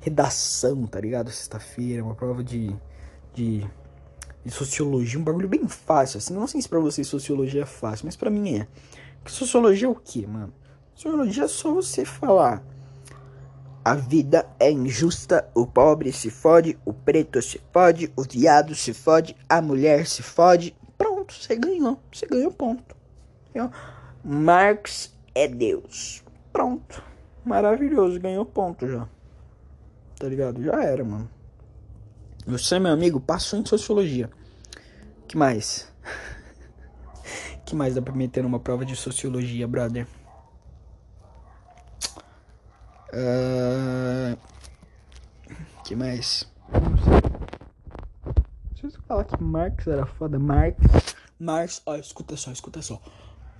redação, 0.00 0.86
tá 0.86 1.00
ligado? 1.00 1.30
Sexta-feira, 1.30 2.04
uma 2.04 2.14
prova 2.14 2.42
de, 2.42 2.74
de, 3.34 3.66
de 4.44 4.50
sociologia. 4.50 5.18
Um 5.18 5.24
bagulho 5.24 5.48
bem 5.48 5.66
fácil, 5.68 6.18
assim. 6.18 6.34
Não 6.34 6.46
sei 6.46 6.62
se 6.62 6.68
pra 6.68 6.78
vocês 6.78 7.06
sociologia 7.06 7.62
é 7.62 7.66
fácil, 7.66 8.06
mas 8.06 8.16
pra 8.16 8.30
mim 8.30 8.58
é. 8.58 8.68
Sociologia 9.26 9.86
é 9.86 9.90
o 9.90 9.94
que, 9.94 10.26
mano? 10.26 10.52
Sociologia 10.94 11.44
é 11.44 11.48
só 11.48 11.72
você 11.72 12.04
falar. 12.04 12.62
A 13.84 13.94
vida 13.94 14.46
é 14.58 14.70
injusta, 14.70 15.48
o 15.54 15.66
pobre 15.66 16.12
se 16.12 16.30
fode, 16.30 16.78
o 16.84 16.92
preto 16.92 17.40
se 17.40 17.60
fode, 17.72 18.12
o 18.16 18.22
viado 18.22 18.74
se 18.74 18.92
fode, 18.92 19.36
a 19.48 19.62
mulher 19.62 20.06
se 20.06 20.22
fode. 20.22 20.76
Pronto, 20.96 21.32
você 21.32 21.56
ganhou. 21.56 21.98
Você 22.12 22.26
ganhou 22.26 22.50
ponto. 22.50 22.96
Marx 24.22 25.14
é 25.34 25.46
Deus. 25.48 26.22
Pronto. 26.52 27.02
Maravilhoso, 27.44 28.20
ganhou 28.20 28.44
ponto 28.44 28.86
já. 28.86 29.08
Tá 30.18 30.26
ligado? 30.26 30.62
Já 30.62 30.82
era, 30.82 31.04
mano. 31.04 31.30
Você, 32.46 32.78
meu 32.78 32.92
amigo, 32.92 33.20
passou 33.20 33.58
em 33.58 33.64
sociologia. 33.64 34.28
que 35.28 35.36
mais? 35.36 35.92
que 37.64 37.76
mais 37.76 37.94
dá 37.94 38.02
pra 38.02 38.14
meter 38.14 38.42
numa 38.42 38.58
prova 38.58 38.84
de 38.84 38.96
sociologia, 38.96 39.68
brother? 39.68 40.06
Uh... 43.12 44.36
que 45.84 45.94
mais? 45.94 46.50
Deixa 48.72 48.86
eu 48.86 49.02
falar 49.06 49.24
que 49.24 49.42
Marx 49.42 49.86
era 49.86 50.04
foda. 50.06 50.38
Marx. 50.38 50.78
Marx, 51.38 51.82
ó, 51.86 51.96
escuta 51.96 52.36
só, 52.36 52.50
escuta 52.50 52.82
só. 52.82 53.00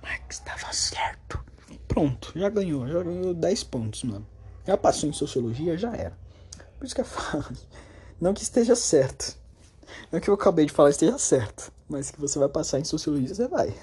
Marx 0.03 0.39
tava 0.39 0.73
certo. 0.73 1.43
Pronto, 1.87 2.33
já 2.35 2.49
ganhou. 2.49 2.87
Já 2.87 3.01
ganhou 3.01 3.33
10 3.33 3.63
pontos, 3.65 4.03
mano. 4.03 4.27
Já 4.65 4.75
passou 4.77 5.09
em 5.09 5.13
sociologia, 5.13 5.77
já 5.77 5.95
era. 5.95 6.17
Por 6.79 6.85
isso 6.85 6.95
que 6.95 7.01
é 7.01 7.03
fácil. 7.05 7.55
Não 8.19 8.33
que 8.33 8.41
esteja 8.41 8.75
certo. 8.75 9.37
Não 10.11 10.19
que 10.19 10.29
eu 10.29 10.33
acabei 10.33 10.65
de 10.65 10.71
falar 10.71 10.89
esteja 10.89 11.17
certo. 11.17 11.71
Mas 11.87 12.09
que 12.09 12.19
você 12.19 12.39
vai 12.39 12.49
passar 12.49 12.79
em 12.79 12.83
sociologia, 12.83 13.35
você 13.35 13.47
vai. 13.47 13.75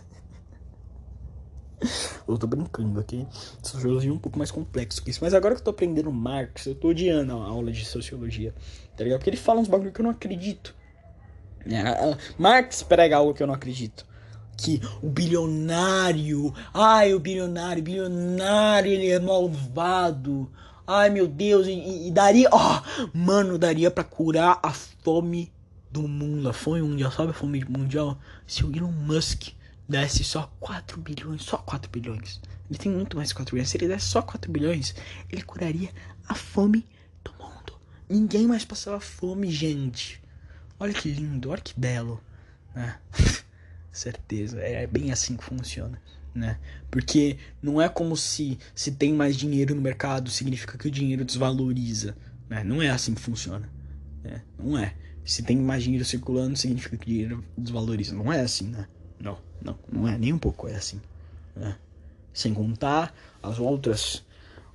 Eu 2.26 2.38
tô 2.38 2.46
brincando 2.46 2.98
aqui. 2.98 3.26
Sociologia 3.62 4.10
é 4.10 4.12
um 4.12 4.18
pouco 4.18 4.38
mais 4.38 4.50
complexo 4.50 5.02
que 5.02 5.10
isso. 5.10 5.20
Mas 5.22 5.34
agora 5.34 5.54
que 5.54 5.60
eu 5.60 5.64
tô 5.64 5.70
aprendendo 5.70 6.10
Marx, 6.10 6.66
eu 6.66 6.74
tô 6.74 6.88
odiando 6.88 7.32
a 7.32 7.44
aula 7.44 7.70
de 7.70 7.84
sociologia. 7.84 8.54
Tá 8.96 9.04
ligado? 9.04 9.18
Porque 9.20 9.30
ele 9.30 9.36
fala 9.36 9.60
uns 9.60 9.68
bagulho 9.68 9.92
que 9.92 10.00
eu 10.00 10.04
não 10.04 10.10
acredito. 10.10 10.74
É, 11.64 12.16
Marx 12.38 12.82
prega 12.82 13.16
algo 13.16 13.34
que 13.34 13.42
eu 13.42 13.46
não 13.46 13.54
acredito. 13.54 14.06
Que 14.56 14.80
o 15.02 15.08
bilionário. 15.08 16.52
Ai, 16.72 17.12
o 17.14 17.20
bilionário, 17.20 17.82
bilionário, 17.82 18.90
ele 18.90 19.10
é 19.10 19.20
malvado. 19.20 20.50
Ai, 20.86 21.10
meu 21.10 21.26
Deus, 21.26 21.66
e, 21.66 22.08
e 22.08 22.10
daria. 22.10 22.48
Ó, 22.52 22.80
oh, 22.80 23.10
mano, 23.12 23.58
daria 23.58 23.90
para 23.90 24.04
curar 24.04 24.60
a 24.62 24.72
fome 24.72 25.52
do 25.90 26.06
mundo. 26.06 26.48
A 26.48 26.52
fome 26.52 26.80
mundial, 26.82 27.10
sabe 27.10 27.30
a 27.30 27.34
fome 27.34 27.64
mundial? 27.64 28.18
Se 28.46 28.64
o 28.64 28.74
Elon 28.74 28.92
Musk 28.92 29.48
desse 29.88 30.22
só 30.24 30.52
4 30.60 31.00
bilhões, 31.00 31.42
só 31.42 31.56
4 31.58 31.90
bilhões. 31.90 32.40
Ele 32.70 32.78
tem 32.78 32.92
muito 32.92 33.16
mais 33.16 33.32
4 33.32 33.54
bilhões. 33.54 33.68
Se 33.68 33.76
ele 33.76 33.88
desse 33.88 34.06
só 34.06 34.22
4 34.22 34.50
bilhões, 34.50 34.94
ele 35.30 35.42
curaria 35.42 35.90
a 36.28 36.34
fome 36.34 36.84
do 37.24 37.32
mundo. 37.32 37.78
Ninguém 38.08 38.46
mais 38.46 38.64
passava 38.64 39.00
fome, 39.00 39.50
gente. 39.50 40.22
Olha 40.78 40.92
que 40.92 41.10
lindo, 41.10 41.50
olha 41.50 41.60
que 41.60 41.78
belo, 41.78 42.20
né? 42.74 42.98
Certeza, 43.90 44.60
é 44.60 44.86
bem 44.86 45.10
assim 45.10 45.36
que 45.36 45.44
funciona, 45.44 46.00
né? 46.36 46.58
Porque 46.90 47.38
não 47.62 47.80
é 47.80 47.88
como 47.88 48.16
se 48.16 48.58
se 48.74 48.92
tem 48.92 49.12
mais 49.12 49.36
dinheiro 49.36 49.74
no 49.74 49.80
mercado 49.80 50.30
significa 50.30 50.76
que 50.76 50.86
o 50.86 50.90
dinheiro 50.90 51.24
desvaloriza. 51.24 52.16
Né? 52.48 52.62
Não 52.62 52.82
é 52.82 52.90
assim 52.90 53.14
que 53.14 53.20
funciona. 53.20 53.68
Né? 54.22 54.42
Não 54.58 54.78
é. 54.78 54.94
Se 55.24 55.42
tem 55.42 55.56
mais 55.56 55.82
dinheiro 55.82 56.04
circulando, 56.04 56.56
significa 56.56 56.96
que 56.96 57.06
dinheiro 57.06 57.44
desvaloriza. 57.56 58.14
Não 58.14 58.32
é 58.32 58.40
assim, 58.40 58.68
né? 58.68 58.86
Não, 59.18 59.38
não, 59.60 59.78
não 59.90 60.06
é 60.06 60.16
nem 60.16 60.32
um 60.32 60.38
pouco 60.38 60.68
é 60.68 60.76
assim. 60.76 61.00
Né? 61.54 61.76
Sem 62.32 62.52
contar 62.54 63.14
as 63.42 63.58
outras, 63.58 64.22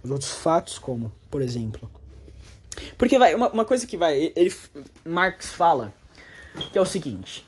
os 0.04 0.10
outros 0.10 0.32
fatos, 0.32 0.80
como, 0.80 1.12
por 1.30 1.42
exemplo. 1.42 1.90
Porque 2.98 3.18
vai, 3.18 3.36
uma, 3.36 3.50
uma 3.50 3.66
coisa 3.66 3.86
que 3.86 3.96
vai. 3.96 4.34
Ele, 4.36 4.54
Marx 5.06 5.52
fala 5.52 5.94
que 6.72 6.78
é 6.78 6.82
o 6.82 6.86
seguinte. 6.86 7.46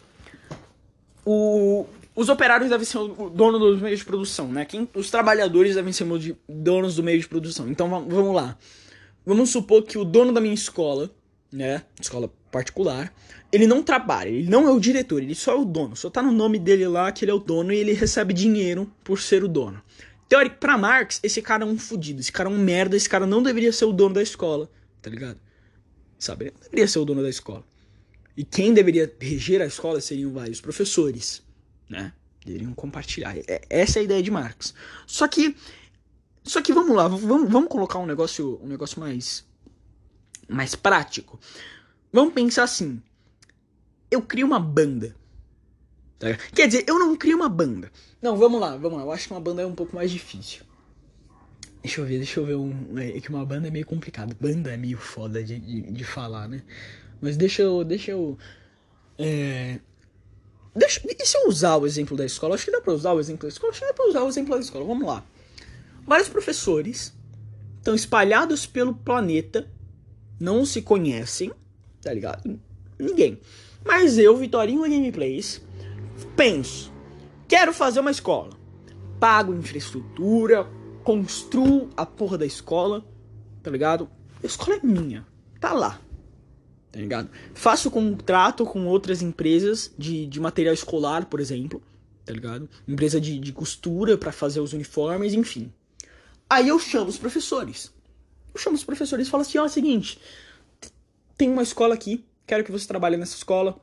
O, 1.26 1.86
os 2.16 2.30
operários 2.30 2.70
devem 2.70 2.86
ser 2.86 2.97
o 2.97 3.30
dono 3.30 3.57
dos 3.57 3.82
meios 3.82 3.99
de 3.99 4.05
produção, 4.05 4.51
né? 4.51 4.66
Quem, 4.66 4.88
os 4.93 5.09
trabalhadores 5.09 5.76
devem 5.76 5.91
ser 5.91 6.05
donos 6.47 6.95
do 6.95 7.03
meio 7.03 7.20
de 7.20 7.28
produção. 7.28 7.68
Então 7.70 7.89
vamos 7.89 8.36
lá. 8.36 8.57
Vamos 9.26 9.49
supor 9.49 9.84
que 9.84 9.97
o 9.97 10.05
dono 10.05 10.32
da 10.32 10.39
minha 10.39 10.53
escola, 10.53 11.09
né? 11.51 11.84
Escola 11.99 12.32
particular, 12.51 13.11
ele 13.51 13.66
não 13.66 13.82
trabalha, 13.82 14.30
ele 14.30 14.49
não 14.49 14.68
é 14.68 14.72
o 14.72 14.80
diretor, 14.80 15.24
ele 15.24 15.34
só 15.34 15.53
é 15.53 15.55
o 15.55 15.66
dono. 15.66 15.95
Só 15.95 16.09
tá 16.09 16.22
no 16.22 16.32
nome 16.32 16.59
dele 16.59 16.88
lá 16.88 17.11
que 17.11 17.26
ele 17.26 17.32
é 17.32 17.34
o 17.34 17.39
dono 17.39 17.74
e 17.74 17.78
ele 17.78 17.93
recebe 17.93 18.34
dinheiro 18.34 18.91
por 19.03 19.20
ser 19.20 19.43
o 19.43 19.47
dono. 19.47 19.82
Teórico, 20.30 20.57
pra 20.57 20.78
Marx, 20.78 21.20
esse 21.24 21.41
cara 21.41 21.64
é 21.64 21.68
um 21.68 21.78
fudido, 21.78 22.20
esse 22.20 22.32
cara 22.32 22.49
é 22.49 22.51
um 22.51 22.57
merda, 22.57 22.95
esse 22.95 23.09
cara 23.09 23.26
não 23.26 23.41
deveria 23.41 23.72
ser 23.72 23.86
o 23.86 23.93
dono 23.93 24.16
da 24.16 24.22
escola, 24.22 24.70
tá 25.01 25.09
ligado? 25.09 25.39
Sabe? 26.20 26.45
Ele 26.45 26.53
não 26.53 26.64
deveria 26.64 26.88
ser 26.88 26.99
o 26.99 27.05
dono 27.05 27.22
da 27.22 27.30
escola. 27.30 27.64
E 28.36 28.43
quem 28.43 28.74
deveria 28.74 29.11
reger 29.20 29.61
a 29.61 29.66
escola 29.66 30.01
seriam 30.01 30.32
vários 30.32 30.59
professores 30.59 31.43
né? 31.89 32.13
Deveriam 32.45 32.73
compartilhar. 32.73 33.38
É, 33.38 33.61
essa 33.69 33.99
é 33.99 34.01
a 34.01 34.03
ideia 34.03 34.23
de 34.23 34.31
Marx. 34.31 34.73
Só 35.07 35.27
que, 35.27 35.55
só 36.43 36.61
que 36.61 36.73
vamos 36.73 36.95
lá, 36.95 37.07
vamos, 37.07 37.49
vamos 37.49 37.69
colocar 37.69 37.99
um 37.99 38.05
negócio, 38.05 38.59
um 38.61 38.67
negócio 38.67 38.99
mais, 38.99 39.45
mais 40.47 40.75
prático. 40.75 41.39
Vamos 42.11 42.34
pensar 42.34 42.63
assim. 42.63 43.01
Eu 44.11 44.21
crio 44.21 44.45
uma 44.45 44.59
banda. 44.59 45.15
Tá? 46.19 46.27
Quer 46.53 46.67
dizer, 46.67 46.86
eu 46.88 46.99
não 46.99 47.15
crio 47.15 47.36
uma 47.36 47.49
banda. 47.49 47.91
Não, 48.21 48.38
vamos 48.38 48.61
lá, 48.61 48.77
vamos 48.77 48.97
lá. 48.97 49.03
Eu 49.03 49.11
acho 49.11 49.27
que 49.27 49.34
uma 49.34 49.41
banda 49.41 49.61
é 49.61 49.65
um 49.65 49.75
pouco 49.75 49.95
mais 49.95 50.11
difícil. 50.11 50.63
Deixa 51.81 51.99
eu 51.99 52.05
ver, 52.05 52.17
deixa 52.17 52.39
eu 52.39 52.45
ver 52.45 52.55
um. 52.55 52.97
É 52.97 53.19
que 53.19 53.29
uma 53.29 53.45
banda 53.45 53.67
é 53.67 53.71
meio 53.71 53.86
complicado. 53.86 54.34
Banda 54.39 54.71
é 54.71 54.77
meio 54.77 54.97
foda 54.97 55.43
de, 55.43 55.59
de, 55.59 55.81
de 55.81 56.03
falar, 56.05 56.47
né? 56.47 56.63
Mas 57.19 57.36
deixa 57.36 57.61
eu. 57.61 57.84
Deixa 57.84 58.11
eu. 58.11 58.38
É, 59.17 59.79
Deixa, 60.76 61.01
e 61.05 61.26
se 61.26 61.38
eu 61.38 61.47
usar 61.47 61.78
o 61.78 61.86
exemplo 61.86 62.17
da 62.17 62.26
escola? 62.26 62.55
Acho 62.55 62.65
que 62.65 62.71
dá 62.71 62.82
pra 62.82 62.93
usar 62.93 63.13
o 63.13 63.19
exemplo 63.19 63.43
da 63.43 63.49
escola. 63.49 63.71
Acho 63.71 63.82
que 63.82 63.88
dá 63.88 63.93
pra 63.93 64.07
usar 64.07 64.24
o 64.24 64.28
exemplo 64.28 64.55
da 64.55 64.61
escola. 64.61 64.86
Vamos 64.86 65.07
lá. 65.07 65.24
Vários 66.05 66.28
professores 66.28 67.13
estão 67.78 67.93
espalhados 67.93 68.65
pelo 68.65 68.93
planeta, 68.93 69.69
não 70.39 70.65
se 70.65 70.82
conhecem, 70.82 71.51
tá 72.01 72.11
ligado? 72.13 72.59
Ninguém. 72.97 73.39
Mas 73.86 74.17
eu, 74.17 74.36
Vitorinho 74.36 74.82
Gameplays, 74.82 75.61
penso, 76.36 76.91
quero 77.47 77.74
fazer 77.74 77.99
uma 77.99 78.11
escola. 78.11 78.57
Pago 79.19 79.53
infraestrutura, 79.53 80.67
construo 81.03 81.89
a 81.95 82.05
porra 82.05 82.38
da 82.38 82.45
escola, 82.45 83.05
tá 83.61 83.69
ligado? 83.69 84.09
A 84.41 84.45
escola 84.45 84.78
é 84.78 84.86
minha, 84.86 85.26
tá 85.59 85.71
lá 85.71 85.99
tá 86.94 87.00
ligado? 87.00 87.30
Faço 87.56 87.89
contrato 87.89 88.64
com 88.66 88.86
outras 88.86 89.24
empresas 89.24 89.91
de, 89.98 90.28
de 90.28 90.39
material 90.39 90.76
escolar, 90.76 91.26
por 91.26 91.39
exemplo, 91.39 91.82
tá 92.24 92.32
ligado? 92.32 92.70
Empresa 92.88 93.20
de, 93.20 93.39
de 93.39 93.52
costura 93.52 94.16
para 94.16 94.32
fazer 94.32 94.60
os 94.60 94.74
uniformes, 94.74 95.34
enfim. 95.34 95.74
Aí 96.48 96.68
eu 96.68 96.78
chamo 96.78 97.10
os 97.10 97.18
professores. 97.18 97.91
Eu 98.54 98.60
chamo 98.62 98.76
os 98.76 98.84
professores 98.84 99.28
e 99.28 99.30
falo 99.30 99.41
assim, 99.41 99.58
ó, 99.58 99.64
é 99.64 99.66
o 99.66 99.70
seguinte, 99.70 100.20
tem 101.36 101.50
uma 101.50 101.64
escola 101.64 101.96
aqui, 101.96 102.24
quero 102.46 102.64
que 102.64 102.72
você 102.72 102.88
trabalhe 102.88 103.18
nessa 103.18 103.36
escola, 103.36 103.76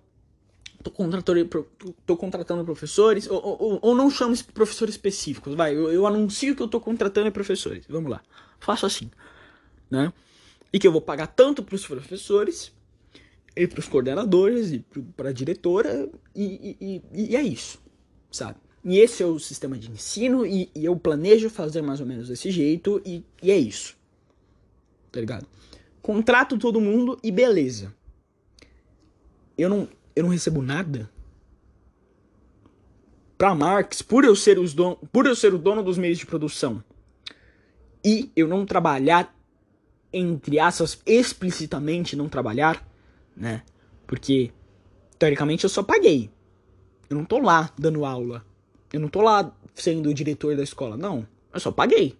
tô 0.80 0.92
contratando, 0.92 1.66
tô 2.06 2.16
contratando 2.16 2.64
professores, 2.64 3.28
ou, 3.28 3.42
ou, 3.42 3.78
ou 3.82 3.94
não 3.96 4.08
chamo 4.08 4.36
professores 4.54 4.94
específicos, 4.94 5.56
vai, 5.56 5.74
eu, 5.74 5.90
eu 5.90 6.06
anuncio 6.06 6.54
que 6.54 6.62
eu 6.62 6.68
tô 6.68 6.80
contratando 6.80 7.32
professores, 7.32 7.84
vamos 7.88 8.08
lá, 8.08 8.22
faço 8.60 8.86
assim, 8.86 9.10
né? 9.90 10.12
E 10.72 10.78
que 10.78 10.86
eu 10.86 10.92
vou 10.92 11.00
pagar 11.00 11.26
tanto 11.26 11.64
para 11.64 11.74
os 11.74 11.84
professores 11.84 12.72
e 13.56 13.66
para 13.66 13.80
os 13.80 13.88
coordenadores 13.88 14.72
e 14.72 14.84
para 15.16 15.30
a 15.30 15.32
diretora 15.32 16.08
e, 16.34 16.76
e, 16.80 17.02
e, 17.12 17.36
é 17.36 17.42
isso, 17.42 17.80
sabe? 18.30 18.58
E 18.84 18.98
esse 18.98 19.22
é 19.22 19.26
o 19.26 19.38
sistema 19.38 19.76
de 19.76 19.90
ensino 19.90 20.46
e, 20.46 20.70
eu 20.74 20.96
planejo 20.96 21.50
fazer 21.50 21.82
mais 21.82 22.00
ou 22.00 22.06
menos 22.06 22.28
desse 22.28 22.50
jeito 22.50 23.02
e, 23.04 23.24
e 23.42 23.50
é 23.50 23.56
isso, 23.56 23.96
tá 25.10 25.20
ligado? 25.20 25.46
Contrato 26.00 26.58
todo 26.58 26.80
mundo 26.80 27.18
e 27.22 27.30
beleza. 27.30 27.94
Eu 29.58 29.68
não, 29.68 29.88
eu 30.16 30.22
não 30.22 30.30
recebo 30.30 30.62
nada. 30.62 31.10
Para 33.36 33.54
Marx, 33.54 34.00
por 34.00 34.24
eu 34.24 34.34
ser 34.34 34.58
os 34.58 34.72
don, 34.72 34.94
por 35.12 35.26
eu 35.26 35.34
ser 35.34 35.52
o 35.52 35.58
dono 35.58 35.82
dos 35.82 35.98
meios 35.98 36.18
de 36.18 36.26
produção 36.26 36.82
e 38.04 38.30
eu 38.34 38.48
não 38.48 38.64
trabalhar 38.64 39.34
entre 40.12 40.58
aspas 40.58 41.00
explicitamente 41.06 42.16
não 42.16 42.28
trabalhar, 42.28 42.84
né? 43.40 43.62
Porque, 44.06 44.52
teoricamente, 45.18 45.64
eu 45.64 45.70
só 45.70 45.82
paguei. 45.82 46.30
Eu 47.08 47.16
não 47.16 47.24
tô 47.24 47.38
lá 47.38 47.72
dando 47.76 48.04
aula. 48.04 48.44
Eu 48.92 49.00
não 49.00 49.08
tô 49.08 49.22
lá 49.22 49.56
sendo 49.74 50.10
o 50.10 50.14
diretor 50.14 50.54
da 50.54 50.62
escola. 50.62 50.96
Não. 50.96 51.26
Eu 51.52 51.58
só 51.58 51.72
paguei. 51.72 52.16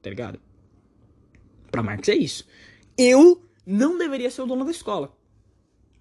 Tá 0.00 0.10
ligado? 0.10 0.38
Pra 1.70 1.82
Marx 1.82 2.08
é 2.08 2.14
isso. 2.14 2.46
Eu 2.96 3.42
não 3.66 3.98
deveria 3.98 4.30
ser 4.30 4.42
o 4.42 4.46
dono 4.46 4.64
da 4.64 4.70
escola. 4.70 5.12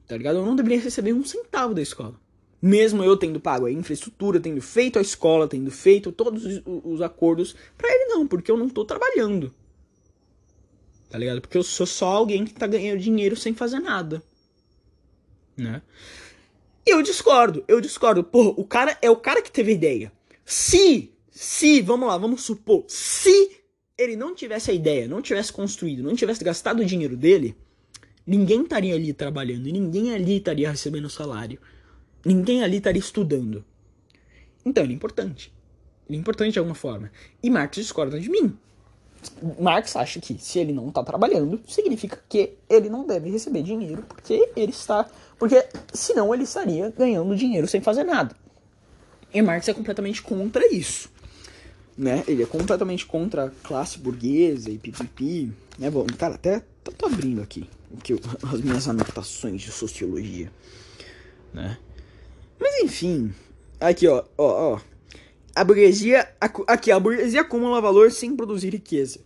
Tá 0.07 0.15
ligado? 0.15 0.37
Eu 0.37 0.45
não 0.45 0.55
deveria 0.55 0.79
receber 0.79 1.13
um 1.13 1.25
centavo 1.25 1.73
da 1.73 1.81
escola. 1.81 2.21
Mesmo 2.61 3.03
eu 3.03 3.17
tendo 3.17 3.39
pago 3.39 3.65
a 3.65 3.71
infraestrutura, 3.71 4.39
tendo 4.39 4.61
feito 4.61 4.99
a 4.99 5.01
escola, 5.01 5.47
tendo 5.47 5.71
feito 5.71 6.11
todos 6.11 6.45
os, 6.45 6.61
os 6.65 7.01
acordos, 7.01 7.55
pra 7.77 7.89
ele 7.89 8.05
não, 8.05 8.27
porque 8.27 8.51
eu 8.51 8.55
não 8.55 8.69
tô 8.69 8.85
trabalhando. 8.85 9.53
Tá 11.09 11.17
ligado? 11.17 11.41
Porque 11.41 11.57
eu 11.57 11.63
sou 11.63 11.85
só 11.85 12.07
alguém 12.07 12.45
que 12.45 12.53
tá 12.53 12.67
ganhando 12.67 12.99
dinheiro 12.99 13.35
sem 13.35 13.53
fazer 13.53 13.79
nada 13.79 14.23
né? 15.57 15.81
E 16.85 16.89
eu 16.91 17.01
discordo, 17.01 17.63
eu 17.67 17.79
discordo. 17.79 18.23
Pô, 18.23 18.49
o 18.57 18.65
cara 18.65 18.97
é 19.01 19.09
o 19.09 19.15
cara 19.15 19.41
que 19.41 19.51
teve 19.51 19.71
a 19.71 19.75
ideia. 19.75 20.11
Se, 20.45 21.11
se, 21.31 21.81
vamos 21.81 22.07
lá, 22.07 22.17
vamos 22.17 22.43
supor, 22.43 22.83
se 22.87 23.63
ele 23.97 24.15
não 24.15 24.35
tivesse 24.35 24.71
a 24.71 24.73
ideia, 24.73 25.07
não 25.07 25.21
tivesse 25.21 25.53
construído, 25.53 26.03
não 26.03 26.15
tivesse 26.15 26.43
gastado 26.43 26.81
o 26.81 26.85
dinheiro 26.85 27.15
dele, 27.15 27.55
ninguém 28.25 28.63
estaria 28.63 28.95
ali 28.95 29.13
trabalhando, 29.13 29.65
ninguém 29.65 30.13
ali 30.13 30.37
estaria 30.37 30.69
recebendo 30.69 31.09
salário, 31.09 31.59
ninguém 32.25 32.63
ali 32.63 32.77
estaria 32.77 32.99
estudando. 32.99 33.63
Então 34.65 34.83
ele 34.83 34.93
é 34.93 34.95
importante. 34.95 35.53
Ele 36.07 36.17
é 36.17 36.21
importante 36.21 36.53
de 36.53 36.59
alguma 36.59 36.75
forma. 36.75 37.11
E 37.41 37.49
Marx 37.49 37.77
discorda 37.77 38.19
de 38.19 38.29
mim. 38.29 38.57
Marx 39.59 39.95
acha 39.95 40.19
que 40.19 40.37
se 40.37 40.59
ele 40.59 40.73
não 40.73 40.89
está 40.89 41.03
trabalhando, 41.03 41.61
significa 41.67 42.21
que 42.27 42.57
ele 42.69 42.89
não 42.89 43.05
deve 43.05 43.29
receber 43.29 43.63
dinheiro 43.63 44.03
porque 44.03 44.49
ele 44.55 44.71
está. 44.71 45.09
Porque 45.43 45.61
senão 45.93 46.33
ele 46.33 46.43
estaria 46.43 46.89
ganhando 46.97 47.35
dinheiro 47.35 47.67
sem 47.67 47.81
fazer 47.81 48.05
nada. 48.05 48.33
E 49.33 49.41
Marx 49.41 49.67
é 49.67 49.73
completamente 49.73 50.21
contra 50.21 50.65
isso. 50.73 51.11
Né? 51.97 52.23
Ele 52.25 52.43
é 52.43 52.45
completamente 52.45 53.05
contra 53.05 53.47
a 53.47 53.49
classe 53.49 53.99
burguesa 53.99 54.69
e 54.69 54.77
pipipi. 54.77 55.51
Né? 55.77 55.91
Bom, 55.91 56.05
cara, 56.17 56.35
até 56.35 56.61
tô, 56.81 56.93
tô 56.93 57.07
abrindo 57.07 57.41
aqui, 57.41 57.69
aqui 57.97 58.13
as 58.49 58.61
minhas 58.61 58.87
anotações 58.87 59.61
de 59.61 59.69
sociologia. 59.69 60.49
Né? 61.53 61.77
Mas 62.57 62.79
enfim, 62.79 63.33
aqui 63.81 64.07
ó, 64.07 64.23
ó, 64.37 64.75
ó. 64.75 64.81
A 65.53 65.61
burguesia. 65.65 66.25
Aqui, 66.39 66.89
a 66.89 66.97
burguesia 66.97 67.41
acumula 67.41 67.81
valor 67.81 68.13
sem 68.13 68.33
produzir 68.33 68.69
riqueza. 68.69 69.19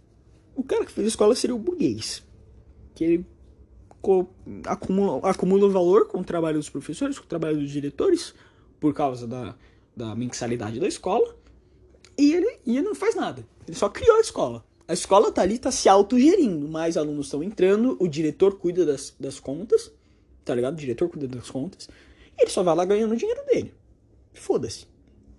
O 0.56 0.64
cara 0.64 0.84
que 0.84 0.92
fez 0.92 1.10
escola 1.10 1.36
seria 1.36 1.56
o 1.56 1.60
burguês. 1.60 2.24
Que 2.96 3.04
ele 3.04 3.26
acumula, 4.66 5.70
valor 5.70 6.08
com 6.08 6.20
o 6.20 6.24
trabalho 6.24 6.58
dos 6.58 6.70
professores, 6.70 7.18
com 7.18 7.26
o 7.26 7.28
trabalho 7.28 7.58
dos 7.58 7.70
diretores, 7.70 8.34
por 8.80 8.94
causa 8.94 9.28
da, 9.28 9.56
da 9.96 10.16
mensalidade 10.16 10.80
da 10.80 10.88
escola. 10.88 11.36
E 12.18 12.34
ele, 12.34 12.60
e 12.66 12.78
ele 12.78 12.88
não 12.88 12.96
faz 12.96 13.16
nada. 13.16 13.46
Ele 13.68 13.78
só 13.78 13.90
criou 13.90 14.18
a 14.18 14.22
escola. 14.22 14.66
A 14.88 14.94
escola 14.94 15.32
tá 15.32 15.42
ali, 15.42 15.60
tá 15.60 15.72
se 15.72 15.90
autogerindo. 15.90 16.68
Mais 16.68 16.98
alunos 16.98 17.28
estão 17.28 17.44
entrando, 17.44 17.98
o 18.00 18.08
diretor 18.08 18.58
cuida 18.58 18.86
das, 18.86 19.14
das 19.20 19.40
contas. 19.40 19.92
Tá 20.46 20.56
ligado? 20.56 20.74
O 20.74 20.78
diretor 20.78 21.10
cuida 21.10 21.28
das 21.28 21.50
contas. 21.50 21.90
E 22.38 22.44
ele 22.44 22.52
só 22.52 22.64
vai 22.64 22.76
lá 22.76 22.86
ganhando 22.86 23.14
o 23.14 23.18
dinheiro 23.18 23.46
dele. 23.46 23.74
Foda-se. 24.34 24.88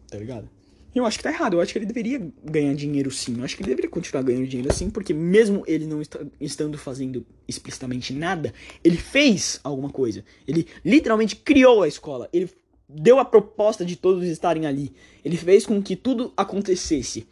Tá 0.09 0.19
ligado? 0.19 0.49
Eu 0.95 1.05
acho 1.05 1.18
que 1.18 1.24
tá 1.24 1.30
errado. 1.30 1.55
Eu 1.55 1.61
acho 1.61 1.72
que 1.72 1.78
ele 1.78 1.86
deveria 1.86 2.20
ganhar 2.45 2.74
dinheiro 2.74 3.11
sim. 3.11 3.39
Eu 3.39 3.45
acho 3.45 3.57
que 3.57 3.62
ele 3.62 3.70
deveria 3.70 3.91
continuar 3.91 4.22
ganhando 4.22 4.47
dinheiro 4.47 4.72
sim, 4.72 4.91
porque 4.91 5.12
mesmo 5.12 5.62
ele 5.66 5.86
não 5.86 6.01
estando 6.41 6.76
fazendo 6.76 7.24
explicitamente 7.47 8.12
nada, 8.12 8.53
ele 8.82 8.97
fez 8.97 9.61
alguma 9.62 9.91
coisa. 9.91 10.24
Ele 10.47 10.66
literalmente 10.84 11.36
criou 11.36 11.82
a 11.82 11.89
escola. 11.89 12.28
Ele 12.32 12.51
deu 12.89 13.18
a 13.18 13.24
proposta 13.24 13.84
de 13.84 13.97
todos 13.97 14.24
estarem 14.26 14.66
ali. 14.66 14.93
Ele 15.24 15.36
fez 15.36 15.66
com 15.66 15.82
que 15.82 15.95
tudo 15.95 16.32
acontecesse. 16.36 17.26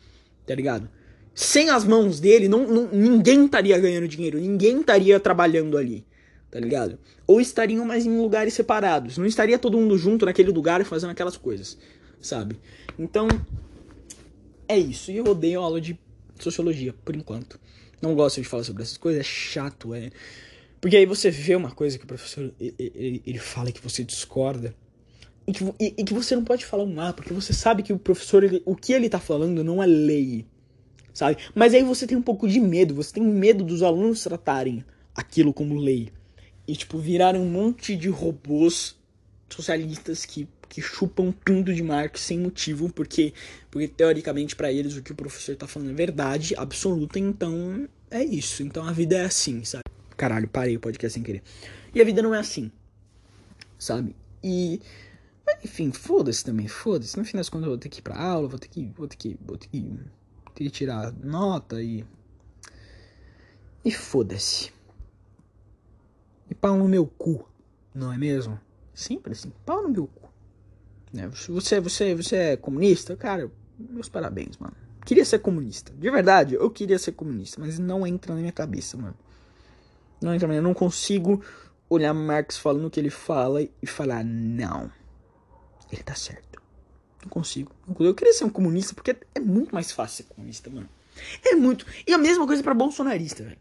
Tá 0.46 0.54
ligado? 0.54 0.88
sem 1.36 1.68
as 1.68 1.84
mãos 1.84 2.18
dele, 2.18 2.48
não, 2.48 2.66
não, 2.66 2.88
ninguém 2.90 3.44
estaria 3.44 3.78
ganhando 3.78 4.08
dinheiro, 4.08 4.40
ninguém 4.40 4.80
estaria 4.80 5.20
trabalhando 5.20 5.76
ali, 5.76 6.02
tá 6.50 6.58
ligado? 6.58 6.98
Ou 7.26 7.42
estariam 7.42 7.84
mais 7.84 8.06
em 8.06 8.18
lugares 8.18 8.54
separados, 8.54 9.18
não 9.18 9.26
estaria 9.26 9.58
todo 9.58 9.76
mundo 9.76 9.98
junto 9.98 10.24
naquele 10.24 10.50
lugar 10.50 10.82
fazendo 10.86 11.10
aquelas 11.10 11.36
coisas, 11.36 11.76
sabe? 12.20 12.58
Então, 12.98 13.28
é 14.68 14.78
isso. 14.78 15.10
E 15.10 15.16
eu 15.16 15.24
odeio 15.24 15.60
aula 15.60 15.80
de 15.80 15.98
sociologia, 16.38 16.94
por 17.04 17.14
enquanto. 17.14 17.58
Não 18.00 18.14
gosto 18.14 18.40
de 18.40 18.48
falar 18.48 18.64
sobre 18.64 18.82
essas 18.82 18.96
coisas, 18.96 19.20
é 19.20 19.24
chato, 19.24 19.94
é. 19.94 20.10
Porque 20.80 20.96
aí 20.96 21.06
você 21.06 21.30
vê 21.30 21.56
uma 21.56 21.70
coisa 21.70 21.98
que 21.98 22.04
o 22.04 22.08
professor 22.08 22.52
ele, 22.60 23.22
ele 23.26 23.38
fala 23.38 23.72
que 23.72 23.80
você 23.80 24.04
discorda. 24.04 24.74
E 25.46 25.52
que, 25.52 25.64
e, 25.80 25.94
e 25.98 26.04
que, 26.04 26.12
você 26.12 26.34
não 26.34 26.44
pode 26.44 26.66
falar 26.66 26.84
um 26.84 27.00
A, 27.00 27.12
porque 27.12 27.32
você 27.32 27.52
sabe 27.52 27.82
que 27.82 27.92
o 27.92 27.98
professor, 27.98 28.42
ele, 28.42 28.62
o 28.66 28.74
que 28.74 28.92
ele 28.92 29.08
tá 29.08 29.20
falando 29.20 29.62
não 29.62 29.82
é 29.82 29.86
lei 29.86 30.44
sabe? 31.16 31.38
Mas 31.54 31.72
aí 31.72 31.82
você 31.82 32.06
tem 32.06 32.16
um 32.16 32.22
pouco 32.22 32.46
de 32.46 32.60
medo, 32.60 32.94
você 32.94 33.14
tem 33.14 33.22
medo 33.22 33.64
dos 33.64 33.82
alunos 33.82 34.22
tratarem 34.22 34.84
aquilo 35.14 35.52
como 35.52 35.74
lei. 35.74 36.10
E, 36.68 36.76
tipo, 36.76 36.98
virarem 36.98 37.40
um 37.40 37.48
monte 37.48 37.96
de 37.96 38.08
robôs 38.08 38.96
socialistas 39.48 40.26
que, 40.26 40.46
que 40.76 40.82
chupam 40.82 41.32
pinto 41.32 41.72
de 41.72 41.82
Marx 41.82 42.20
sem 42.20 42.38
motivo, 42.38 42.92
porque, 42.92 43.32
porque 43.70 43.88
teoricamente 43.88 44.54
para 44.54 44.70
eles 44.70 44.94
o 44.94 45.02
que 45.02 45.10
o 45.10 45.14
professor 45.14 45.56
tá 45.56 45.66
falando 45.66 45.90
é 45.90 45.94
verdade 45.94 46.54
absoluta, 46.54 47.18
então 47.18 47.88
é 48.10 48.22
isso. 48.22 48.62
Então 48.62 48.86
a 48.86 48.92
vida 48.92 49.16
é 49.16 49.24
assim, 49.24 49.64
sabe? 49.64 49.84
Caralho, 50.18 50.46
parei 50.46 50.76
o 50.76 50.80
podcast 50.80 51.14
sem 51.14 51.22
querer. 51.22 51.42
E 51.94 52.00
a 52.02 52.04
vida 52.04 52.20
não 52.20 52.34
é 52.34 52.40
assim, 52.40 52.70
sabe? 53.78 54.14
E. 54.44 54.78
Enfim, 55.64 55.90
foda-se 55.92 56.44
também, 56.44 56.68
foda-se. 56.68 57.16
No 57.16 57.24
final 57.24 57.40
das 57.40 57.48
contas 57.48 57.64
eu 57.64 57.70
vou 57.70 57.78
ter 57.78 57.88
que 57.88 58.00
ir 58.00 58.02
pra 58.02 58.20
aula, 58.20 58.46
vou 58.46 58.58
ter 58.58 58.68
que. 58.68 58.92
Vou 58.94 59.08
ter 59.08 59.16
que. 59.16 59.34
Vou 59.46 59.56
ter 59.56 59.68
que 59.68 59.98
ter 60.54 60.64
que 60.64 60.70
tirar 60.70 61.10
nota 61.24 61.82
e. 61.82 62.04
E 63.82 63.90
foda-se. 63.90 64.70
E 66.50 66.54
pau 66.54 66.76
no 66.76 66.86
meu 66.86 67.06
cu, 67.06 67.48
não 67.94 68.12
é 68.12 68.18
mesmo? 68.18 68.60
Simples 68.92 69.38
assim, 69.38 69.52
pau 69.64 69.82
no 69.82 69.88
meu 69.88 70.06
cu. 70.06 70.26
Né? 71.16 71.28
Você, 71.28 71.80
você, 71.80 72.14
você 72.14 72.36
é 72.36 72.56
comunista? 72.56 73.16
Cara, 73.16 73.50
meus 73.78 74.08
parabéns, 74.08 74.56
mano. 74.58 74.74
Queria 75.04 75.24
ser 75.24 75.38
comunista. 75.38 75.92
De 75.92 76.10
verdade, 76.10 76.54
eu 76.54 76.70
queria 76.70 76.98
ser 76.98 77.12
comunista, 77.12 77.60
mas 77.60 77.78
não 77.78 78.06
entra 78.06 78.34
na 78.34 78.40
minha 78.40 78.52
cabeça, 78.52 78.96
mano. 78.96 79.16
Não 80.20 80.34
entra. 80.34 80.52
Eu 80.52 80.62
não 80.62 80.74
consigo 80.74 81.42
olhar 81.88 82.12
Marx 82.12 82.56
falando 82.58 82.86
o 82.86 82.90
que 82.90 82.98
ele 82.98 83.10
fala 83.10 83.62
e 83.62 83.86
falar, 83.86 84.24
não. 84.24 84.90
Ele 85.90 86.02
tá 86.02 86.14
certo. 86.14 86.60
Não 87.22 87.28
consigo. 87.30 87.72
Eu 88.00 88.14
queria 88.14 88.32
ser 88.32 88.44
um 88.44 88.50
comunista 88.50 88.94
porque 88.94 89.16
é 89.34 89.40
muito 89.40 89.74
mais 89.74 89.92
fácil 89.92 90.24
ser 90.24 90.34
comunista, 90.34 90.68
mano. 90.68 90.88
É 91.44 91.54
muito. 91.54 91.86
E 92.06 92.12
a 92.12 92.18
mesma 92.18 92.46
coisa 92.46 92.62
para 92.62 92.74
bolsonarista, 92.74 93.44
velho. 93.44 93.58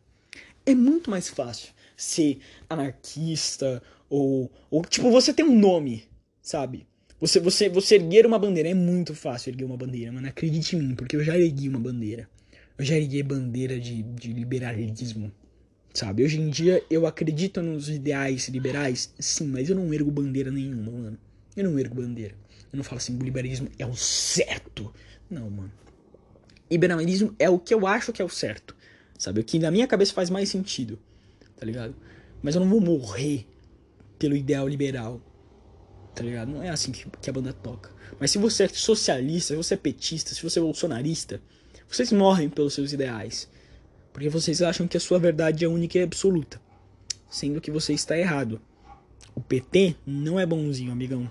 É 0.66 0.74
muito 0.74 1.10
mais 1.12 1.30
fácil 1.30 1.74
ser 1.96 2.40
anarquista 2.70 3.82
ou, 4.10 4.52
ou 4.70 4.84
tipo 4.84 5.12
você 5.12 5.34
tem 5.34 5.46
um 5.46 5.58
nome, 5.58 6.10
sabe? 6.42 6.88
Você 7.26 7.40
você 7.40 7.68
você 7.68 7.96
erguer 7.96 8.24
uma 8.28 8.38
bandeira 8.38 8.70
é 8.70 8.74
muito 8.76 9.16
fácil 9.16 9.50
erguer 9.50 9.66
uma 9.66 9.76
bandeira, 9.76 10.12
mano. 10.12 10.28
Acredite 10.28 10.76
em 10.76 10.80
mim, 10.80 10.96
porque 10.96 11.16
eu 11.16 11.24
já 11.24 11.36
ergui 11.36 11.68
uma 11.68 11.80
bandeira. 11.80 12.30
Eu 12.78 12.86
já 12.86 12.96
erguei 12.96 13.24
bandeira 13.24 13.80
de, 13.80 14.04
de 14.04 14.32
liberalismo, 14.32 15.32
sabe? 15.92 16.24
Hoje 16.24 16.40
em 16.40 16.52
dia 16.52 16.84
eu 16.88 17.08
acredito 17.08 17.64
nos 17.64 17.90
ideais 17.90 18.48
liberais, 18.48 19.12
sim, 19.18 19.48
mas 19.48 19.72
eu 19.72 19.76
não 19.76 19.92
ergo 19.92 20.12
bandeira 20.12 20.52
nenhuma, 20.52 20.92
mano. 20.92 21.18
Eu 21.58 21.64
não 21.64 21.80
ergo 21.80 21.96
bandeira. 21.96 22.36
Eu 22.72 22.78
não 22.78 22.84
falo 22.84 22.98
assim, 22.98 23.18
o 23.18 23.24
liberalismo 23.24 23.70
é 23.80 23.88
o 23.88 23.96
certo. 23.96 24.94
Não, 25.28 25.50
mano. 25.50 25.72
Liberalismo 26.70 27.34
é 27.40 27.50
o 27.50 27.58
que 27.58 27.74
eu 27.74 27.88
acho 27.88 28.14
que 28.14 28.22
é 28.22 28.26
o 28.26 28.30
certo. 28.30 28.76
Sabe? 29.18 29.40
O 29.40 29.44
que 29.44 29.58
na 29.58 29.72
minha 29.72 29.88
cabeça 29.88 30.14
faz 30.14 30.30
mais 30.30 30.50
sentido. 30.50 31.00
Tá 31.58 31.66
ligado? 31.66 31.96
Mas 32.44 32.54
eu 32.54 32.62
não 32.62 32.70
vou 32.70 32.82
morrer 32.82 33.48
pelo 34.20 34.36
ideal 34.36 34.68
liberal. 34.68 35.20
Tá 36.16 36.24
ligado? 36.24 36.50
Não 36.52 36.64
é 36.64 36.70
assim 36.70 36.92
que, 36.92 37.06
que 37.22 37.30
a 37.30 37.34
banda 37.34 37.54
toca. 37.54 37.92
Mas 38.20 38.32
se 38.32 38.38
você 38.38 38.64
é 38.64 38.68
socialista, 38.70 39.54
se 39.54 39.58
você 39.58 39.74
é 39.74 39.78
petista, 39.78 40.34
se 40.34 40.42
você 40.42 40.60
é 40.60 40.62
bolsonarista, 40.62 41.42
vocês 41.90 42.12
morrem 42.12 42.50
pelos 42.50 42.74
seus 42.74 42.94
ideais. 42.94 43.50
Porque 44.14 44.30
vocês 44.30 44.62
acham 44.62 44.88
que 44.88 44.96
a 44.96 45.00
sua 45.00 45.20
verdade 45.20 45.66
é 45.66 45.68
única 45.68 45.98
e 45.98 46.04
absoluta. 46.04 46.62
Sendo 47.30 47.60
que 47.60 47.70
você 47.70 47.94
está 47.94 48.18
errado. 48.18 48.62
O 49.36 49.42
PT 49.42 49.96
não 50.06 50.40
é 50.40 50.46
bonzinho, 50.46 50.92
amigão 50.92 51.30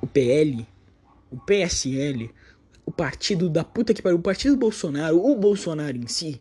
o 0.00 0.06
PL, 0.06 0.66
o 1.30 1.36
PSL, 1.36 2.30
o 2.86 2.90
partido 2.90 3.48
da 3.48 3.62
puta 3.62 3.92
que 3.92 4.02
pariu, 4.02 4.18
o 4.18 4.22
partido 4.22 4.54
do 4.54 4.58
Bolsonaro, 4.58 5.22
o 5.22 5.36
Bolsonaro 5.36 5.96
em 5.96 6.06
si, 6.06 6.40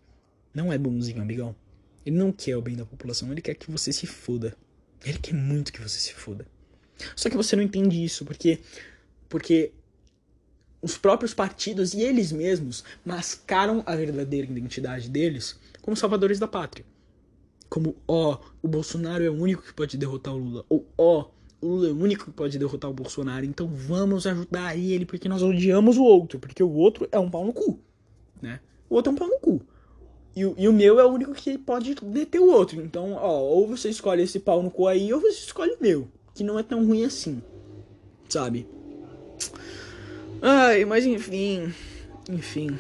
não 0.54 0.72
é 0.72 0.78
bonzinho, 0.78 1.22
amigão. 1.22 1.56
Ele 2.06 2.18
não 2.18 2.32
quer 2.32 2.56
o 2.56 2.62
bem 2.62 2.76
da 2.76 2.86
população, 2.86 3.32
ele 3.32 3.42
quer 3.42 3.56
que 3.56 3.70
você 3.70 3.92
se 3.92 4.08
foda. 4.08 4.56
Ele 5.04 5.18
quer 5.18 5.34
muito 5.34 5.72
que 5.72 5.82
você 5.82 6.00
se 6.00 6.14
foda. 6.14 6.48
Só 7.16 7.30
que 7.30 7.38
você 7.38 7.56
não 7.56 7.64
entende 7.64 8.04
isso, 8.04 8.26
porque 8.26 8.60
porque 9.28 9.72
os 10.82 10.98
próprios 10.98 11.34
partidos 11.34 11.94
e 11.94 12.02
eles 12.02 12.32
mesmos 12.32 12.84
mascaram 13.06 13.84
a 13.86 13.96
verdadeira 13.96 14.50
identidade 14.50 15.10
deles 15.10 15.60
como 15.82 15.96
salvadores 15.96 16.40
da 16.40 16.48
pátria. 16.48 16.86
Como, 17.70 17.96
ó, 18.08 18.40
o 18.62 18.68
Bolsonaro 18.68 19.24
é 19.24 19.30
o 19.30 19.34
único 19.34 19.62
que 19.62 19.74
pode 19.74 19.98
derrotar 19.98 20.34
o 20.34 20.38
Lula. 20.38 20.66
Ou, 20.68 20.88
ó, 20.98 21.28
o 21.62 21.68
Lula 21.68 21.90
é 21.90 21.92
o 21.92 21.98
único 21.98 22.26
que 22.26 22.32
pode 22.32 22.58
derrotar 22.58 22.90
o 22.90 22.94
Bolsonaro, 22.94 23.46
então 23.46 23.68
vamos 23.68 24.26
ajudar 24.26 24.76
ele 24.78 25.06
porque 25.06 25.30
nós 25.30 25.44
odiamos 25.44 25.98
o 25.98 26.04
outro, 26.04 26.40
porque 26.40 26.64
o 26.64 26.72
outro 26.72 27.08
é 27.12 27.20
um 27.20 27.30
pau 27.30 27.46
no 27.46 27.54
cu, 27.54 27.80
né? 28.42 28.60
O 28.90 28.96
outro 28.96 29.12
é 29.12 29.14
um 29.14 29.18
pau 29.18 29.28
no 29.28 29.40
cu. 29.40 29.62
E, 30.36 30.42
e 30.42 30.68
o 30.68 30.74
meu 30.74 31.00
é 31.00 31.06
o 31.06 31.10
único 31.10 31.34
que 31.34 31.58
pode 31.58 31.94
deter 31.96 32.40
o 32.40 32.50
outro. 32.50 32.82
Então, 32.82 33.14
ó, 33.14 33.40
ou 33.40 33.68
você 33.68 33.90
escolhe 33.90 34.24
esse 34.24 34.40
pau 34.40 34.64
no 34.64 34.72
cu 34.72 34.88
aí, 34.88 35.14
ou 35.14 35.20
você 35.20 35.40
escolhe 35.40 35.74
o 35.74 35.82
meu, 35.82 36.08
que 36.40 36.44
não 36.46 36.58
é 36.58 36.64
tão 36.64 36.86
ruim 36.86 37.04
assim, 37.04 37.44
sabe? 38.30 38.66
Ai, 40.42 40.86
mas 40.86 41.06
enfim, 41.06 41.74
enfim. 42.30 42.80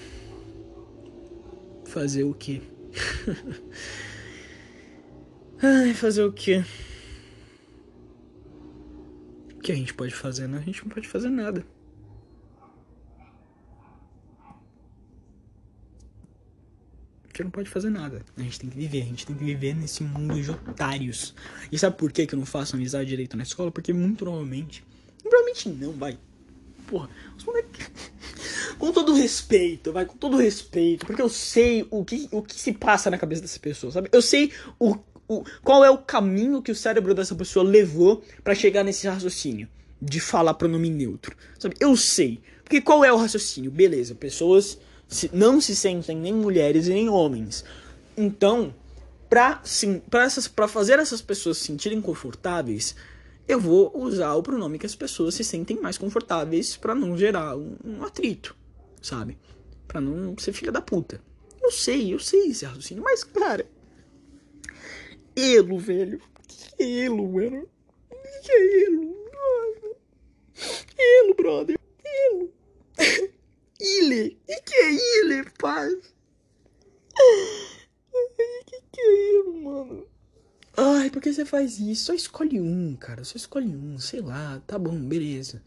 Fazer 1.84 2.24
o 2.24 2.34
quê? 2.34 2.62
Ai, 5.62 5.94
fazer 5.94 6.24
o 6.24 6.32
quê? 6.32 6.64
O 9.58 9.60
que 9.60 9.74
a 9.74 9.76
gente 9.76 9.94
pode 9.94 10.16
fazer, 10.16 10.48
né? 10.48 10.60
A 10.60 10.62
gente 10.62 10.82
não 10.82 10.90
pode 10.90 11.10
fazer 11.10 11.28
nada. 11.28 11.66
Gente 17.44 17.46
não 17.46 17.52
pode 17.52 17.70
fazer 17.70 17.90
nada. 17.90 18.22
A 18.38 18.42
gente 18.42 18.60
tem 18.60 18.70
que 18.70 18.78
viver. 18.78 19.02
A 19.02 19.06
gente 19.06 19.26
tem 19.26 19.36
que 19.36 19.44
viver 19.44 19.76
nesse 19.76 20.04
mundo 20.04 20.42
de 20.42 20.52
otários. 20.52 21.34
E 21.72 21.78
sabe 21.78 21.98
por 21.98 22.12
que, 22.12 22.26
que 22.26 22.36
eu 22.36 22.40
não 22.40 22.46
faço 22.46 22.76
amizade 22.76 23.10
direito 23.10 23.36
na 23.38 23.44
escola? 23.44 23.72
Porque 23.72 23.94
muito 23.94 24.20
provavelmente. 24.20 24.84
Provavelmente 25.22 25.70
não, 25.70 25.94
vai. 25.94 26.18
Porra, 26.88 27.10
os 27.38 27.44
moleques. 27.44 27.92
com 28.78 28.92
todo 28.92 29.14
respeito, 29.14 29.92
vai, 29.92 30.06
com 30.06 30.18
todo 30.18 30.38
respeito. 30.38 31.06
Porque 31.06 31.22
eu 31.22 31.30
sei 31.30 31.88
o 31.90 32.04
que, 32.04 32.28
o 32.32 32.42
que 32.42 32.60
se 32.60 32.74
passa 32.74 33.10
na 33.10 33.18
cabeça 33.18 33.42
dessa 33.42 33.60
pessoa, 33.60 33.92
sabe? 33.92 34.10
Eu 34.12 34.22
sei 34.22 34.52
o 34.80 34.98
o, 35.30 35.44
qual 35.64 35.86
é 35.86 35.92
o 35.92 35.98
caminho 36.00 36.60
que 36.60 36.72
o 36.72 36.76
cérebro 36.76 37.14
dessa 37.14 37.36
pessoa 37.36 37.64
levou 37.64 38.24
para 38.44 38.56
chegar 38.56 38.84
nesse 38.84 39.08
raciocínio 39.08 39.68
de 40.02 40.20
falar 40.20 40.56
pronome 40.56 40.90
neutro. 40.90 41.36
Sabe? 41.60 41.76
Eu 41.80 41.96
sei. 41.96 42.42
Porque 42.64 42.82
qual 42.82 43.06
é 43.06 43.14
o 43.14 43.18
raciocínio? 43.18 43.70
Beleza, 43.70 44.16
pessoas 44.16 44.80
se, 45.10 45.30
não 45.34 45.60
se 45.60 45.76
sentem 45.76 46.16
nem 46.16 46.32
mulheres 46.32 46.88
e 46.88 46.92
nem 46.92 47.10
homens. 47.10 47.66
Então, 48.16 48.74
pra, 49.28 49.60
sim, 49.64 50.00
pra, 50.10 50.24
essas, 50.24 50.48
pra 50.48 50.68
fazer 50.68 51.00
essas 51.00 51.22
pessoas 51.22 51.58
se 51.58 51.66
sentirem 51.66 52.00
confortáveis, 52.00 52.96
eu 53.48 53.60
vou 53.60 53.92
usar 53.98 54.36
o 54.36 54.44
pronome 54.44 54.78
que 54.78 54.86
as 54.86 54.96
pessoas 54.96 55.34
se 55.34 55.44
sentem 55.44 55.82
mais 55.82 55.98
confortáveis 55.98 56.78
para 56.78 56.94
não 56.94 57.18
gerar 57.18 57.58
um, 57.58 57.76
um, 57.84 58.04
atrito, 58.04 58.56
sabe? 59.02 59.38
Pra 59.88 60.00
não 60.00 60.38
ser 60.38 60.54
filha 60.54 60.72
da 60.72 60.82
puta. 60.82 61.20
Eu 61.62 61.72
sei, 61.72 62.14
eu 62.14 62.20
sei 62.20 62.50
esse 62.50 62.64
raciocínio, 62.64 63.04
mas, 63.04 63.24
cara, 63.24 63.66
Elo, 65.36 65.80
velho. 65.80 66.22
Elo, 66.78 67.28
mano? 67.32 67.68
Que 68.44 68.86
elo? 68.86 69.16
Elo, 70.98 71.34
brother. 71.36 71.80
Elo. 72.04 72.54
Ile. 73.80 74.38
E 74.48 74.62
que 74.62 74.76
é 74.76 74.92
Ile, 74.92 75.50
paz? 75.58 75.94
Que 78.66 78.82
que 78.92 79.02
é 79.02 79.36
elo, 79.36 79.62
mano? 79.62 80.08
Ai, 80.76 81.10
por 81.10 81.22
que 81.22 81.34
você 81.34 81.46
faz 81.46 81.80
isso? 81.80 82.06
Só 82.06 82.14
escolhe 82.14 82.60
um, 82.60 82.96
cara. 82.96 83.24
Só 83.24 83.38
escolhe 83.38 83.68
um, 83.68 84.00
sei 84.00 84.22
lá. 84.22 84.62
Tá 84.66 84.78
bom, 84.78 85.00
beleza. 85.00 85.62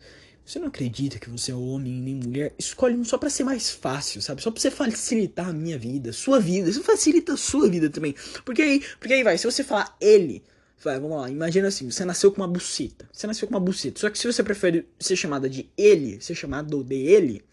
Você 0.45 0.59
não 0.59 0.69
acredita 0.69 1.19
que 1.19 1.31
você 1.31 1.53
é 1.53 1.55
homem 1.55 1.93
nem 1.93 2.17
mulher? 2.17 2.55
Escolhe 2.59 2.97
um 2.97 3.05
só 3.05 3.17
para 3.17 3.31
ser 3.31 3.45
mais 3.45 3.71
fácil, 3.71 4.21
sabe? 4.21 4.43
Só 4.43 4.51
pra 4.51 4.61
você 4.61 4.71
facilitar 4.71 5.49
a 5.49 5.53
minha 5.53 5.79
vida, 5.79 6.13
sua 6.13 6.41
vida. 6.41 6.69
Isso 6.69 6.83
facilita 6.83 7.35
a 7.35 7.37
sua 7.37 7.69
vida 7.69 7.89
também. 7.89 8.15
Porque 8.45 8.61
aí, 8.61 8.83
porque 8.99 9.15
aí 9.15 9.23
vai, 9.23 9.39
se 9.39 9.45
você 9.45 9.63
falar 9.63 9.97
ele, 10.01 10.43
vai, 10.83 10.99
vamos 10.99 11.17
lá, 11.17 11.31
imagina 11.31 11.69
assim, 11.69 11.89
você 11.91 12.05
nasceu 12.05 12.33
com 12.33 12.41
uma 12.41 12.49
buceta. 12.49 13.09
Você 13.13 13.27
nasceu 13.27 13.47
com 13.47 13.55
uma 13.55 13.61
buceta. 13.61 14.01
Só 14.01 14.11
que 14.11 14.19
se 14.19 14.27
você 14.27 14.43
prefere 14.43 14.89
ser 14.99 15.15
chamada 15.17 15.49
de 15.49 15.71
ele, 15.77 16.21
ser 16.21 16.35
chamado 16.35 16.83
de 16.83 16.97
ele, 16.97 17.45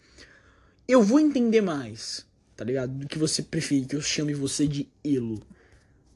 eu 0.90 1.02
vou 1.02 1.20
entender 1.20 1.60
mais, 1.60 2.26
tá 2.56 2.64
ligado? 2.64 2.92
Do 2.92 3.06
que 3.06 3.18
você 3.18 3.42
prefere 3.42 3.84
que 3.84 3.96
eu 3.96 4.02
chame 4.02 4.34
você 4.34 4.66
de 4.66 4.88
Elo, 5.04 5.40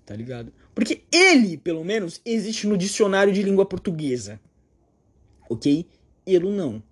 tá 0.05 0.15
ligado? 0.15 0.53
Porque 0.75 1.05
ele, 1.13 1.57
pelo 1.57 1.85
menos, 1.85 2.21
existe 2.25 2.67
no 2.67 2.77
dicionário 2.77 3.33
de 3.33 3.43
língua 3.43 3.65
portuguesa, 3.65 4.41
ok? 5.49 5.87
Elo 6.27 6.51
não. 6.51 6.83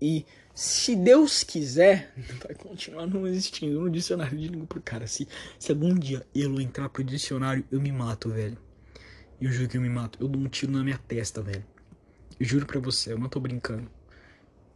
E 0.00 0.24
se 0.54 0.96
Deus 0.96 1.44
quiser, 1.44 2.12
vai 2.42 2.54
continuar 2.54 3.06
não 3.06 3.26
existindo 3.26 3.80
no 3.80 3.90
dicionário 3.90 4.36
de 4.36 4.48
língua 4.48 4.66
por 4.66 4.82
cara. 4.82 5.06
Se, 5.06 5.28
se 5.58 5.70
algum 5.70 5.94
dia 5.94 6.26
Elo 6.34 6.60
entrar 6.60 6.88
pro 6.88 7.04
dicionário, 7.04 7.64
eu 7.70 7.80
me 7.80 7.92
mato, 7.92 8.30
velho. 8.30 8.58
Eu 9.40 9.52
juro 9.52 9.68
que 9.68 9.76
eu 9.76 9.80
me 9.80 9.88
mato. 9.88 10.18
Eu 10.20 10.26
dou 10.26 10.42
um 10.42 10.48
tiro 10.48 10.72
na 10.72 10.82
minha 10.82 10.98
testa, 10.98 11.40
velho. 11.40 11.64
Eu 12.40 12.46
juro 12.46 12.66
pra 12.66 12.80
você, 12.80 13.12
eu 13.12 13.18
não 13.18 13.28
tô 13.28 13.38
brincando. 13.38 13.88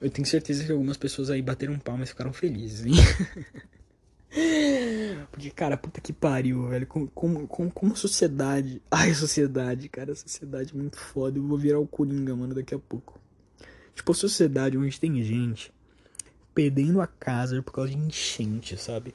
Eu 0.02 0.10
tenho 0.10 0.26
certeza 0.26 0.64
que 0.64 0.72
algumas 0.72 0.96
pessoas 0.96 1.30
aí 1.30 1.40
bateram 1.40 1.78
palmas 1.78 2.08
e 2.08 2.12
ficaram 2.12 2.32
felizes, 2.32 2.84
hein? 2.84 2.94
Porque, 5.30 5.50
cara, 5.50 5.76
puta 5.76 6.00
que 6.00 6.12
pariu, 6.12 6.68
velho. 6.68 6.86
Como, 6.86 7.08
como, 7.08 7.46
como, 7.46 7.70
como 7.70 7.96
sociedade. 7.96 8.82
Ai, 8.90 9.14
sociedade, 9.14 9.88
cara. 9.88 10.14
Sociedade 10.14 10.76
muito 10.76 10.98
foda. 10.98 11.38
Eu 11.38 11.46
vou 11.46 11.56
virar 11.56 11.78
o 11.78 11.86
Coringa, 11.86 12.34
mano, 12.34 12.52
daqui 12.52 12.74
a 12.74 12.78
pouco. 12.78 13.20
Tipo, 13.94 14.12
sociedade 14.12 14.76
onde 14.76 14.98
tem 14.98 15.22
gente 15.22 15.72
perdendo 16.54 17.00
a 17.00 17.06
casa 17.06 17.62
por 17.62 17.72
causa 17.72 17.92
de 17.92 17.96
enchente, 17.96 18.76
sabe? 18.76 19.14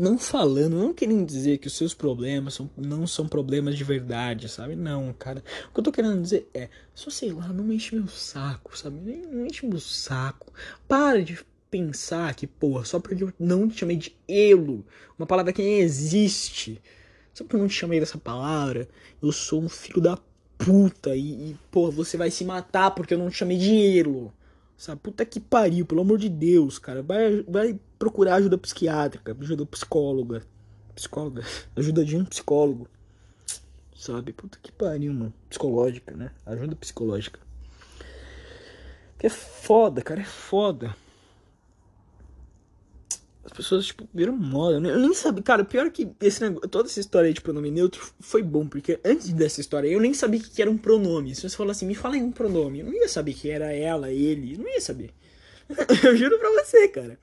Não 0.00 0.16
falando, 0.16 0.78
não 0.78 0.94
querendo 0.94 1.26
dizer 1.26 1.58
que 1.58 1.66
os 1.66 1.76
seus 1.76 1.92
problemas 1.92 2.54
são, 2.54 2.70
não 2.74 3.06
são 3.06 3.28
problemas 3.28 3.76
de 3.76 3.84
verdade, 3.84 4.48
sabe? 4.48 4.74
Não, 4.74 5.12
cara. 5.12 5.44
O 5.68 5.74
que 5.74 5.80
eu 5.80 5.84
tô 5.84 5.92
querendo 5.92 6.22
dizer 6.22 6.48
é, 6.54 6.70
só 6.94 7.10
sei 7.10 7.30
lá, 7.30 7.48
não 7.48 7.70
enche 7.70 7.94
meu 7.94 8.08
saco, 8.08 8.78
sabe? 8.78 8.96
Não 9.30 9.44
enche 9.44 9.66
meu 9.66 9.78
saco. 9.78 10.50
Para 10.88 11.22
de 11.22 11.38
pensar 11.70 12.34
que, 12.34 12.46
porra, 12.46 12.82
só 12.86 12.98
porque 12.98 13.22
eu 13.22 13.30
não 13.38 13.68
te 13.68 13.80
chamei 13.80 13.98
de 13.98 14.16
elo, 14.26 14.86
uma 15.18 15.26
palavra 15.26 15.52
que 15.52 15.60
nem 15.60 15.80
existe, 15.80 16.80
só 17.34 17.44
porque 17.44 17.56
eu 17.56 17.60
não 17.60 17.68
te 17.68 17.74
chamei 17.74 18.00
dessa 18.00 18.16
palavra, 18.16 18.88
eu 19.22 19.30
sou 19.30 19.60
um 19.60 19.68
filho 19.68 20.00
da 20.00 20.18
puta 20.56 21.14
e, 21.14 21.50
e 21.50 21.56
porra, 21.70 21.90
você 21.90 22.16
vai 22.16 22.30
se 22.30 22.42
matar 22.42 22.92
porque 22.92 23.12
eu 23.12 23.18
não 23.18 23.28
te 23.28 23.36
chamei 23.36 23.58
de 23.58 23.98
elo. 23.98 24.32
Sabe, 24.78 24.98
puta 25.02 25.26
que 25.26 25.38
pariu, 25.38 25.84
pelo 25.84 26.00
amor 26.00 26.16
de 26.16 26.30
Deus, 26.30 26.78
cara. 26.78 27.02
Vai, 27.02 27.42
vai 27.42 27.78
procurar 28.00 28.34
ajuda 28.34 28.58
psiquiátrica, 28.58 29.36
ajuda 29.40 29.64
psicóloga. 29.64 30.42
Psicóloga. 30.94 31.44
Ajuda 31.76 32.04
de 32.04 32.16
um 32.16 32.24
psicólogo. 32.24 32.88
Sabe? 33.94 34.32
Puta 34.32 34.58
que 34.60 34.72
pariu, 34.72 35.14
mano. 35.14 35.32
Psicológica, 35.48 36.16
né? 36.16 36.32
Ajuda 36.44 36.74
psicológica. 36.74 37.38
Que 39.16 39.28
é 39.28 39.30
foda, 39.30 40.02
cara. 40.02 40.20
É 40.20 40.24
foda 40.24 40.96
as 43.50 43.52
pessoas, 43.52 43.86
tipo, 43.86 44.08
viram 44.14 44.36
moda. 44.36 44.76
Eu 44.76 44.98
nem 44.98 45.14
sabia. 45.14 45.42
Cara, 45.42 45.64
pior 45.64 45.86
é 45.86 45.90
que 45.90 46.08
esse 46.20 46.40
negócio, 46.40 46.68
toda 46.68 46.88
essa 46.88 47.00
história 47.00 47.26
aí 47.26 47.34
de 47.34 47.40
pronome 47.40 47.70
neutro 47.70 48.12
foi 48.20 48.42
bom, 48.42 48.66
porque 48.66 49.00
antes 49.04 49.32
dessa 49.32 49.60
história 49.60 49.88
eu 49.88 50.00
nem 50.00 50.14
sabia 50.14 50.40
que 50.40 50.62
era 50.62 50.70
um 50.70 50.78
pronome. 50.78 51.34
Se 51.34 51.48
você 51.48 51.56
falar 51.56 51.72
assim, 51.72 51.86
me 51.86 51.94
fala 51.94 52.16
em 52.16 52.22
um 52.22 52.30
pronome, 52.30 52.80
eu 52.80 52.86
não 52.86 52.92
ia 52.92 53.08
saber 53.08 53.34
que 53.34 53.50
era 53.50 53.72
ela, 53.72 54.10
ele, 54.10 54.56
não 54.56 54.68
ia 54.68 54.80
saber. 54.80 55.10
eu 56.04 56.16
juro 56.16 56.38
pra 56.38 56.50
você, 56.50 56.88
cara. 56.88 57.18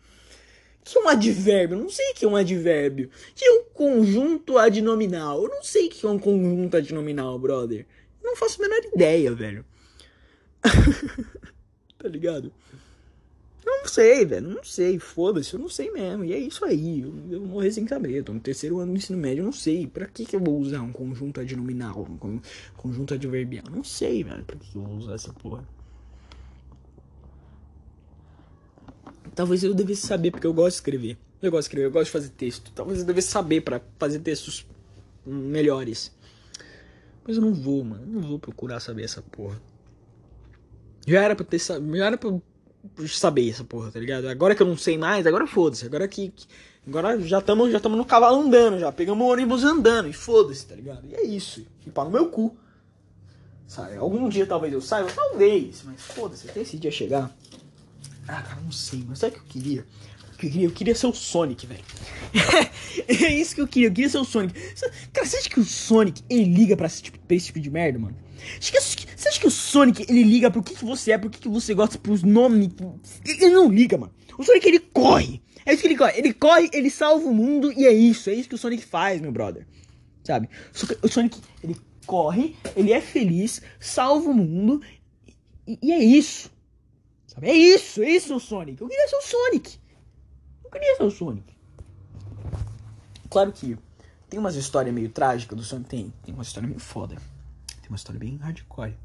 Que 0.87 0.97
é 0.97 1.01
um 1.01 1.09
advérbio? 1.09 1.75
Eu 1.75 1.81
não 1.81 1.89
sei 1.89 2.11
o 2.11 2.15
que 2.15 2.23
é 2.23 2.27
um 2.29 2.35
advérbio. 2.37 3.09
Que 3.35 3.43
é 3.43 3.51
um 3.51 3.63
conjunto 3.73 4.57
adnominal? 4.57 5.43
Eu 5.43 5.49
não 5.49 5.61
sei 5.61 5.87
o 5.87 5.89
que 5.89 6.05
é 6.05 6.09
um 6.09 6.17
conjunto 6.17 6.77
adnominal, 6.77 7.37
brother. 7.37 7.85
Eu 8.23 8.29
não 8.29 8.37
faço 8.37 8.63
a 8.63 8.67
menor 8.67 8.81
ideia, 8.93 9.33
velho. 9.33 9.65
tá 11.99 12.07
ligado? 12.07 12.53
Eu 13.65 13.79
não 13.79 13.85
sei, 13.85 14.25
velho. 14.25 14.47
Não 14.47 14.63
sei. 14.63 14.97
Foda-se, 14.97 15.53
eu 15.53 15.59
não 15.59 15.67
sei 15.67 15.91
mesmo. 15.91 16.23
E 16.23 16.31
é 16.31 16.39
isso 16.39 16.63
aí. 16.63 17.01
Eu, 17.01 17.13
eu 17.31 17.41
morri 17.41 17.69
sem 17.69 17.85
saber. 17.85 18.19
Eu 18.19 18.23
tô 18.23 18.31
no 18.31 18.39
terceiro 18.39 18.79
ano 18.79 18.93
do 18.93 18.97
ensino 18.97 19.19
médio, 19.19 19.41
eu 19.41 19.45
não 19.45 19.51
sei. 19.51 19.87
Pra 19.87 20.05
que, 20.05 20.25
que 20.25 20.37
eu 20.37 20.39
vou 20.39 20.57
usar 20.57 20.79
um 20.79 20.93
conjunto 20.93 21.41
adnominal? 21.41 22.07
Um 22.23 22.39
conjunto 22.77 23.13
adverbial? 23.13 23.65
Não 23.69 23.83
sei, 23.83 24.23
velho. 24.23 24.45
Pra 24.45 24.55
que, 24.55 24.71
que 24.71 24.77
eu 24.77 24.83
vou 24.83 24.95
usar 24.95 25.15
essa 25.15 25.33
porra? 25.33 25.67
Talvez 29.37 29.63
eu 29.63 29.71
devesse 29.71 30.07
saber, 30.07 30.31
porque 30.31 30.47
eu 30.47 30.53
gosto 30.53 30.69
de 30.69 30.75
escrever. 30.77 31.15
Eu 31.39 31.51
gosto 31.51 31.61
de 31.61 31.67
escrever, 31.67 31.85
eu 31.85 31.91
gosto 31.91 32.05
de 32.05 32.11
fazer 32.11 32.29
texto. 32.29 32.71
Talvez 32.73 33.01
eu 33.01 33.05
devesse 33.05 33.27
saber 33.27 33.61
para 33.61 33.79
fazer 33.99 34.17
textos 34.17 34.65
melhores. 35.23 36.11
Mas 37.23 37.35
eu 37.35 37.43
não 37.43 37.53
vou, 37.53 37.83
mano. 37.83 38.01
Eu 38.01 38.19
não 38.19 38.27
vou 38.27 38.39
procurar 38.39 38.79
saber 38.79 39.03
essa 39.03 39.21
porra. 39.21 39.61
Já 41.05 41.21
era 41.21 41.35
pra 41.35 41.45
ter 41.45 41.59
já 41.59 42.05
era 42.05 42.17
pra 42.17 42.31
saber 43.07 43.47
essa 43.47 43.63
porra, 43.63 43.91
tá 43.91 43.99
ligado? 43.99 44.27
Agora 44.27 44.55
que 44.55 44.63
eu 44.63 44.67
não 44.67 44.75
sei 44.75 44.97
mais, 44.97 45.27
agora 45.27 45.45
foda-se. 45.45 45.85
Agora 45.85 46.07
que. 46.07 46.33
Agora 46.87 47.21
já 47.21 47.37
estamos 47.37 47.71
já 47.71 47.77
no 47.77 48.05
cavalo 48.05 48.41
andando, 48.41 48.79
já. 48.79 48.91
Pegamos 48.91 49.23
o 49.23 49.29
ônibus 49.29 49.63
andando 49.63 50.09
e 50.09 50.13
foda-se, 50.13 50.65
tá 50.65 50.73
ligado? 50.73 51.05
E 51.05 51.13
é 51.13 51.23
isso. 51.23 51.63
E 51.85 51.91
pá 51.91 52.03
no 52.03 52.09
meu 52.09 52.27
cu. 52.29 52.57
Sabe? 53.67 53.97
Algum 53.97 54.27
dia 54.29 54.47
talvez 54.47 54.73
eu 54.73 54.81
saiba, 54.81 55.11
talvez, 55.13 55.83
mas 55.85 56.01
foda-se, 56.01 56.49
até 56.49 56.61
esse 56.61 56.79
dia 56.79 56.89
chegar. 56.89 57.31
Ah, 58.27 58.41
cara, 58.41 58.61
não 58.61 58.71
sei, 58.71 59.03
mas 59.07 59.19
sabe 59.19 59.35
o 59.35 59.39
que 59.39 59.41
eu 59.41 59.61
queria? 59.61 59.85
Eu 60.31 60.37
queria, 60.37 60.65
eu 60.65 60.71
queria 60.71 60.95
ser 60.95 61.07
o 61.07 61.13
Sonic, 61.13 61.65
velho. 61.65 61.83
é 63.07 63.33
isso 63.33 63.55
que 63.55 63.61
eu 63.61 63.67
queria, 63.67 63.87
eu 63.87 63.93
queria 63.93 64.09
ser 64.09 64.17
o 64.17 64.25
Sonic. 64.25 64.53
Cara, 65.11 65.25
você 65.25 65.37
acha 65.37 65.49
que 65.49 65.59
o 65.59 65.63
Sonic 65.63 66.23
ele 66.29 66.43
liga 66.43 66.75
pra 66.77 66.87
esse 66.87 67.01
tipo, 67.01 67.17
pra 67.19 67.35
esse 67.35 67.47
tipo 67.47 67.59
de 67.59 67.69
merda, 67.69 67.97
mano? 67.97 68.15
Você 68.59 68.77
acha 69.29 69.39
que 69.39 69.47
o 69.47 69.51
Sonic, 69.51 70.05
ele 70.07 70.23
liga 70.23 70.51
pro 70.51 70.61
que, 70.61 70.75
que 70.75 70.85
você 70.85 71.11
é, 71.11 71.17
pro 71.17 71.29
que, 71.29 71.39
que 71.39 71.49
você 71.49 71.73
gosta, 71.73 71.97
pros 71.97 72.23
nomes? 72.23 72.69
Ele 73.25 73.49
não 73.49 73.69
liga, 73.69 73.97
mano. 73.97 74.13
O 74.37 74.43
Sonic, 74.43 74.67
ele 74.67 74.79
corre. 74.79 75.41
É 75.65 75.73
isso 75.73 75.81
que 75.81 75.87
ele 75.87 75.97
corre. 75.97 76.17
Ele 76.17 76.33
corre, 76.33 76.69
ele 76.71 76.89
salva 76.89 77.27
o 77.27 77.33
mundo 77.33 77.73
e 77.73 77.85
é 77.85 77.93
isso. 77.93 78.29
É 78.29 78.33
isso 78.33 78.47
que 78.47 78.55
o 78.55 78.57
Sonic 78.57 78.85
faz, 78.85 79.19
meu 79.19 79.31
brother. 79.31 79.65
Sabe? 80.23 80.49
O 81.01 81.07
Sonic, 81.07 81.39
ele 81.63 81.75
corre, 82.05 82.55
ele 82.75 82.93
é 82.93 83.01
feliz, 83.01 83.61
salva 83.79 84.29
o 84.29 84.33
mundo 84.33 84.81
e, 85.67 85.77
e 85.81 85.91
é 85.91 85.99
isso. 86.03 86.49
Sabe? 87.37 87.49
É 87.49 87.53
isso, 87.53 88.01
é 88.01 88.09
isso 88.09 88.35
o 88.35 88.39
Sonic. 88.39 88.81
Eu 88.81 88.89
queria 88.89 89.07
ser 89.07 89.15
o 89.15 89.21
Sonic. 89.21 89.79
Eu 90.63 90.71
queria 90.71 90.95
ser 90.97 91.03
o 91.03 91.11
Sonic. 91.11 91.53
Claro 93.29 93.51
que 93.51 93.77
tem 94.27 94.39
umas 94.39 94.55
histórias 94.55 94.93
meio 94.93 95.09
trágicas 95.09 95.55
do 95.55 95.63
Sonic. 95.63 95.87
Tem, 95.87 96.13
tem 96.23 96.33
uma 96.33 96.41
história 96.41 96.67
meio 96.67 96.79
foda. 96.79 97.15
Tem 97.79 97.89
uma 97.89 97.95
história 97.95 98.19
bem 98.19 98.37
hardcore. 98.37 98.95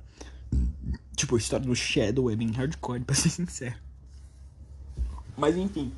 Tipo, 1.14 1.37
a 1.37 1.39
história 1.39 1.66
do 1.66 1.76
Shadow 1.76 2.30
é 2.30 2.37
bem 2.37 2.51
hardcore, 2.51 3.01
pra 3.05 3.14
ser 3.14 3.28
sincero. 3.28 3.76
Mas 5.37 5.57
enfim. 5.57 5.93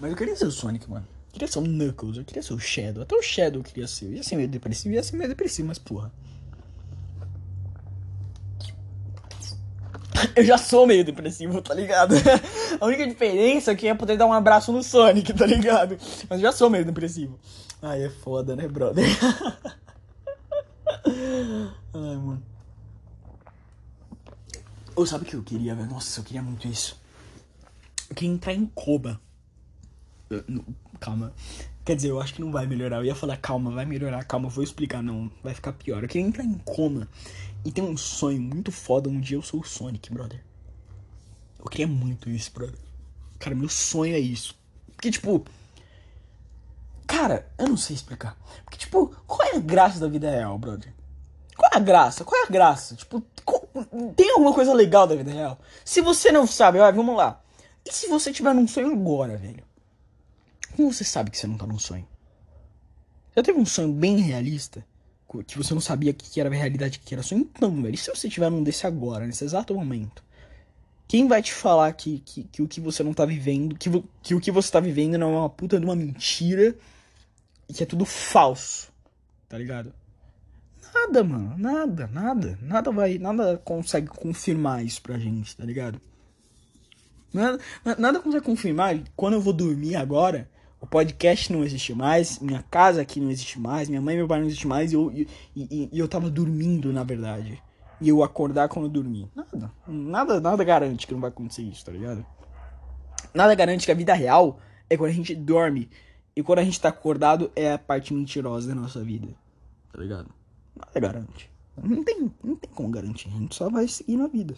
Mas 0.00 0.10
eu 0.10 0.16
queria 0.16 0.34
ser 0.34 0.46
o 0.46 0.50
Sonic, 0.50 0.90
mano. 0.90 1.06
Eu 1.28 1.32
queria 1.34 1.48
ser 1.48 1.58
o 1.60 1.62
Knuckles, 1.62 2.16
eu 2.16 2.24
queria 2.24 2.42
ser 2.42 2.54
o 2.54 2.58
Shadow. 2.58 3.02
Até 3.02 3.14
o 3.14 3.22
Shadow 3.22 3.60
eu 3.60 3.64
queria 3.64 3.86
ser. 3.86 4.06
Eu 4.06 4.14
ia 4.14 4.22
ser 4.24 4.34
meio 4.34 4.48
depressivo, 4.48 4.94
ia 4.94 5.02
ser 5.02 5.16
meio 5.16 5.28
depressivo, 5.28 5.68
mas 5.68 5.78
porra. 5.78 6.12
Eu 10.34 10.44
já 10.44 10.58
sou 10.58 10.86
meio 10.86 11.04
depressivo, 11.04 11.60
tá 11.60 11.74
ligado? 11.74 12.14
A 12.80 12.86
única 12.86 13.06
diferença 13.06 13.72
é 13.72 13.74
que 13.74 13.88
é 13.88 13.94
poder 13.94 14.16
dar 14.16 14.26
um 14.26 14.32
abraço 14.32 14.72
no 14.72 14.82
Sonic, 14.82 15.32
tá 15.32 15.46
ligado? 15.46 15.96
Mas 16.28 16.38
eu 16.38 16.46
já 16.46 16.52
sou 16.52 16.68
meio 16.68 16.84
depressivo. 16.84 17.38
Ai, 17.80 18.04
é 18.04 18.10
foda, 18.10 18.56
né, 18.56 18.66
brother? 18.66 19.04
Ai, 21.06 22.16
mano. 22.16 22.42
Ou 24.96 25.06
sabe 25.06 25.24
o 25.24 25.26
que 25.26 25.34
eu 25.34 25.42
queria, 25.42 25.74
velho? 25.74 25.88
Nossa, 25.90 26.20
eu 26.20 26.24
queria 26.24 26.42
muito 26.42 26.68
isso. 26.68 26.98
Eu 28.08 28.14
queria 28.16 28.32
entrar 28.32 28.54
em 28.54 28.66
coma. 28.66 29.20
Calma. 31.00 31.32
Quer 31.84 31.96
dizer, 31.96 32.10
eu 32.10 32.20
acho 32.20 32.34
que 32.34 32.40
não 32.40 32.50
vai 32.50 32.66
melhorar. 32.66 32.96
Eu 32.98 33.04
ia 33.04 33.14
falar, 33.14 33.36
calma, 33.36 33.70
vai 33.70 33.84
melhorar, 33.84 34.24
calma, 34.24 34.48
vou 34.48 34.64
explicar. 34.64 35.02
Não, 35.02 35.30
vai 35.42 35.52
ficar 35.52 35.72
pior. 35.72 36.02
Eu 36.02 36.08
queria 36.08 36.26
entrar 36.26 36.44
em 36.44 36.54
coma 36.64 37.08
e 37.64 37.72
ter 37.72 37.82
um 37.82 37.96
sonho 37.96 38.40
muito 38.40 38.70
foda. 38.70 39.08
Um 39.08 39.20
dia 39.20 39.36
eu 39.36 39.42
sou 39.42 39.60
o 39.60 39.64
Sonic, 39.64 40.12
brother. 40.12 40.44
Eu 41.58 41.64
queria 41.64 41.86
muito 41.86 42.28
isso, 42.28 42.52
brother. 42.52 42.78
Cara, 43.38 43.56
meu 43.56 43.68
sonho 43.68 44.14
é 44.14 44.18
isso. 44.18 44.58
Porque, 44.94 45.10
tipo. 45.10 45.44
Cara, 47.06 47.50
eu 47.58 47.68
não 47.68 47.76
sei 47.76 47.96
explicar. 47.96 48.36
Porque, 48.64 48.78
tipo, 48.78 49.14
qual 49.26 49.48
é 49.48 49.56
a 49.56 49.60
graça 49.60 49.98
da 49.98 50.08
vida 50.08 50.30
real, 50.30 50.58
brother? 50.58 50.92
Qual 51.56 51.70
é 51.72 51.76
a 51.76 51.80
graça? 51.80 52.24
Qual 52.24 52.42
é 52.42 52.46
a 52.46 52.50
graça? 52.50 52.96
Tipo, 52.96 53.20
tem 54.16 54.30
alguma 54.30 54.52
coisa 54.52 54.72
legal 54.72 55.06
da 55.06 55.14
vida 55.14 55.30
real? 55.30 55.58
Se 55.84 56.00
você 56.00 56.32
não 56.32 56.46
sabe, 56.46 56.78
ó, 56.78 56.90
vamos 56.90 57.16
lá. 57.16 57.40
E 57.84 57.92
se 57.92 58.08
você 58.08 58.32
tiver 58.32 58.54
num 58.54 58.66
sonho 58.66 58.92
agora, 58.92 59.36
velho? 59.36 59.64
Como 60.74 60.92
você 60.92 61.04
sabe 61.04 61.30
que 61.30 61.38
você 61.38 61.46
não 61.46 61.56
tá 61.56 61.66
num 61.66 61.78
sonho? 61.78 62.06
Já 63.36 63.42
teve 63.42 63.58
um 63.58 63.66
sonho 63.66 63.92
bem 63.92 64.18
realista? 64.18 64.84
Que 65.42 65.56
você 65.56 65.74
não 65.74 65.80
sabia 65.80 66.12
que 66.12 66.40
era 66.40 66.48
realidade, 66.50 66.98
que 66.98 67.14
era 67.14 67.22
sonho? 67.22 67.48
Então, 67.56 67.82
velho, 67.82 67.94
e 67.94 67.98
se 67.98 68.10
você 68.10 68.28
tiver 68.28 68.50
num 68.50 68.62
desse 68.62 68.86
agora, 68.86 69.26
nesse 69.26 69.44
exato 69.44 69.74
momento? 69.74 70.22
Quem 71.08 71.28
vai 71.28 71.42
te 71.42 71.52
falar 71.52 71.92
que, 71.92 72.20
que, 72.20 72.44
que 72.44 72.62
o 72.62 72.68
que 72.68 72.80
você 72.80 73.02
não 73.02 73.12
tá 73.12 73.24
vivendo, 73.24 73.76
que, 73.76 73.90
que 74.22 74.34
o 74.34 74.40
que 74.40 74.50
você 74.50 74.70
tá 74.70 74.80
vivendo 74.80 75.18
não 75.18 75.34
é 75.34 75.38
uma 75.38 75.50
puta 75.50 75.78
de 75.78 75.84
uma 75.84 75.96
mentira 75.96 76.74
e 77.68 77.72
que 77.72 77.82
é 77.82 77.86
tudo 77.86 78.04
falso? 78.04 78.92
Tá 79.48 79.58
ligado? 79.58 79.92
Nada, 80.94 81.24
mano. 81.24 81.54
Nada, 81.58 82.06
nada. 82.12 82.58
Nada 82.62 82.90
vai. 82.90 83.18
Nada 83.18 83.58
consegue 83.58 84.06
confirmar 84.06 84.84
isso 84.84 85.02
pra 85.02 85.18
gente, 85.18 85.56
tá 85.56 85.64
ligado? 85.64 86.00
Nada, 87.32 87.58
nada 87.98 88.20
consegue 88.20 88.44
confirmar 88.44 88.98
quando 89.16 89.34
eu 89.34 89.40
vou 89.40 89.52
dormir 89.52 89.96
agora. 89.96 90.48
O 90.84 90.86
podcast 90.86 91.50
não 91.50 91.64
existe 91.64 91.94
mais, 91.94 92.38
minha 92.40 92.62
casa 92.62 93.00
aqui 93.00 93.18
não 93.18 93.30
existe 93.30 93.58
mais, 93.58 93.88
minha 93.88 94.02
mãe 94.02 94.16
e 94.16 94.18
meu 94.18 94.28
pai 94.28 94.38
não 94.38 94.46
existe 94.46 94.66
mais, 94.66 94.92
e 94.92 94.94
eu, 94.94 95.10
e, 95.10 95.26
e, 95.56 95.88
e 95.90 95.98
eu 95.98 96.06
tava 96.06 96.28
dormindo, 96.28 96.92
na 96.92 97.02
verdade. 97.02 97.58
E 98.02 98.10
eu 98.10 98.22
acordar 98.22 98.68
quando 98.68 98.84
eu 98.84 98.90
dormir. 98.90 99.26
Nada. 99.34 99.72
Nada, 99.88 100.40
nada 100.42 100.62
garante 100.62 101.06
que 101.06 101.14
não 101.14 101.22
vai 101.22 101.30
acontecer 101.30 101.62
isso, 101.62 101.82
tá 101.86 101.90
ligado? 101.90 102.22
Nada 103.32 103.54
garante 103.54 103.86
que 103.86 103.92
a 103.92 103.94
vida 103.94 104.12
real 104.12 104.60
é 104.90 104.94
quando 104.94 105.08
a 105.08 105.14
gente 105.14 105.34
dorme. 105.34 105.88
E 106.36 106.42
quando 106.42 106.58
a 106.58 106.64
gente 106.64 106.78
tá 106.78 106.90
acordado 106.90 107.50
é 107.56 107.72
a 107.72 107.78
parte 107.78 108.12
mentirosa 108.12 108.68
da 108.68 108.74
nossa 108.74 109.02
vida. 109.02 109.28
Tá 109.90 109.98
ligado? 109.98 110.28
Nada 110.76 111.00
garante. 111.00 111.50
Não 111.82 112.04
tem, 112.04 112.30
não 112.44 112.56
tem 112.56 112.70
como 112.70 112.90
garantir. 112.90 113.28
A 113.28 113.38
gente 113.38 113.54
só 113.54 113.70
vai 113.70 113.88
seguir 113.88 114.18
na 114.18 114.26
vida. 114.26 114.54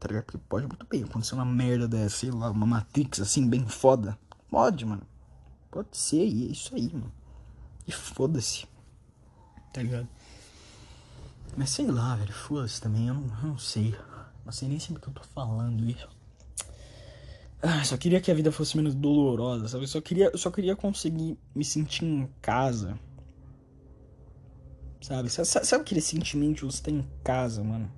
Tá 0.00 0.08
ligado? 0.08 0.24
Porque 0.24 0.38
pode 0.48 0.66
muito 0.66 0.84
bem 0.90 1.04
acontecer 1.04 1.36
uma 1.36 1.44
merda 1.44 1.86
dessa, 1.86 2.16
sei 2.16 2.32
lá, 2.32 2.50
uma 2.50 2.66
Matrix 2.66 3.20
assim, 3.20 3.48
bem 3.48 3.64
foda. 3.68 4.18
Pode, 4.50 4.84
mano. 4.84 5.13
Pode 5.74 5.96
ser, 5.96 6.24
e 6.24 6.46
é 6.46 6.52
isso 6.52 6.72
aí, 6.76 6.88
mano. 6.92 7.12
E 7.84 7.90
foda-se. 7.90 8.64
Tá 9.72 9.82
ligado? 9.82 10.06
Mas 11.56 11.70
sei 11.70 11.88
lá, 11.88 12.14
velho, 12.14 12.32
foda-se 12.32 12.80
também, 12.80 13.08
eu 13.08 13.14
não, 13.14 13.22
eu 13.42 13.48
não 13.48 13.58
sei. 13.58 13.92
Não 14.44 14.52
sei 14.52 14.68
nem 14.68 14.78
sempre 14.78 15.02
que 15.02 15.08
eu 15.08 15.12
tô 15.12 15.24
falando 15.24 15.84
isso. 15.84 16.08
Ah, 17.60 17.82
só 17.82 17.96
queria 17.96 18.20
que 18.20 18.30
a 18.30 18.34
vida 18.34 18.52
fosse 18.52 18.76
menos 18.76 18.94
dolorosa, 18.94 19.66
sabe? 19.66 19.88
Só 19.88 20.00
queria, 20.00 20.30
só 20.36 20.48
queria 20.48 20.76
conseguir 20.76 21.36
me 21.52 21.64
sentir 21.64 22.04
em 22.04 22.28
casa. 22.40 22.96
Sabe? 25.00 25.28
Sabe, 25.28 25.48
sabe 25.48 25.82
aquele 25.82 26.00
sentimento 26.00 26.58
de 26.58 26.66
você 26.66 26.76
estar 26.76 26.92
em 26.92 27.04
casa, 27.24 27.64
mano? 27.64 27.90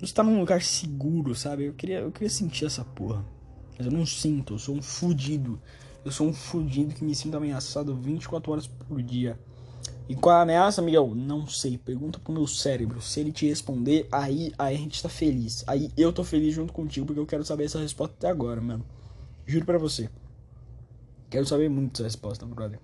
Você 0.00 0.14
tá 0.14 0.22
num 0.22 0.40
lugar 0.40 0.62
seguro, 0.62 1.34
sabe? 1.34 1.66
Eu 1.66 1.74
queria, 1.74 1.98
eu 1.98 2.10
queria 2.10 2.30
sentir 2.30 2.64
essa 2.64 2.82
porra. 2.82 3.22
Mas 3.76 3.86
eu 3.86 3.92
não 3.92 4.06
sinto, 4.06 4.54
eu 4.54 4.58
sou 4.58 4.74
um 4.74 4.80
fudido. 4.80 5.60
Eu 6.04 6.10
sou 6.10 6.26
um 6.26 6.32
fudido 6.32 6.94
que 6.94 7.04
me 7.04 7.14
sinto 7.14 7.36
ameaçado 7.36 7.94
24 7.94 8.52
horas 8.52 8.66
por 8.66 9.02
dia. 9.02 9.38
E 10.08 10.14
qual 10.14 10.34
é 10.34 10.38
a 10.40 10.42
ameaça, 10.42 10.82
Miguel? 10.82 11.14
Não 11.14 11.46
sei. 11.46 11.78
Pergunta 11.78 12.18
pro 12.18 12.32
meu 12.32 12.46
cérebro. 12.46 13.00
Se 13.00 13.20
ele 13.20 13.30
te 13.30 13.46
responder, 13.46 14.08
aí, 14.10 14.52
aí 14.58 14.74
a 14.74 14.78
gente 14.78 15.02
tá 15.02 15.08
feliz. 15.08 15.62
Aí 15.66 15.92
eu 15.96 16.12
tô 16.12 16.24
feliz 16.24 16.54
junto 16.54 16.72
contigo 16.72 17.06
porque 17.06 17.20
eu 17.20 17.26
quero 17.26 17.44
saber 17.44 17.64
essa 17.66 17.78
resposta 17.78 18.14
até 18.16 18.28
agora, 18.28 18.60
mano. 18.60 18.84
Juro 19.46 19.64
pra 19.64 19.78
você. 19.78 20.10
Quero 21.28 21.46
saber 21.46 21.68
muito 21.68 21.94
essa 21.94 22.04
resposta, 22.04 22.44
brother. 22.44 22.80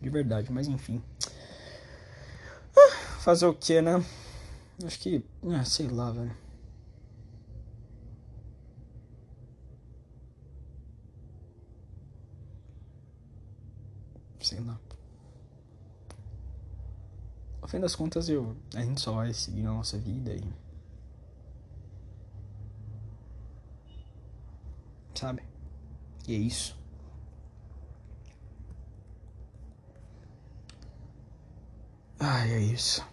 De 0.00 0.08
verdade, 0.08 0.52
mas 0.52 0.68
enfim. 0.68 1.02
Ah, 2.76 2.96
fazer 3.20 3.46
o 3.46 3.54
que, 3.54 3.82
né? 3.82 4.04
Acho 4.84 4.98
que. 5.00 5.24
Ah, 5.48 5.64
sei 5.64 5.88
lá, 5.88 6.10
velho. 6.12 6.36
Sei 14.40 14.60
lá. 14.60 14.78
No 17.60 17.61
fim 17.72 17.80
das 17.80 17.96
contas, 17.96 18.28
eu, 18.28 18.54
a 18.74 18.82
gente 18.82 19.00
só 19.00 19.12
vai 19.12 19.32
seguir 19.32 19.62
a 19.62 19.72
nossa 19.72 19.98
vida 19.98 20.30
e. 20.34 20.44
Sabe? 25.14 25.42
E 26.28 26.34
é 26.34 26.38
isso. 26.38 26.76
Ai, 32.20 32.52
é 32.52 32.60
isso. 32.60 33.06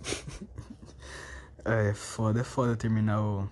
é 1.64 1.94
foda, 1.94 2.40
é 2.40 2.44
foda 2.44 2.76
terminar 2.76 3.22
o. 3.22 3.48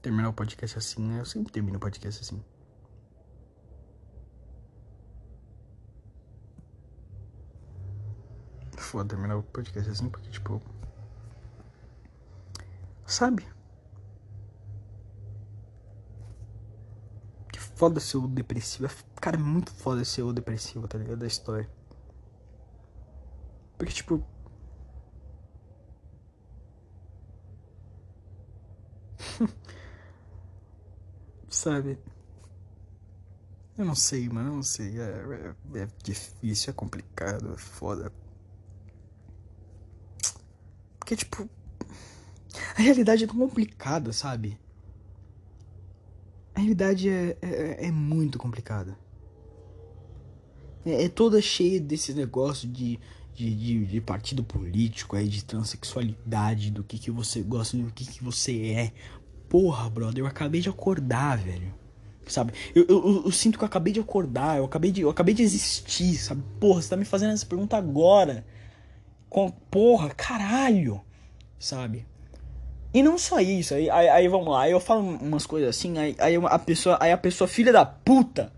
terminar 0.00 0.28
o 0.28 0.32
podcast 0.32 0.78
assim, 0.78 1.02
né? 1.02 1.20
Eu 1.20 1.24
sempre 1.24 1.52
termino 1.52 1.76
o 1.76 1.80
podcast 1.80 2.22
assim. 2.22 2.42
Foda 8.76 9.08
terminar 9.10 9.36
o 9.36 9.42
podcast 9.42 9.90
assim, 9.90 10.08
porque, 10.08 10.30
tipo. 10.30 10.62
Sabe? 13.06 13.46
Que 17.52 17.58
foda 17.60 18.00
ser 18.00 18.18
o 18.18 18.28
depressivo. 18.28 18.88
Cara, 19.20 19.36
é 19.36 19.40
muito 19.40 19.72
foda 19.72 20.04
ser 20.04 20.22
o 20.22 20.32
depressivo, 20.32 20.86
tá 20.88 20.98
ligado? 20.98 21.18
Da 21.18 21.26
história. 21.26 21.68
Porque, 23.76 23.92
tipo. 23.92 24.24
sabe? 31.58 31.98
Eu 33.76 33.84
não 33.84 33.94
sei, 33.94 34.28
mano, 34.28 34.50
eu 34.50 34.54
não 34.56 34.62
sei. 34.62 34.98
É, 35.00 35.54
é, 35.74 35.82
é 35.82 35.88
difícil, 36.02 36.70
é 36.70 36.72
complicado, 36.72 37.52
é 37.52 37.56
foda. 37.56 38.12
Porque, 40.98 41.16
tipo. 41.16 41.48
A 42.76 42.82
realidade 42.82 43.24
é 43.24 43.26
tão 43.26 43.36
complicada, 43.36 44.12
sabe? 44.12 44.58
A 46.54 46.60
realidade 46.60 47.08
é, 47.08 47.36
é, 47.40 47.86
é 47.86 47.92
muito 47.92 48.38
complicada. 48.38 48.98
É, 50.84 51.04
é, 51.04 51.08
toda 51.08 51.40
cheia 51.40 51.80
desse 51.80 52.14
negócio 52.14 52.68
de, 52.68 52.98
de, 53.34 53.54
de, 53.54 53.86
de, 53.86 54.00
partido 54.00 54.42
político, 54.42 55.14
aí, 55.14 55.28
de 55.28 55.44
transexualidade, 55.44 56.70
do 56.72 56.82
que, 56.82 56.98
que 56.98 57.10
você 57.10 57.42
gosta, 57.42 57.76
do 57.76 57.92
que, 57.92 58.04
que 58.04 58.24
você 58.24 58.72
é. 58.72 58.92
Porra, 59.48 59.88
brother, 59.88 60.18
eu 60.22 60.26
acabei 60.26 60.60
de 60.60 60.68
acordar, 60.68 61.38
velho. 61.38 61.74
Sabe? 62.26 62.52
Eu, 62.74 62.84
eu, 62.88 63.22
eu, 63.24 63.32
sinto 63.32 63.56
que 63.56 63.64
eu 63.64 63.66
acabei 63.66 63.92
de 63.92 64.00
acordar, 64.00 64.58
eu 64.58 64.64
acabei 64.64 64.90
de, 64.90 65.00
eu 65.00 65.08
acabei 65.08 65.34
de 65.34 65.42
existir, 65.42 66.14
sabe? 66.16 66.42
Porra, 66.60 66.82
você 66.82 66.90
tá 66.90 66.96
me 66.96 67.06
fazendo 67.06 67.32
essa 67.32 67.46
pergunta 67.46 67.76
agora. 67.76 68.44
Com, 69.30 69.50
porra, 69.50 70.10
caralho. 70.10 71.00
Sabe? 71.58 72.06
E 72.92 73.02
não 73.02 73.18
só 73.18 73.40
isso, 73.40 73.74
aí, 73.74 73.90
aí, 73.90 74.08
aí 74.08 74.28
vamos 74.28 74.48
lá, 74.48 74.62
aí 74.62 74.72
eu 74.72 74.80
falo 74.80 75.02
umas 75.02 75.44
coisas 75.44 75.68
assim, 75.68 75.98
aí, 75.98 76.16
aí 76.18 76.36
a 76.36 76.58
pessoa, 76.58 76.96
aí 76.98 77.12
a 77.12 77.18
pessoa 77.18 77.46
filha 77.46 77.70
da 77.70 77.84
puta, 77.84 78.50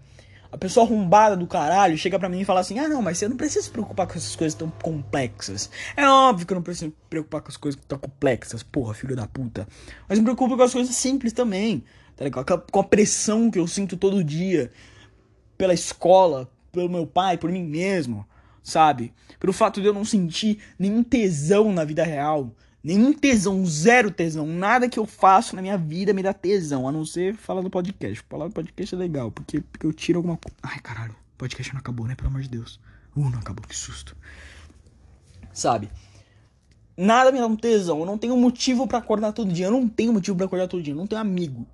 a 0.53 0.59
pessoa 0.59 0.84
arrombada 0.84 1.36
do 1.36 1.46
caralho 1.46 1.96
chega 1.96 2.18
pra 2.18 2.28
mim 2.28 2.40
e 2.40 2.44
fala 2.44 2.61
assim: 2.61 2.78
Ah, 2.78 2.88
não, 2.88 3.01
mas 3.01 3.18
você 3.18 3.28
não 3.28 3.36
precisa 3.36 3.64
se 3.64 3.70
preocupar 3.70 4.07
com 4.07 4.14
essas 4.14 4.34
coisas 4.34 4.55
tão 4.55 4.68
complexas. 4.82 5.70
É 5.96 6.07
óbvio 6.09 6.46
que 6.46 6.53
eu 6.53 6.57
não 6.57 6.62
preciso 6.62 6.86
me 6.86 6.94
preocupar 7.09 7.40
com 7.40 7.48
as 7.48 7.57
coisas 7.57 7.80
tão 7.86 7.98
complexas, 7.98 8.62
porra, 8.62 8.94
filho 8.94 9.14
da 9.14 9.26
puta. 9.26 9.66
Mas 10.09 10.18
me 10.18 10.24
preocupo 10.24 10.57
com 10.57 10.62
as 10.62 10.72
coisas 10.72 10.94
simples 10.96 11.32
também, 11.32 11.84
tá 12.16 12.24
ligado? 12.24 12.64
Com 12.70 12.80
a 12.80 12.84
pressão 12.84 13.51
que 13.51 13.59
eu 13.59 13.66
sinto 13.66 13.96
todo 13.96 14.24
dia 14.24 14.70
pela 15.57 15.74
escola, 15.74 16.51
pelo 16.72 16.88
meu 16.88 17.07
pai, 17.07 17.36
por 17.36 17.51
mim 17.51 17.62
mesmo, 17.62 18.26
sabe? 18.62 19.12
Pelo 19.38 19.53
fato 19.53 19.80
de 19.80 19.86
eu 19.86 19.94
não 19.94 20.05
sentir 20.05 20.59
nenhum 20.78 21.03
tesão 21.03 21.72
na 21.72 21.84
vida 21.84 22.03
real. 22.03 22.51
Nenhum 22.83 23.12
tesão, 23.12 23.64
zero 23.66 24.11
tesão. 24.11 24.47
Nada 24.47 24.89
que 24.89 24.99
eu 24.99 25.05
faço 25.05 25.55
na 25.55 25.61
minha 25.61 25.76
vida 25.76 26.14
me 26.14 26.22
dá 26.22 26.33
tesão, 26.33 26.89
a 26.89 26.93
não 26.93 27.05
ser 27.05 27.35
falar 27.35 27.61
do 27.61 27.68
podcast. 27.68 28.24
Falar 28.28 28.49
do 28.49 28.55
podcast 28.55 28.95
é 28.95 28.99
legal, 28.99 29.31
porque, 29.31 29.61
porque 29.61 29.87
eu 29.87 29.93
tiro 29.93 30.18
alguma 30.18 30.39
coisa. 30.39 30.57
Ai, 30.62 30.81
caralho, 30.81 31.14
podcast 31.37 31.74
não 31.74 31.81
acabou, 31.81 32.07
né? 32.07 32.14
Pelo 32.14 32.31
amor 32.31 32.41
de 32.41 32.49
Deus. 32.49 32.81
Uh, 33.14 33.28
não 33.28 33.39
acabou, 33.39 33.66
que 33.66 33.76
susto. 33.76 34.16
Sabe? 35.53 35.91
Nada 36.97 37.31
me 37.31 37.39
dá 37.39 37.47
um 37.47 37.57
tesão. 37.57 38.01
Eu 38.01 38.07
não 38.07 38.16
tenho 38.16 38.35
motivo 38.37 38.87
para 38.87 38.99
acordar 38.99 39.33
todo 39.33 39.53
dia. 39.53 39.66
Eu 39.66 39.72
não 39.72 39.87
tenho 39.87 40.12
motivo 40.12 40.37
para 40.39 40.47
acordar 40.47 40.66
todo 40.66 40.83
dia. 40.83 40.95
Eu 40.95 40.99
não 40.99 41.07
tenho 41.07 41.20
amigo, 41.20 41.66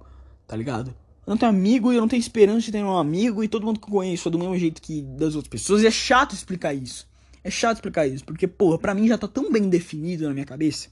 tá 0.44 0.56
ligado? 0.56 0.88
Eu 1.24 1.30
não 1.30 1.36
tenho 1.36 1.50
amigo 1.50 1.92
e 1.92 1.96
eu 1.96 2.00
não 2.00 2.08
tenho 2.08 2.20
esperança 2.20 2.62
de 2.62 2.72
ter 2.72 2.82
um 2.82 2.96
amigo 2.96 3.44
e 3.44 3.48
todo 3.48 3.64
mundo 3.64 3.78
que 3.78 3.86
eu 3.86 3.92
conheço 3.92 4.28
é 4.28 4.30
do 4.30 4.38
mesmo 4.38 4.56
jeito 4.56 4.82
que 4.82 5.02
das 5.02 5.36
outras 5.36 5.48
pessoas. 5.48 5.82
E 5.82 5.86
é 5.86 5.90
chato 5.90 6.34
explicar 6.34 6.74
isso. 6.74 7.08
É 7.44 7.50
chato 7.50 7.76
explicar 7.76 8.08
isso, 8.08 8.24
porque, 8.24 8.48
porra, 8.48 8.76
pra 8.76 8.92
mim 8.92 9.06
já 9.06 9.16
tá 9.16 9.28
tão 9.28 9.52
bem 9.52 9.68
definido 9.68 10.26
na 10.26 10.34
minha 10.34 10.44
cabeça 10.44 10.88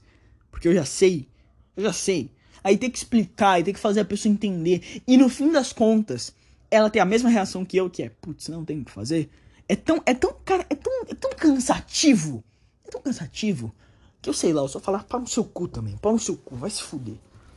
porque 0.55 0.69
eu 0.69 0.73
já 0.73 0.85
sei. 0.85 1.27
Eu 1.75 1.83
já 1.83 1.91
sei. 1.91 2.31
Aí 2.63 2.77
tem 2.77 2.89
que 2.89 2.97
explicar, 2.97 3.59
e 3.59 3.63
tem 3.63 3.73
que 3.73 3.79
fazer 3.79 3.99
a 3.99 4.05
pessoa 4.05 4.31
entender. 4.31 5.01
E 5.05 5.17
no 5.17 5.27
fim 5.27 5.51
das 5.51 5.73
contas, 5.73 6.33
ela 6.71 6.89
tem 6.89 7.01
a 7.01 7.05
mesma 7.05 7.29
reação 7.29 7.65
que 7.65 7.75
eu, 7.75 7.89
que 7.89 8.01
é, 8.01 8.09
putz, 8.21 8.47
não 8.47 8.63
tem 8.63 8.79
o 8.79 8.85
que 8.85 8.91
fazer. 8.91 9.29
É 9.67 9.75
tão, 9.75 10.01
é 10.05 10.13
tão, 10.13 10.33
cara, 10.45 10.65
é 10.69 10.75
tão, 10.75 10.93
é 11.09 11.13
tão 11.13 11.31
cansativo. 11.31 12.41
É 12.87 12.89
tão 12.89 13.01
cansativo. 13.01 13.75
Que 14.21 14.29
eu 14.29 14.33
sei 14.33 14.53
lá, 14.53 14.61
eu 14.61 14.69
só 14.69 14.79
falar 14.79 15.03
pau 15.03 15.19
no 15.19 15.27
seu 15.27 15.43
cu 15.43 15.67
também. 15.67 15.97
Pau 15.97 16.13
no 16.13 16.19
seu 16.19 16.37
cu, 16.37 16.55
vai 16.55 16.69
se 16.69 16.81
fuder. 16.81 17.15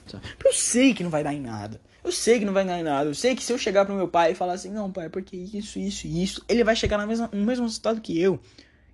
Sabe? 0.09 0.25
Eu 0.45 0.53
sei 0.53 0.93
que 0.93 1.05
não 1.05 1.11
vai 1.11 1.23
dar 1.23 1.33
em 1.33 1.41
nada. 1.41 1.81
Eu 2.03 2.11
sei 2.11 2.41
que 2.41 2.45
não 2.45 2.53
vai 2.53 2.67
dar 2.67 2.81
em 2.81 2.83
nada. 2.83 3.09
Eu 3.09 3.15
sei 3.15 3.37
que 3.37 3.45
se 3.45 3.53
eu 3.53 3.59
chegar 3.59 3.85
pro 3.85 3.95
meu 3.95 4.09
pai 4.09 4.33
e 4.33 4.35
falar 4.35 4.55
assim, 4.55 4.73
não, 4.73 4.91
pai, 4.91 5.09
porque 5.09 5.37
isso, 5.37 5.79
isso 5.79 6.09
e 6.09 6.21
isso, 6.21 6.45
ele 6.49 6.65
vai 6.65 6.75
chegar 6.75 6.99
na 6.99 7.07
mesma, 7.07 7.31
no 7.33 7.47
mesmo 7.47 7.65
resultado 7.65 8.01
que 8.01 8.21
eu. 8.21 8.41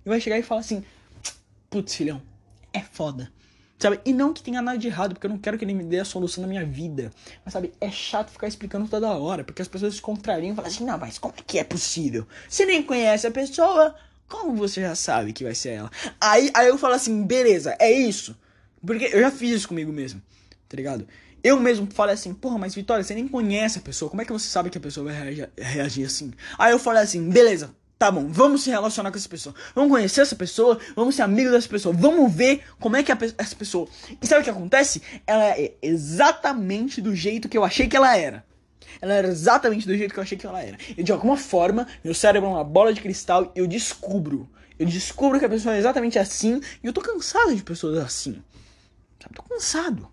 E 0.05 0.09
vai 0.09 0.21
chegar 0.21 0.37
e 0.37 0.43
falar 0.43 0.61
assim, 0.61 0.83
putz, 1.71 1.95
filhão, 1.95 2.21
é 2.71 2.81
foda. 2.81 3.33
Sabe? 3.77 3.99
E 4.05 4.13
não 4.13 4.33
que 4.33 4.41
tenha 4.41 4.61
nada 4.61 4.77
de 4.77 4.87
errado, 4.87 5.13
porque 5.13 5.27
eu 5.27 5.29
não 5.29 5.37
quero 5.37 5.57
que 5.57 5.65
ele 5.65 5.73
me 5.73 5.83
dê 5.83 5.99
a 5.99 6.05
solução 6.05 6.41
da 6.41 6.47
minha 6.47 6.65
vida. 6.65 7.11
Mas 7.43 7.53
sabe, 7.53 7.73
é 7.81 7.91
chato 7.91 8.31
ficar 8.31 8.47
explicando 8.47 8.87
toda 8.87 9.09
hora, 9.11 9.43
porque 9.43 9.61
as 9.61 9.67
pessoas 9.67 9.95
se 9.95 10.01
contrariam 10.01 10.53
e 10.53 10.55
falam 10.55 10.71
assim, 10.71 10.85
não, 10.85 10.97
mas 10.97 11.17
como 11.17 11.33
é 11.37 11.41
que 11.45 11.59
é 11.59 11.63
possível? 11.63 12.25
Você 12.47 12.65
nem 12.65 12.81
conhece 12.81 13.27
a 13.27 13.31
pessoa, 13.31 13.95
Como 14.27 14.55
você 14.55 14.81
já 14.81 14.95
sabe 14.95 15.33
que 15.33 15.43
vai 15.43 15.53
ser 15.53 15.69
ela? 15.69 15.91
Aí, 16.19 16.49
aí 16.53 16.67
eu 16.67 16.77
falo 16.77 16.95
assim, 16.95 17.23
beleza, 17.23 17.75
é 17.79 17.91
isso. 17.91 18.35
Porque 18.85 19.05
eu 19.05 19.19
já 19.19 19.31
fiz 19.31 19.51
isso 19.51 19.67
comigo 19.67 19.91
mesmo, 19.91 20.21
tá 20.67 20.75
ligado? 20.75 21.07
Eu 21.43 21.59
mesmo 21.59 21.87
falei 21.91 22.15
assim, 22.15 22.33
porra, 22.33 22.57
mas 22.57 22.73
Vitória, 22.73 23.03
você 23.03 23.13
nem 23.13 23.27
conhece 23.27 23.77
a 23.77 23.81
pessoa, 23.81 24.09
como 24.09 24.21
é 24.21 24.25
que 24.25 24.33
você 24.33 24.47
sabe 24.47 24.69
que 24.69 24.77
a 24.77 24.81
pessoa 24.81 25.11
vai 25.11 25.13
reagir, 25.13 25.49
reagir 25.57 26.05
assim? 26.05 26.33
Aí 26.57 26.71
eu 26.71 26.79
falei 26.79 27.03
assim, 27.03 27.29
beleza, 27.29 27.75
tá 27.97 28.11
bom, 28.11 28.27
vamos 28.27 28.63
se 28.63 28.69
relacionar 28.69 29.11
com 29.11 29.17
essa 29.17 29.29
pessoa, 29.29 29.55
vamos 29.73 29.91
conhecer 29.91 30.21
essa 30.21 30.35
pessoa, 30.35 30.79
vamos 30.95 31.15
ser 31.15 31.21
amigos 31.21 31.51
dessa 31.51 31.69
pessoa, 31.69 31.95
vamos 31.95 32.33
ver 32.33 32.63
como 32.79 32.95
é 32.95 33.03
que 33.03 33.11
é 33.11 33.17
essa 33.37 33.55
pessoa. 33.55 33.87
E 34.21 34.27
sabe 34.27 34.41
o 34.41 34.43
que 34.43 34.49
acontece? 34.49 35.01
Ela 35.25 35.45
é 35.51 35.75
exatamente 35.81 37.01
do 37.01 37.15
jeito 37.15 37.47
que 37.47 37.57
eu 37.57 37.63
achei 37.63 37.87
que 37.87 37.95
ela 37.95 38.15
era. 38.15 38.45
Ela 39.01 39.13
era 39.13 39.27
exatamente 39.27 39.87
do 39.87 39.95
jeito 39.95 40.13
que 40.13 40.19
eu 40.19 40.23
achei 40.23 40.37
que 40.37 40.45
ela 40.45 40.61
era. 40.61 40.77
E 40.97 41.03
de 41.03 41.11
alguma 41.11 41.37
forma, 41.37 41.87
meu 42.03 42.13
cérebro 42.13 42.49
é 42.49 42.53
uma 42.53 42.63
bola 42.63 42.93
de 42.93 43.01
cristal 43.01 43.51
e 43.55 43.59
eu 43.59 43.67
descubro. 43.67 44.49
Eu 44.77 44.85
descubro 44.85 45.39
que 45.39 45.45
a 45.45 45.49
pessoa 45.49 45.75
é 45.75 45.79
exatamente 45.79 46.19
assim 46.19 46.61
e 46.83 46.87
eu 46.87 46.93
tô 46.93 47.01
cansado 47.01 47.55
de 47.55 47.63
pessoas 47.63 47.97
assim. 47.97 48.43
Sabe? 49.21 49.35
Tô 49.35 49.43
cansado. 49.43 50.11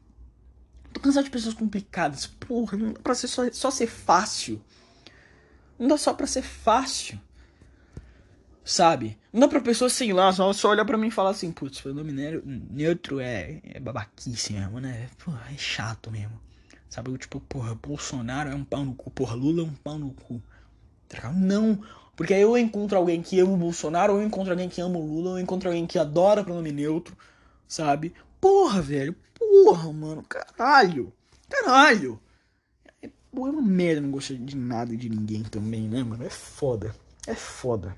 Tô 0.93 1.01
cansado 1.01 1.25
de 1.25 1.31
pessoas 1.31 1.55
complicadas. 1.55 2.27
Porra, 2.27 2.77
não 2.77 2.93
dá 2.93 3.01
pra 3.01 3.15
ser 3.15 3.29
só, 3.29 3.51
só 3.51 3.71
ser 3.71 3.87
fácil. 3.87 4.63
Não 5.79 5.89
dá 5.89 5.97
só 5.97 6.13
pra 6.13 6.27
ser 6.27 6.43
fácil. 6.43 7.21
Sabe? 8.65 9.19
Não 9.33 9.41
dá 9.41 9.49
pra 9.49 9.61
pessoa, 9.61 9.91
sei 9.91 10.13
lá, 10.13 10.33
só, 10.33 10.53
só 10.53 10.71
olhar 10.71 10.85
pra 10.85 10.97
mim 10.97 11.09
e 11.09 11.11
falar 11.11 11.31
assim, 11.31 11.51
putz, 11.51 11.85
o 11.85 11.93
nome 11.93 12.13
neutro 12.13 13.19
é, 13.19 13.61
é 13.65 13.81
babaquice 13.81 14.53
mesmo, 14.53 14.79
né? 14.79 15.09
Porra, 15.25 15.43
é 15.53 15.59
chato 15.59 16.11
mesmo. 16.11 16.41
Sabe? 16.89 17.17
Tipo, 17.19 17.41
porra, 17.41 17.75
Bolsonaro 17.75 18.51
é 18.51 18.55
um 18.55 18.65
pau 18.65 18.85
no 18.85 18.95
cu, 18.95 19.11
porra, 19.11 19.35
Lula 19.35 19.63
é 19.63 19.65
um 19.65 19.75
pau 19.75 19.99
no 19.99 20.11
cu. 20.13 20.41
Tá 21.09 21.33
Não, 21.33 21.83
porque 22.15 22.35
aí 22.35 22.43
eu 22.43 22.57
encontro 22.57 22.97
alguém 22.97 23.21
que 23.23 23.41
ama 23.41 23.53
o 23.53 23.57
Bolsonaro, 23.57 24.13
ou 24.13 24.21
eu 24.21 24.27
encontro 24.27 24.53
alguém 24.53 24.69
que 24.69 24.81
ama 24.81 24.99
o 24.99 25.07
Lula, 25.07 25.31
ou 25.31 25.39
eu 25.39 25.43
encontro 25.43 25.69
alguém 25.69 25.87
que 25.87 25.99
adora 25.99 26.45
pronome 26.45 26.71
neutro, 26.71 27.17
sabe? 27.67 28.15
Porra, 28.41 28.81
velho, 28.81 29.15
porra, 29.35 29.93
mano, 29.93 30.23
caralho, 30.23 31.13
caralho. 31.49 32.21
É, 33.03 33.11
uma 33.33 33.63
merda, 33.63 34.01
não 34.01 34.11
gosto 34.11 34.37
de 34.37 34.57
nada 34.57 34.93
e 34.93 34.97
de 34.97 35.09
ninguém 35.09 35.43
também, 35.43 35.89
né, 35.89 36.03
mano? 36.03 36.25
É 36.25 36.31
foda, 36.31 36.95
é 37.27 37.35
foda. 37.35 37.97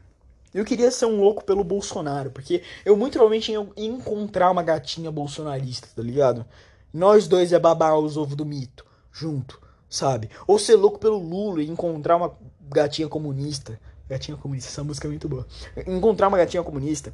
Eu 0.55 0.64
queria 0.64 0.90
ser 0.90 1.07
um 1.07 1.20
louco 1.20 1.44
pelo 1.44 1.64
Bolsonaro, 1.64 2.30
porque 2.30 2.62
eu 2.84 2.96
muito 2.96 3.14
provavelmente 3.14 3.50
ia 3.50 3.66
encontrar 3.76 4.52
uma 4.52 4.62
gatinha 4.62 5.11
bolsonarista, 5.11 5.88
tá 5.96 6.00
ligado? 6.00 6.46
Nós 6.92 7.26
dois 7.26 7.52
é 7.52 7.59
babar 7.59 7.98
os 7.98 8.16
ovos 8.16 8.36
do 8.36 8.46
mito, 8.46 8.86
junto, 9.11 9.61
sabe? 9.90 10.30
Ou 10.46 10.57
ser 10.57 10.76
louco 10.76 11.00
pelo 11.00 11.18
Lula 11.18 11.61
e 11.61 11.68
encontrar 11.68 12.16
uma 12.16 12.32
gatinha 12.70 13.09
comunista. 13.09 13.80
Gatinha 14.09 14.36
comunista, 14.36 14.70
essa 14.70 14.84
música 14.84 15.09
é 15.09 15.11
muito 15.11 15.28
boa. 15.28 15.44
Encontrar 15.88 16.28
uma 16.28 16.38
gatinha 16.38 16.62
comunista 16.62 17.12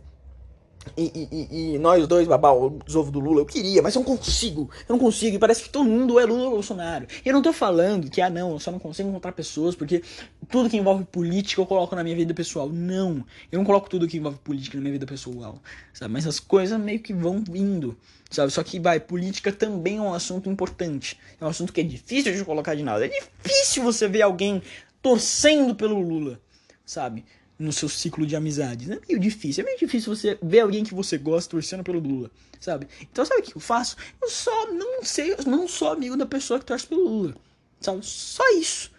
e, 0.97 1.28
e, 1.31 1.74
e, 1.74 1.78
nós 1.78 2.07
dois 2.07 2.26
babar 2.26 2.55
os 2.55 2.97
ovos 2.97 3.12
do 3.12 3.20
Lula, 3.20 3.43
eu 3.43 3.47
queria, 3.47 3.83
mas 3.83 3.95
eu 3.95 4.01
não 4.01 4.16
consigo. 4.16 4.70
Eu 4.89 4.95
não 4.95 4.99
consigo. 4.99 5.37
E 5.37 5.39
parece 5.39 5.62
que 5.62 5.68
todo 5.68 5.85
mundo 5.85 6.18
é 6.18 6.24
Lula 6.24 6.45
ou 6.45 6.51
Bolsonaro. 6.53 7.07
E 7.24 7.28
eu 7.28 7.35
não 7.35 7.43
tô 7.43 7.53
falando 7.53 8.11
que, 8.11 8.20
ah, 8.20 8.31
não, 8.31 8.53
eu 8.53 8.59
só 8.59 8.70
não 8.70 8.78
consigo 8.78 9.09
encontrar 9.09 9.33
pessoas 9.33 9.74
porque 9.74 10.03
tudo 10.49 10.70
que 10.70 10.76
envolve 10.78 11.05
política 11.05 11.61
eu 11.61 11.66
coloco 11.66 11.95
na 11.95 12.03
minha 12.03 12.16
vida 12.16 12.33
pessoal. 12.33 12.68
Não. 12.68 13.24
Eu 13.53 13.59
não 13.59 13.64
coloco 13.64 13.91
tudo 13.91 14.09
que 14.09 14.16
envolve 14.16 14.39
política 14.39 14.76
na 14.78 14.81
minha 14.81 14.93
vida 14.93 15.07
pessoal. 15.07 15.59
Sabe? 15.93 16.12
Mas 16.14 16.26
as 16.26 16.41
coisas 16.41 16.81
meio 16.81 17.01
que 17.01 17.12
vão 17.12 17.45
vindo. 17.47 17.97
Sabe? 18.31 18.51
Só 18.51 18.62
que, 18.62 18.81
vai, 18.81 18.99
política 18.99 19.53
também 19.53 19.99
é 19.99 20.03
um 20.03 20.14
assunto 20.14 20.49
importante. 20.49 21.18
É 21.39 21.45
um 21.45 21.49
assunto 21.49 21.74
que 21.74 21.81
é 21.83 21.85
difícil 21.85 22.33
de 22.33 22.45
colocar 22.45 22.74
de 22.74 22.83
nada. 22.83 23.05
É 23.05 23.09
difícil 23.09 23.83
você 23.83 24.09
ver 24.09 24.22
alguém 24.22 24.62
torcendo 25.03 25.74
pelo 25.74 26.01
Lula. 26.01 26.41
Sabe? 26.87 27.24
No 27.61 27.72
seu 27.72 27.88
ciclo 27.88 28.26
de 28.26 28.34
amizades. 28.34 28.88
É 28.88 28.98
meio 29.06 29.20
difícil. 29.20 29.62
É 29.62 29.66
meio 29.66 29.78
difícil 29.78 30.14
você 30.14 30.38
ver 30.42 30.61
alguém 30.61 30.82
que 30.82 30.94
você 30.94 31.18
gosta 31.18 31.50
torcendo 31.50 31.84
pelo 31.84 32.00
Lula, 32.00 32.30
sabe? 32.58 32.88
Então 33.02 33.24
sabe 33.24 33.42
o 33.42 33.44
que 33.44 33.56
eu 33.56 33.61
faço? 33.61 33.96
Eu 34.20 34.30
só 34.30 34.72
não 34.72 35.04
sei, 35.04 35.32
eu 35.32 35.44
não 35.46 35.68
sou 35.68 35.92
amigo 35.92 36.16
da 36.16 36.24
pessoa 36.24 36.58
que 36.58 36.64
torce 36.64 36.86
pelo 36.86 37.06
Lula. 37.06 37.34
Sabe? 37.78 38.00
Só 38.02 38.42
isso. 38.54 38.90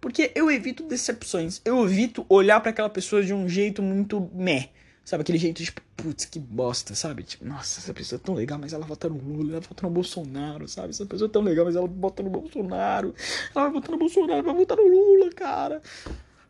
Porque 0.00 0.30
eu 0.34 0.50
evito 0.50 0.84
decepções. 0.84 1.60
Eu 1.64 1.84
evito 1.84 2.24
olhar 2.28 2.60
para 2.60 2.70
aquela 2.70 2.88
pessoa 2.88 3.22
de 3.22 3.34
um 3.34 3.48
jeito 3.48 3.82
muito 3.82 4.30
meh. 4.32 4.70
Sabe, 5.04 5.20
aquele 5.20 5.36
jeito 5.36 5.62
tipo, 5.62 5.82
putz, 5.96 6.24
que 6.24 6.38
bosta, 6.38 6.94
sabe? 6.94 7.24
Tipo, 7.24 7.44
nossa, 7.44 7.78
essa 7.78 7.92
pessoa 7.92 8.18
é 8.18 8.24
tão 8.24 8.34
legal, 8.34 8.58
mas 8.58 8.72
ela 8.72 8.86
vota 8.86 9.06
no 9.06 9.18
Lula, 9.18 9.52
ela 9.52 9.60
vota 9.60 9.82
no 9.82 9.90
Bolsonaro, 9.90 10.66
sabe? 10.66 10.90
Essa 10.90 11.04
pessoa 11.04 11.28
é 11.28 11.30
tão 11.30 11.42
legal, 11.42 11.66
mas 11.66 11.76
ela 11.76 11.86
vota 11.86 12.22
no 12.22 12.30
Bolsonaro. 12.30 13.14
Ela 13.54 13.64
vai 13.64 13.72
votar 13.72 13.90
no 13.90 13.98
Bolsonaro, 13.98 14.42
vai 14.42 14.54
votar 14.54 14.78
no 14.78 14.88
Lula, 14.88 15.30
cara. 15.30 15.82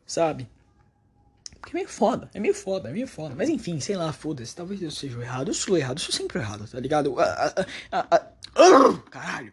Sabe? 0.06 0.48
Porque 1.64 1.78
é 1.78 1.80
meio 1.80 1.88
foda, 1.88 2.30
é 2.34 2.38
meio 2.38 2.54
foda, 2.54 2.90
é 2.90 2.92
meio 2.92 3.08
foda. 3.08 3.34
Mas 3.34 3.48
enfim, 3.48 3.80
sei 3.80 3.96
lá, 3.96 4.12
foda-se. 4.12 4.54
Talvez 4.54 4.82
eu 4.82 4.90
seja 4.90 5.18
errado. 5.18 5.48
Eu 5.48 5.54
sou 5.54 5.78
errado, 5.78 5.96
eu 5.96 6.04
sou 6.04 6.12
sempre 6.12 6.38
errado, 6.38 6.68
tá 6.70 6.78
ligado? 6.78 7.18
Ah, 7.18 7.66
ah, 7.90 8.06
ah, 8.54 9.02
caralho. 9.10 9.50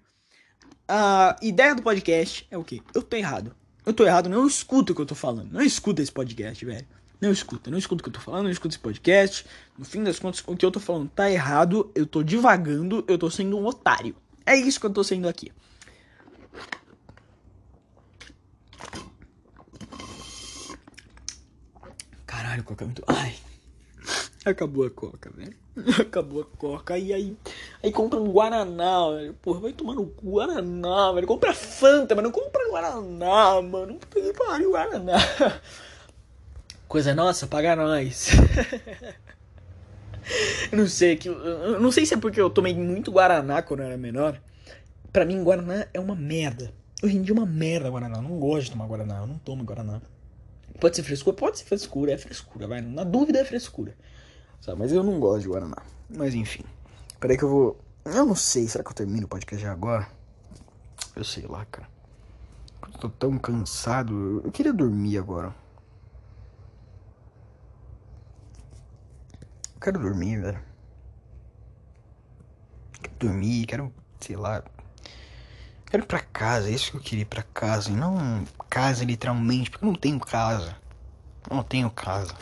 A 0.90 1.38
ideia 1.42 1.74
do 1.74 1.82
podcast 1.82 2.46
é 2.52 2.58
o 2.58 2.66
quê? 2.66 2.82
Eu 2.94 3.02
tô 3.02 3.16
errado. 3.16 3.56
Eu 3.86 3.94
tô 3.94 4.06
errado, 4.06 4.28
não 4.28 4.46
escuta 4.46 4.92
o 4.92 4.96
que 4.96 5.02
eu 5.02 5.06
tô 5.06 5.16
falando. 5.16 5.54
Não 5.54 5.62
escuta 5.62 6.02
esse 6.02 6.12
podcast, 6.12 6.66
velho. 6.66 6.86
Não 7.22 7.32
escuta, 7.32 7.72
não 7.72 7.78
escuta 7.78 8.02
o 8.02 8.04
que 8.04 8.10
eu 8.10 8.14
tô 8.14 8.20
falando, 8.20 8.44
não 8.44 8.52
escuta 8.52 8.76
esse 8.76 8.84
podcast. 8.84 9.46
No 9.78 9.86
fim 9.86 10.04
das 10.04 10.20
contas, 10.20 10.44
o 10.46 10.58
que 10.58 10.66
eu 10.66 10.72
tô 10.72 10.82
falando 10.82 11.08
tá 11.08 11.32
errado, 11.32 11.90
eu 11.96 12.06
tô 12.06 12.22
divagando, 12.24 13.06
eu 13.08 13.18
tô 13.18 13.32
sendo 13.32 13.58
um 13.58 13.66
otário. 13.66 14.18
É 14.46 14.58
isso 14.58 14.82
que 14.82 14.86
eu 14.86 14.90
tô 14.90 15.02
sendo 15.02 15.30
aqui. 15.30 15.50
Caralho, 22.52 22.64
coca 22.66 22.84
é 22.84 22.86
muito. 22.86 23.04
Ai. 23.08 23.34
Acabou 24.44 24.86
a 24.86 24.90
coca, 24.90 25.32
velho. 25.34 25.56
Acabou 26.02 26.42
a 26.42 26.58
coca. 26.58 26.98
E 26.98 27.14
aí, 27.14 27.38
aí 27.82 27.92
compra 27.94 28.20
um 28.20 28.30
Guaraná, 28.30 29.10
velho. 29.12 29.34
Porra, 29.36 29.62
vai 29.62 29.72
tomar 29.72 29.94
no 29.94 30.14
Guaraná, 30.22 31.14
velho. 31.14 31.28
Compra 31.28 31.54
Fanta, 31.54 32.14
mas 32.14 32.26
não 32.26 32.32
compra 32.32 32.68
Guaraná, 32.70 33.62
mano. 33.62 33.98
Que 34.10 34.34
pariu, 34.34 34.72
Guaraná. 34.72 35.14
Coisa 36.90 37.16
nossa, 37.16 37.48
paga 37.48 37.74
nós. 37.74 38.32
eu 40.70 40.78
não 40.78 40.88
sei, 40.88 41.16
que 41.16 41.30
eu 41.30 41.80
não 41.80 41.90
sei 41.90 42.06
se 42.06 42.16
é 42.16 42.18
porque 42.18 42.42
eu 42.42 42.50
tomei 42.50 42.74
muito 42.74 43.14
Guaraná 43.14 43.62
quando 43.62 43.80
eu 43.80 43.86
era 43.86 43.98
menor. 43.98 44.42
Pra 45.14 45.24
mim, 45.24 45.42
Guaraná 45.42 45.88
é 45.94 46.00
uma 46.02 46.16
merda. 46.16 46.74
Hoje 47.02 47.16
em 47.16 47.26
é 47.26 47.32
uma 47.32 47.46
merda 47.46 47.90
Guaraná. 47.90 48.18
Eu 48.18 48.24
não 48.24 48.38
gosto 48.38 48.66
de 48.66 48.72
tomar 48.72 48.88
Guaraná. 48.88 49.20
Eu 49.20 49.28
não 49.28 49.38
tomo 49.38 49.64
Guaraná. 49.64 50.02
Pode 50.82 50.96
ser 50.96 51.04
frescura? 51.04 51.36
Pode 51.36 51.60
ser 51.60 51.66
frescura, 51.66 52.12
é 52.12 52.18
frescura, 52.18 52.68
vai. 52.68 52.82
Na 52.82 53.04
dúvida 53.04 53.38
é 53.38 53.46
frescura. 53.46 53.96
Sabe? 54.60 54.80
Mas 54.80 54.92
eu 54.92 55.04
não 55.04 55.20
gosto 55.20 55.44
de 55.44 55.48
Guaraná. 55.48 55.78
Mas 56.10 56.34
enfim. 56.34 56.64
Peraí 57.20 57.38
que 57.38 57.44
eu 57.44 57.50
vou. 57.50 57.80
Eu 58.04 58.26
não 58.26 58.34
sei, 58.34 58.68
será 58.68 58.84
que 58.84 58.90
eu 58.90 58.96
termino 58.96 59.28
o 59.28 59.30
podcast 59.30 59.64
já 59.64 59.72
agora? 59.72 60.10
Eu 61.16 61.24
sei 61.24 61.46
lá, 61.46 61.64
cara. 61.66 61.88
Eu 62.82 63.00
tô 63.00 63.10
tão 63.10 63.38
cansado. 63.38 64.42
Eu 64.44 64.52
queria 64.52 64.74
dormir 64.74 65.20
agora. 65.20 65.54
Eu 69.76 69.80
quero 69.80 70.00
dormir, 70.00 70.42
velho. 70.42 70.64
Quero 73.04 73.16
dormir, 73.20 73.68
quero, 73.68 73.94
sei 74.20 74.36
lá, 74.36 74.64
Quero 75.92 76.04
ir 76.04 76.08
pra 76.08 76.22
casa, 76.22 76.70
é 76.70 76.72
isso 76.72 76.92
que 76.92 76.98
eu 76.98 77.02
queria 77.02 77.24
ir 77.24 77.26
pra 77.26 77.44
casa. 77.44 77.90
E 77.90 77.94
não 77.94 78.46
casa 78.70 79.04
literalmente, 79.04 79.70
porque 79.70 79.84
eu 79.84 79.90
não 79.90 79.96
tenho 79.96 80.20
casa. 80.22 80.74
Eu 81.50 81.58
não 81.58 81.64
tenho 81.64 81.90
casa. 81.90 82.34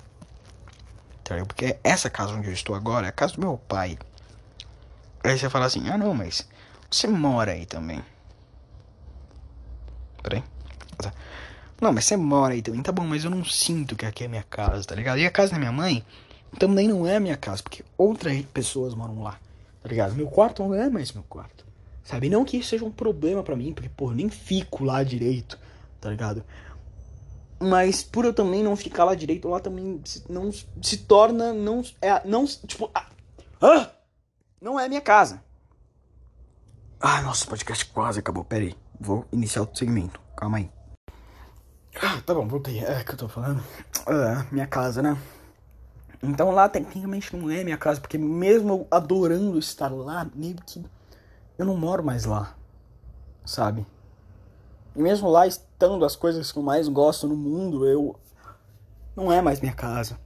Porque 1.47 1.78
essa 1.84 2.10
casa 2.12 2.34
onde 2.34 2.47
eu 2.47 2.54
estou 2.54 2.76
agora 2.76 3.08
é 3.08 3.10
a 3.10 3.12
casa 3.12 3.34
do 3.34 3.41
meu 3.41 3.58
pai. 3.58 3.97
Aí 5.24 5.38
você 5.38 5.50
fala 5.50 5.66
assim, 5.66 5.89
ah 5.89 5.97
não, 5.97 6.14
mas 6.14 6.47
você 6.89 7.08
mora 7.08 7.52
aí 7.54 7.66
também. 7.66 8.04
Peraí. 10.22 10.43
Não, 11.82 11.91
mas 11.91 12.06
você 12.06 12.18
mora 12.18 12.54
aí 12.54 12.62
também. 12.62 12.84
Tá 12.84 12.91
bom, 12.91 13.04
mas 13.04 13.24
eu 13.24 13.32
não 13.32 13.43
sinto 13.43 13.95
que 13.95 14.06
aqui 14.06 14.26
é 14.26 14.28
minha 14.28 14.43
casa, 14.43 14.84
tá 14.86 14.93
ligado? 14.93 15.18
E 15.20 15.26
a 15.26 15.32
casa 15.32 15.54
da 15.54 15.60
minha 15.60 15.72
mãe 15.72 16.06
também 16.60 16.88
não 16.88 17.08
é 17.08 17.20
minha 17.20 17.38
casa, 17.38 17.64
porque 17.64 17.84
outras 17.97 18.39
pessoas 18.45 18.93
moram 18.93 19.22
lá, 19.22 19.39
tá 19.82 19.89
ligado? 19.89 20.14
Meu 20.16 20.28
quarto 20.28 20.64
não 20.64 20.74
é 20.76 20.89
mais 20.89 21.12
meu 21.12 21.24
quarto. 21.24 21.68
Sabe? 22.10 22.28
Não 22.28 22.43
que 22.43 22.57
isso 22.57 22.70
seja 22.70 22.84
um 22.84 22.89
problema 22.89 23.43
para 23.43 23.55
mim, 23.55 23.72
porque, 23.72 23.88
pô, 23.88 24.10
nem 24.10 24.30
fico 24.30 24.84
lá 24.84 25.03
direito, 25.03 25.60
tá 26.01 26.10
ligado? 26.10 26.43
Mas 27.60 28.01
por 28.01 28.26
eu 28.26 28.34
também 28.34 28.64
não 28.64 28.76
ficar 28.76 29.03
lá 29.03 29.14
direito, 29.14 29.47
lá 29.47 29.60
também 29.60 30.01
se, 30.03 30.24
não 30.28 30.51
se 30.51 30.97
torna. 30.97 31.53
Não. 31.53 31.86
É, 32.01 32.28
não 32.28 32.47
tipo. 32.47 32.89
Ah, 33.62 33.91
não 34.60 34.80
é 34.80 34.89
minha 34.89 35.01
casa. 35.01 35.43
Ah, 36.99 37.22
nossa, 37.22 37.45
o 37.45 37.49
podcast 37.49 37.86
quase 37.86 38.22
acabou. 38.22 38.43
Pera 38.43 38.64
aí. 38.64 38.76
Vou 38.99 39.24
iniciar 39.32 39.62
outro 39.62 39.78
segmento. 39.78 40.20
Calma 40.36 40.57
aí. 40.57 40.72
Ah, 42.01 42.20
tá 42.26 42.34
bom, 42.34 42.47
voltei. 42.47 42.80
É 42.80 43.03
que 43.03 43.12
eu 43.12 43.18
tô 43.18 43.30
falando. 43.30 43.64
É, 44.07 44.51
minha 44.51 44.66
casa, 44.66 45.03
né? 45.03 45.16
Então 46.24 46.49
lá 46.49 46.68
tecnicamente 46.68 47.36
não 47.36 47.51
é 47.51 47.64
minha 47.64 47.78
casa, 47.78 48.01
porque 48.01 48.18
mesmo 48.18 48.72
eu 48.72 48.88
adorando 48.89 49.60
estar 49.60 49.91
lá, 49.91 50.28
meio 50.34 50.55
que 50.66 50.84
eu 51.60 51.66
não 51.66 51.76
moro 51.76 52.01
mais 52.01 52.24
lá, 52.24 52.55
sabe? 53.45 53.86
E 54.95 55.01
mesmo 55.01 55.30
lá 55.30 55.45
estando 55.45 56.05
as 56.05 56.16
coisas 56.16 56.53
que 56.53 56.57
eu 56.57 56.64
mais 56.64 56.88
gosto 56.88 57.28
no 57.28 57.36
mundo, 57.36 57.86
eu 57.86 58.18
não 59.14 59.30
é 59.30 59.41
mais 59.41 59.60
minha 59.60 59.74
casa. 59.74 60.18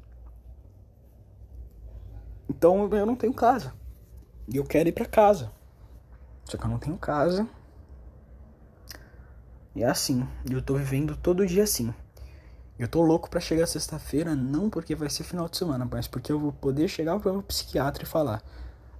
Então 2.48 2.88
eu 2.94 3.06
não 3.06 3.16
tenho 3.16 3.34
casa. 3.34 3.74
E 4.48 4.58
eu 4.58 4.64
quero 4.64 4.90
ir 4.90 4.92
pra 4.92 5.08
casa. 5.08 5.52
Só 6.46 6.56
que 6.56 6.66
eu 6.66 6.70
não 6.70 6.78
tenho 6.78 6.98
casa. 6.98 7.48
E 9.76 9.82
é 9.82 9.88
assim. 9.88 10.28
Eu 10.48 10.62
tô 10.62 10.76
vivendo 10.76 11.18
todo 11.18 11.48
dia 11.48 11.64
assim. 11.64 11.92
Eu 12.78 12.88
tô 12.88 13.02
louco 13.02 13.28
para 13.28 13.40
chegar 13.40 13.66
sexta-feira, 13.66 14.36
não 14.36 14.70
porque 14.70 14.94
vai 14.94 15.10
ser 15.10 15.24
final 15.24 15.50
de 15.50 15.58
semana, 15.58 15.88
mas 15.90 16.08
porque 16.08 16.32
eu 16.32 16.40
vou 16.40 16.54
poder 16.54 16.88
chegar 16.88 17.20
pro 17.20 17.42
psiquiatra 17.42 18.04
e 18.04 18.08
falar: 18.08 18.44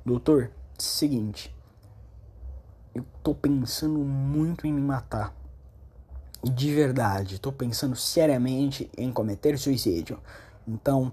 Doutor, 0.04 0.50
seguinte. 0.80 1.53
Eu 2.94 3.06
tô 3.24 3.34
pensando 3.34 4.00
muito 4.00 4.68
em 4.68 4.74
me 4.74 4.82
matar. 4.82 5.34
De 6.44 6.74
verdade, 6.74 7.40
tô 7.40 7.52
pensando 7.52 7.96
seriamente 7.96 8.90
em 8.98 9.12
cometer 9.12 9.58
suicídio. 9.58 10.20
Então, 10.68 11.12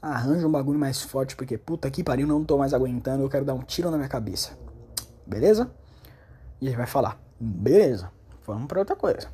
arranja 0.00 0.46
um 0.46 0.50
bagulho 0.50 0.78
mais 0.78 1.02
forte, 1.02 1.36
porque 1.36 1.58
puta 1.58 1.90
que 1.90 2.02
pariu, 2.02 2.26
não 2.26 2.44
tô 2.44 2.56
mais 2.56 2.72
aguentando, 2.72 3.22
eu 3.22 3.28
quero 3.28 3.44
dar 3.44 3.54
um 3.54 3.62
tiro 3.62 3.90
na 3.90 3.96
minha 3.96 4.08
cabeça. 4.08 4.58
Beleza? 5.26 5.70
E 6.60 6.66
ele 6.66 6.76
vai 6.76 6.86
falar: 6.86 7.20
Beleza, 7.38 8.10
vamos 8.46 8.66
pra 8.66 8.80
outra 8.80 8.96
coisa. 8.96 9.28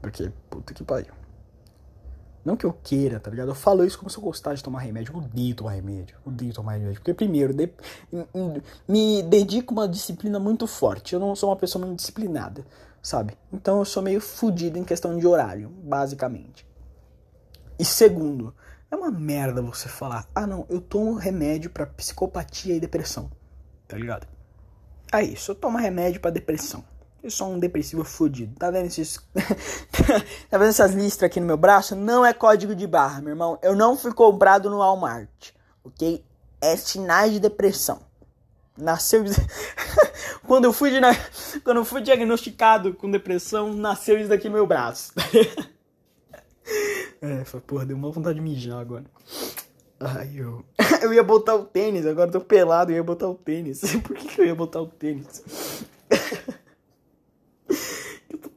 Porque, 0.00 0.32
puta 0.48 0.72
que 0.72 0.82
pariu. 0.82 1.19
Não 2.44 2.56
que 2.56 2.64
eu 2.64 2.72
queira, 2.72 3.20
tá 3.20 3.30
ligado? 3.30 3.48
Eu 3.48 3.54
falo 3.54 3.84
isso 3.84 3.98
como 3.98 4.10
se 4.10 4.16
eu 4.16 4.22
gostasse 4.22 4.56
de 4.56 4.64
tomar 4.64 4.80
remédio. 4.80 5.12
Eu 5.12 5.18
odeio 5.18 5.54
tomar 5.54 5.72
remédio. 5.72 6.16
Eu 6.24 6.32
odeio 6.32 6.52
tomar 6.54 6.72
remédio. 6.72 6.94
Porque, 6.94 7.12
primeiro, 7.12 7.52
de, 7.52 7.70
me 8.88 9.22
dedico 9.22 9.74
a 9.74 9.78
uma 9.78 9.88
disciplina 9.88 10.38
muito 10.38 10.66
forte. 10.66 11.12
Eu 11.12 11.20
não 11.20 11.36
sou 11.36 11.50
uma 11.50 11.56
pessoa 11.56 11.84
muito 11.84 11.98
disciplinada, 11.98 12.64
sabe? 13.02 13.36
Então 13.52 13.78
eu 13.78 13.84
sou 13.84 14.02
meio 14.02 14.20
fodido 14.20 14.78
em 14.78 14.84
questão 14.84 15.18
de 15.18 15.26
horário, 15.26 15.68
basicamente. 15.68 16.66
E 17.78 17.84
segundo, 17.84 18.54
é 18.90 18.96
uma 18.96 19.10
merda 19.10 19.60
você 19.62 19.88
falar: 19.88 20.26
ah, 20.34 20.46
não, 20.46 20.66
eu 20.68 20.80
tomo 20.80 21.14
remédio 21.14 21.70
para 21.70 21.86
psicopatia 21.86 22.74
e 22.74 22.80
depressão. 22.80 23.30
Tá 23.86 23.96
ligado? 23.96 24.26
É 25.12 25.22
isso, 25.22 25.50
eu 25.50 25.54
tomo 25.54 25.76
remédio 25.76 26.20
para 26.20 26.30
depressão. 26.30 26.84
Eu 27.22 27.30
sou 27.30 27.52
um 27.52 27.58
depressivo 27.58 28.02
fudido. 28.02 28.54
Tá 28.58 28.70
vendo 28.70 28.86
esses. 28.86 29.20
tá 30.48 30.58
vendo 30.58 30.70
essas 30.70 30.92
listras 30.92 31.30
aqui 31.30 31.38
no 31.38 31.46
meu 31.46 31.56
braço? 31.56 31.94
Não 31.94 32.24
é 32.24 32.32
código 32.32 32.74
de 32.74 32.86
barra, 32.86 33.20
meu 33.20 33.30
irmão. 33.30 33.58
Eu 33.62 33.76
não 33.76 33.96
fui 33.96 34.12
comprado 34.12 34.70
no 34.70 34.78
Walmart. 34.78 35.50
Ok? 35.84 36.24
É 36.60 36.76
sinais 36.76 37.32
de 37.32 37.40
depressão. 37.40 38.00
Nasceu. 38.76 39.22
Quando 40.46 40.64
eu 40.64 40.72
fui, 40.72 40.90
de... 40.90 41.00
Quando 41.62 41.76
eu 41.76 41.84
fui 41.84 42.00
diagnosticado 42.00 42.94
com 42.94 43.10
depressão, 43.10 43.72
nasceu 43.72 44.18
isso 44.18 44.30
daqui 44.30 44.48
no 44.48 44.54
meu 44.54 44.66
braço. 44.66 45.12
é, 47.20 47.44
foi, 47.44 47.60
porra, 47.60 47.84
deu 47.84 47.96
uma 47.96 48.10
vontade 48.10 48.36
de 48.36 48.40
mijar 48.40 48.80
agora. 48.80 49.04
Ai, 50.00 50.32
eu. 50.34 50.64
eu 51.02 51.12
ia 51.12 51.22
botar 51.22 51.54
o 51.54 51.64
tênis, 51.66 52.06
agora 52.06 52.28
eu 52.28 52.32
tô 52.32 52.40
pelado, 52.40 52.90
eu 52.90 52.96
ia 52.96 53.04
botar 53.04 53.28
o 53.28 53.34
tênis. 53.34 53.80
Por 54.02 54.16
que, 54.16 54.26
que 54.28 54.40
eu 54.40 54.46
ia 54.46 54.54
botar 54.54 54.80
o 54.80 54.86
tênis? 54.86 55.44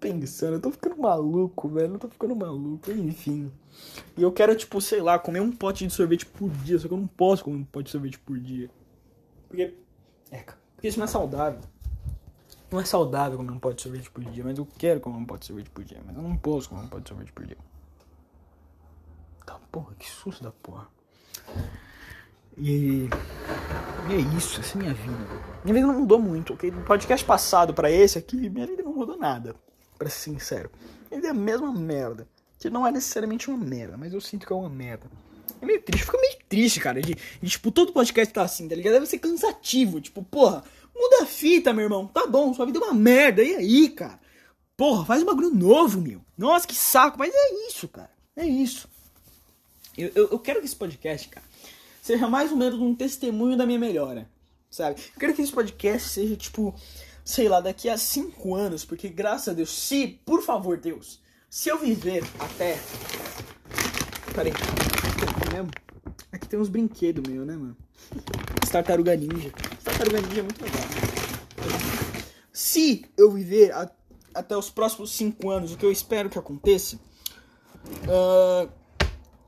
Pensando, 0.04 0.56
eu 0.56 0.60
tô 0.60 0.70
ficando 0.70 0.98
maluco, 0.98 1.70
velho. 1.70 1.94
Eu 1.94 2.00
tô 2.00 2.10
ficando 2.10 2.36
maluco, 2.36 2.92
enfim. 2.92 3.50
E 4.18 4.22
eu 4.22 4.32
quero, 4.34 4.54
tipo, 4.54 4.82
sei 4.82 5.02
lá, 5.02 5.18
comer 5.18 5.40
um 5.40 5.52
pote 5.52 5.88
de 5.88 5.94
sorvete 5.94 6.26
por 6.26 6.50
dia. 6.50 6.78
Só 6.78 6.90
que 6.90 6.94
eu 6.94 6.98
não 6.98 7.08
posso 7.08 7.46
comer 7.46 7.58
um 7.58 7.64
pote 7.64 7.86
de 7.86 7.92
sorvete 7.92 8.20
por 8.20 8.38
dia. 8.38 8.70
Porque. 9.48 9.74
É, 10.30 10.44
porque 10.76 10.88
isso 10.90 11.00
não 11.00 11.06
é 11.06 11.08
saudável. 11.08 11.62
Não 12.70 12.82
é 12.82 12.86
saudável 12.86 13.38
comer 13.38 13.52
um 13.52 13.60
pote 13.60 13.78
de 13.78 13.82
sorvete 13.84 14.12
por 14.12 14.24
dia, 14.26 14.44
mas 14.44 14.58
eu 14.58 14.68
quero 14.78 15.00
comer 15.00 15.16
um 15.16 15.26
pote 15.26 15.42
de 15.42 15.48
sorvete 15.48 15.70
por 15.70 15.86
dia. 15.86 16.02
Mas 16.06 16.18
eu 16.18 16.22
não 16.22 16.36
posso 16.36 16.70
comer 16.70 16.82
um 16.82 16.88
pote 16.88 17.04
de 17.04 17.10
sorvete 17.10 17.32
por 17.32 17.46
dia. 17.46 17.58
Tá, 19.46 19.58
porra, 19.72 19.96
que 19.98 20.10
susto 20.10 20.44
da 20.44 20.52
porra. 20.52 20.88
E, 22.58 23.08
e 24.10 24.14
é 24.14 24.38
isso, 24.38 24.60
essa 24.60 24.78
é 24.78 24.82
minha 24.82 24.94
vida. 24.94 25.18
Minha 25.64 25.74
vida 25.74 25.88
não 25.88 26.02
mudou 26.02 26.20
muito, 26.20 26.54
ok? 26.54 26.70
Do 26.70 26.82
podcast 26.82 27.26
passado 27.26 27.74
para 27.74 27.90
esse 27.90 28.18
aqui, 28.18 28.50
minha 28.50 28.68
vida 28.68 28.84
não 28.84 28.94
mudou 28.94 29.18
nada 29.18 29.56
para 30.04 30.10
ser 30.10 30.32
sincero. 30.32 30.70
Ele 31.10 31.26
é 31.26 31.30
a 31.30 31.34
mesma 31.34 31.72
merda. 31.72 32.28
Que 32.60 32.70
não 32.70 32.86
é 32.86 32.92
necessariamente 32.92 33.50
uma 33.50 33.58
merda, 33.58 33.98
mas 33.98 34.14
eu 34.14 34.22
sinto 34.22 34.46
que 34.46 34.54
é 34.54 34.56
uma 34.56 34.70
merda. 34.70 35.10
É 35.62 35.66
meio 35.66 35.82
triste, 35.82 36.06
fica 36.06 36.18
meio 36.18 36.38
triste, 36.48 36.80
cara. 36.80 37.02
De, 37.02 37.16
de, 37.42 37.50
tipo, 37.50 37.72
todo 37.72 37.94
podcast 37.94 38.34
tá 38.34 38.42
assim, 38.42 38.68
tá 38.68 38.76
ligado? 38.76 38.94
Deve 38.94 39.06
ser 39.06 39.20
cansativo. 39.20 40.00
Tipo, 40.00 40.24
porra, 40.24 40.64
muda 40.96 41.24
a 41.24 41.26
fita, 41.26 41.74
meu 41.74 41.86
irmão. 41.86 42.08
Tá 42.08 42.28
bom, 42.28 42.54
sua 42.54 42.66
vida 42.66 42.80
é 42.80 42.82
uma 42.82 42.94
merda. 42.94 43.44
E 43.44 43.56
aí, 43.56 43.90
cara? 43.90 44.20
Porra, 44.78 45.06
faz 45.06 45.24
um 45.24 45.26
bagulho 45.26 45.50
novo, 45.54 46.02
meu. 46.02 46.22
Nossa, 46.38 46.68
que 46.68 46.76
saco. 46.76 47.18
Mas 47.18 47.34
é 47.34 47.68
isso, 47.68 47.88
cara. 47.88 48.12
É 48.36 48.46
isso. 48.46 48.90
Eu, 49.98 50.12
eu, 50.16 50.30
eu 50.32 50.40
quero 50.40 50.60
que 50.60 50.66
esse 50.66 50.76
podcast, 50.76 51.28
cara, 51.30 51.46
seja 52.02 52.28
mais 52.28 52.52
ou 52.52 52.58
menos 52.58 52.80
um 52.80 52.96
testemunho 52.96 53.58
da 53.58 53.66
minha 53.66 53.80
melhora. 53.80 54.30
Sabe? 54.70 55.02
Eu 55.14 55.20
quero 55.20 55.34
que 55.34 55.42
esse 55.42 55.52
podcast 55.52 56.10
seja, 56.10 56.36
tipo, 56.36 56.74
sei 57.24 57.48
lá, 57.48 57.62
daqui 57.62 57.90
a 57.90 57.98
cinco 57.98 58.56
anos, 58.56 58.84
porque 58.84 59.08
graças 59.08 59.50
a 59.50 59.54
Deus, 59.54 59.70
se, 59.70 60.20
por 60.26 60.42
favor, 60.42 60.78
Deus, 60.78 61.22
se 61.50 61.70
eu 61.70 61.78
viver 61.78 62.24
até. 62.40 62.80
Peraí, 64.34 64.52
aqui 64.52 65.54
mesmo? 65.54 65.72
Aqui 66.32 66.48
tem 66.48 66.60
uns 66.60 66.70
brinquedos 66.70 67.24
meu, 67.32 67.46
né, 67.46 67.56
mano? 67.56 67.78
Tartaruga 68.72 69.16
Ninja. 69.16 69.52
Tartaruga 69.84 70.22
Ninja 70.22 70.40
é 70.40 70.44
muito 70.44 70.64
legal. 70.64 70.82
Se 72.52 73.06
eu 73.18 73.32
viver 73.32 73.72
a, 73.72 73.90
até 74.34 74.58
os 74.58 74.70
próximos 74.70 75.12
cinco 75.12 75.50
anos, 75.50 75.74
o 75.74 75.78
que 75.78 75.86
eu 75.86 75.92
espero 75.92 76.30
que 76.30 76.40
aconteça, 76.40 76.96
uh, 76.96 78.70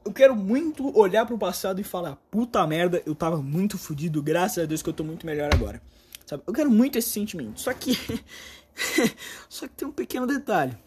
eu 0.05 0.13
quero 0.13 0.35
muito 0.35 0.95
olhar 0.97 1.25
pro 1.25 1.37
passado 1.37 1.81
e 1.81 1.83
falar: 1.83 2.15
puta 2.29 2.65
merda, 2.67 3.01
eu 3.05 3.15
tava 3.15 3.41
muito 3.41 3.77
fodido, 3.77 4.21
graças 4.21 4.63
a 4.63 4.67
Deus 4.67 4.81
que 4.81 4.89
eu 4.89 4.93
tô 4.93 5.03
muito 5.03 5.25
melhor 5.25 5.53
agora. 5.53 5.81
Sabe? 6.25 6.43
Eu 6.47 6.53
quero 6.53 6.69
muito 6.69 6.97
esse 6.97 7.09
sentimento. 7.09 7.61
Só 7.61 7.73
que. 7.73 7.93
Só 9.47 9.67
que 9.67 9.75
tem 9.75 9.87
um 9.87 9.91
pequeno 9.91 10.25
detalhe. 10.25 10.77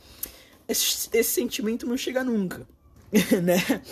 Esse, 0.68 1.09
esse 1.12 1.30
sentimento 1.30 1.86
não 1.86 1.97
chega 1.97 2.24
nunca. 2.24 2.66
né? 3.43 3.82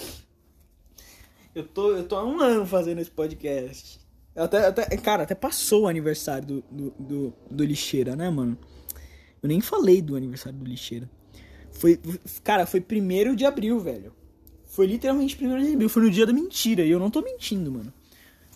Eu 1.54 1.66
tô, 1.66 1.92
eu 1.92 2.06
tô 2.06 2.16
há 2.16 2.24
um 2.24 2.40
ano 2.40 2.66
fazendo 2.66 3.00
esse 3.00 3.10
podcast. 3.10 4.00
Até, 4.34 4.66
até, 4.66 4.96
cara, 4.98 5.22
até 5.22 5.34
passou 5.34 5.84
o 5.84 5.88
aniversário 5.88 6.46
do, 6.46 6.64
do, 6.70 6.90
do, 6.98 7.34
do 7.50 7.64
Lixeira, 7.64 8.14
né, 8.14 8.28
mano? 8.28 8.58
Eu 9.42 9.48
nem 9.48 9.62
falei 9.62 10.02
do 10.02 10.16
aniversário 10.16 10.58
do 10.58 10.66
Lixeira. 10.66 11.08
Foi, 11.70 11.98
cara, 12.44 12.66
foi 12.66 12.80
primeiro 12.80 13.34
de 13.34 13.46
abril, 13.46 13.78
velho. 13.80 14.12
Foi 14.66 14.86
literalmente 14.86 15.36
primeiro 15.36 15.62
de 15.62 15.72
abril. 15.72 15.88
Foi 15.88 16.02
no 16.02 16.10
dia 16.10 16.26
da 16.26 16.32
mentira. 16.32 16.84
E 16.84 16.90
eu 16.90 16.98
não 16.98 17.10
tô 17.10 17.22
mentindo, 17.22 17.72
mano. 17.72 17.92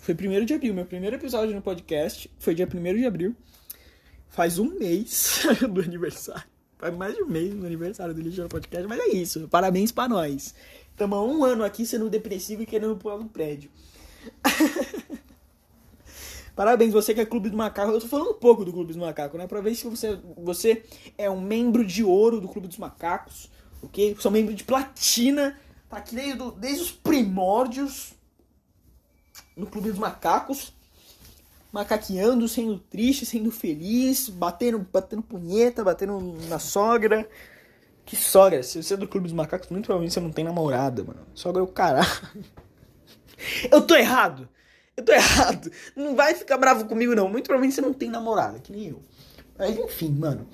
Foi 0.00 0.14
1 0.14 0.46
de 0.46 0.54
abril. 0.54 0.72
Meu 0.72 0.86
primeiro 0.86 1.16
episódio 1.16 1.54
no 1.54 1.60
podcast 1.60 2.30
foi 2.38 2.54
dia 2.54 2.66
1 2.66 2.96
de 2.96 3.04
abril. 3.04 3.36
Faz 4.30 4.58
um 4.58 4.78
mês 4.78 5.42
do 5.70 5.82
aniversário. 5.82 6.48
Faz 6.78 6.96
mais 6.96 7.14
de 7.14 7.22
um 7.22 7.26
mês 7.26 7.52
do 7.52 7.66
aniversário 7.66 8.14
do 8.14 8.20
Lixo 8.22 8.48
Podcast. 8.48 8.88
Mas 8.88 8.98
é 8.98 9.08
isso. 9.08 9.46
Parabéns 9.48 9.92
pra 9.92 10.08
nós. 10.08 10.54
Estamos 10.90 11.18
há 11.18 11.22
um 11.22 11.44
ano 11.44 11.62
aqui 11.62 11.84
sendo 11.84 12.08
depressivo 12.08 12.62
e 12.62 12.66
querendo 12.66 12.96
pular 12.96 13.18
no 13.18 13.28
prédio. 13.28 13.70
Parabéns, 16.56 16.94
você 16.94 17.12
que 17.12 17.20
é 17.20 17.26
Clube 17.26 17.50
do 17.50 17.56
Macaco. 17.58 17.92
Eu 17.92 18.00
tô 18.00 18.08
falando 18.08 18.30
um 18.30 18.38
pouco 18.38 18.64
do 18.64 18.72
Clube 18.72 18.88
dos 18.88 18.96
Macacos, 18.96 19.38
né? 19.38 19.46
Pra 19.46 19.60
ver 19.60 19.74
se 19.74 19.86
você, 19.86 20.18
você 20.38 20.82
é 21.18 21.28
um 21.28 21.42
membro 21.42 21.84
de 21.84 22.02
ouro 22.02 22.40
do 22.40 22.48
Clube 22.48 22.68
dos 22.68 22.78
Macacos, 22.78 23.50
ok? 23.82 24.16
Sou 24.18 24.30
membro 24.30 24.54
de 24.54 24.64
platina. 24.64 25.60
Tá 25.90 25.98
aqui 25.98 26.14
desde, 26.14 26.50
desde 26.52 26.82
os 26.84 26.90
primórdios 26.90 28.18
no 29.56 29.66
Clube 29.66 29.90
dos 29.90 29.98
Macacos, 29.98 30.72
macaqueando, 31.72 32.48
sendo 32.48 32.78
triste, 32.78 33.24
sendo 33.24 33.50
feliz, 33.50 34.28
batendo, 34.28 34.78
batendo 34.92 35.22
punheta, 35.22 35.84
batendo 35.84 36.36
na 36.48 36.58
sogra. 36.58 37.28
Que 38.04 38.16
sogra? 38.16 38.62
Se 38.62 38.82
você 38.82 38.94
é 38.94 38.96
do 38.96 39.06
Clube 39.06 39.26
dos 39.26 39.34
Macacos, 39.34 39.68
muito 39.68 39.84
provavelmente 39.84 40.14
você 40.14 40.20
não 40.20 40.32
tem 40.32 40.44
namorada, 40.44 41.04
mano. 41.04 41.26
Sogra 41.34 41.60
é 41.60 41.64
o 41.64 41.68
caralho. 41.68 42.08
Eu 43.70 43.80
tô 43.86 43.94
errado! 43.94 44.48
Eu 44.96 45.04
tô 45.04 45.12
errado! 45.12 45.70
Não 45.96 46.14
vai 46.14 46.34
ficar 46.34 46.58
bravo 46.58 46.84
comigo, 46.86 47.14
não. 47.14 47.28
Muito 47.28 47.46
provavelmente 47.46 47.74
você 47.74 47.80
não 47.80 47.94
tem 47.94 48.10
namorada, 48.10 48.58
que 48.58 48.70
nem 48.70 48.88
eu. 48.88 49.00
Mas 49.58 49.78
enfim, 49.78 50.10
mano. 50.10 50.46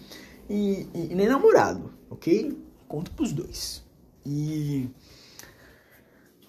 E, 0.49 0.87
e, 0.95 1.09
e 1.11 1.15
nem 1.15 1.27
namorado, 1.27 1.93
ok? 2.09 2.57
Conto 2.87 3.11
pros 3.11 3.33
dois. 3.33 3.83
E. 4.25 4.89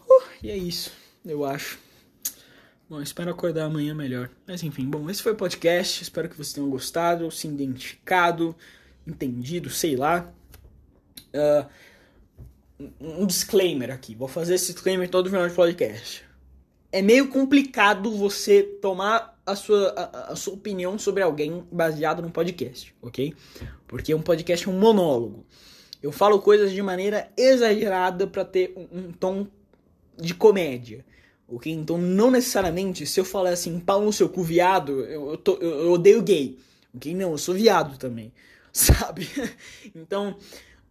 Uh, 0.08 0.24
e 0.44 0.52
é 0.52 0.58
isso, 0.58 0.92
eu 1.26 1.44
acho. 1.44 1.80
Bom, 2.90 3.02
espero 3.02 3.30
acordar 3.30 3.66
amanhã 3.66 3.94
melhor. 3.94 4.30
Mas 4.48 4.64
enfim, 4.64 4.86
bom, 4.86 5.10
esse 5.10 5.22
foi 5.22 5.34
o 5.34 5.36
podcast. 5.36 6.02
Espero 6.02 6.30
que 6.30 6.38
vocês 6.38 6.54
tenham 6.54 6.70
gostado, 6.70 7.30
se 7.30 7.46
identificado, 7.46 8.56
entendido, 9.06 9.70
sei 9.70 9.98
lá. 9.98 10.32
Uh, 11.34 11.68
um 13.02 13.26
disclaimer 13.26 13.92
aqui. 13.92 14.16
Vou 14.16 14.30
fazer 14.30 14.56
esse 14.56 14.72
disclaimer 14.72 15.10
todo 15.10 15.30
final 15.30 15.46
de 15.46 15.54
podcast. 15.54 16.24
É 16.90 17.02
meio 17.02 17.28
complicado 17.28 18.10
você 18.16 18.64
tomar 18.64 19.38
a 19.46 19.54
sua, 19.54 19.90
a, 19.90 20.32
a 20.32 20.36
sua 20.38 20.54
opinião 20.54 20.98
sobre 20.98 21.22
alguém 21.22 21.68
baseado 21.70 22.22
num 22.22 22.30
podcast, 22.30 22.96
ok? 23.02 23.36
Porque 23.86 24.16
um 24.16 24.22
podcast 24.22 24.66
é 24.66 24.72
um 24.72 24.80
monólogo. 24.80 25.46
Eu 26.02 26.14
falo 26.14 26.40
coisas 26.40 26.72
de 26.72 26.82
maneira 26.82 27.30
exagerada 27.36 28.26
para 28.28 28.46
ter 28.46 28.74
um, 28.78 29.00
um 29.00 29.12
tom 29.12 29.46
de 30.18 30.34
comédia 30.34 31.04
Ok? 31.48 31.72
Então, 31.72 31.98
não 31.98 32.30
necessariamente, 32.30 33.06
se 33.06 33.20
eu 33.20 33.26
falar 33.26 33.52
assim, 33.52 33.80
pau 33.80 34.02
no 34.04 34.12
seu 34.12 34.28
cu 34.28 34.44
viado, 34.44 35.04
eu, 35.06 35.32
eu, 35.32 35.38
tô, 35.38 35.56
eu, 35.56 35.70
eu 35.86 35.92
odeio 35.94 36.22
gay. 36.22 36.58
Ok? 36.94 37.14
Não, 37.16 37.32
eu 37.32 37.38
sou 37.38 37.56
viado 37.56 37.98
também. 37.98 38.34
Sabe? 38.74 39.28
Então, 39.96 40.38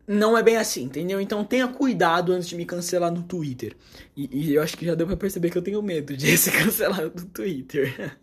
não 0.06 0.38
é 0.38 0.42
bem 0.42 0.56
assim, 0.56 0.84
entendeu? 0.84 1.20
Então 1.20 1.44
tenha 1.44 1.66
cuidado 1.66 2.32
antes 2.32 2.48
de 2.48 2.56
me 2.56 2.64
cancelar 2.64 3.12
no 3.12 3.22
Twitter. 3.22 3.76
E, 4.16 4.28
e 4.32 4.54
eu 4.54 4.62
acho 4.62 4.76
que 4.76 4.86
já 4.86 4.94
deu 4.94 5.06
pra 5.06 5.16
perceber 5.16 5.50
que 5.50 5.58
eu 5.58 5.62
tenho 5.62 5.82
medo 5.82 6.16
de 6.16 6.36
ser 6.38 6.52
cancelado 6.52 7.12
no 7.14 7.26
Twitter. 7.26 8.16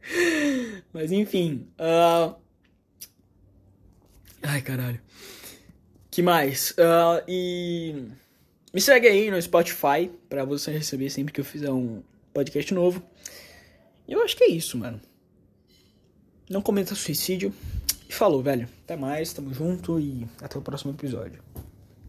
Mas 0.92 1.12
enfim. 1.12 1.68
Uh... 1.78 2.34
Ai, 4.42 4.62
caralho. 4.62 5.00
Que 6.10 6.22
mais? 6.22 6.70
Uh, 6.70 7.22
e. 7.28 8.06
Me 8.72 8.80
segue 8.80 9.06
aí 9.06 9.30
no 9.30 9.40
Spotify 9.40 10.10
pra 10.28 10.44
você 10.44 10.70
receber 10.70 11.08
sempre 11.10 11.32
que 11.32 11.40
eu 11.40 11.44
fizer 11.44 11.70
um 11.70 12.02
podcast 12.32 12.72
novo. 12.74 13.02
E 14.06 14.12
eu 14.12 14.22
acho 14.22 14.36
que 14.36 14.44
é 14.44 14.48
isso, 14.48 14.76
mano. 14.76 15.00
Não 16.48 16.62
cometa 16.62 16.94
suicídio. 16.94 17.52
E 18.08 18.12
falou, 18.12 18.42
velho. 18.42 18.68
Até 18.84 18.96
mais, 18.96 19.32
tamo 19.32 19.52
junto 19.52 19.98
e 19.98 20.26
até 20.40 20.58
o 20.58 20.62
próximo 20.62 20.92
episódio. 20.92 21.42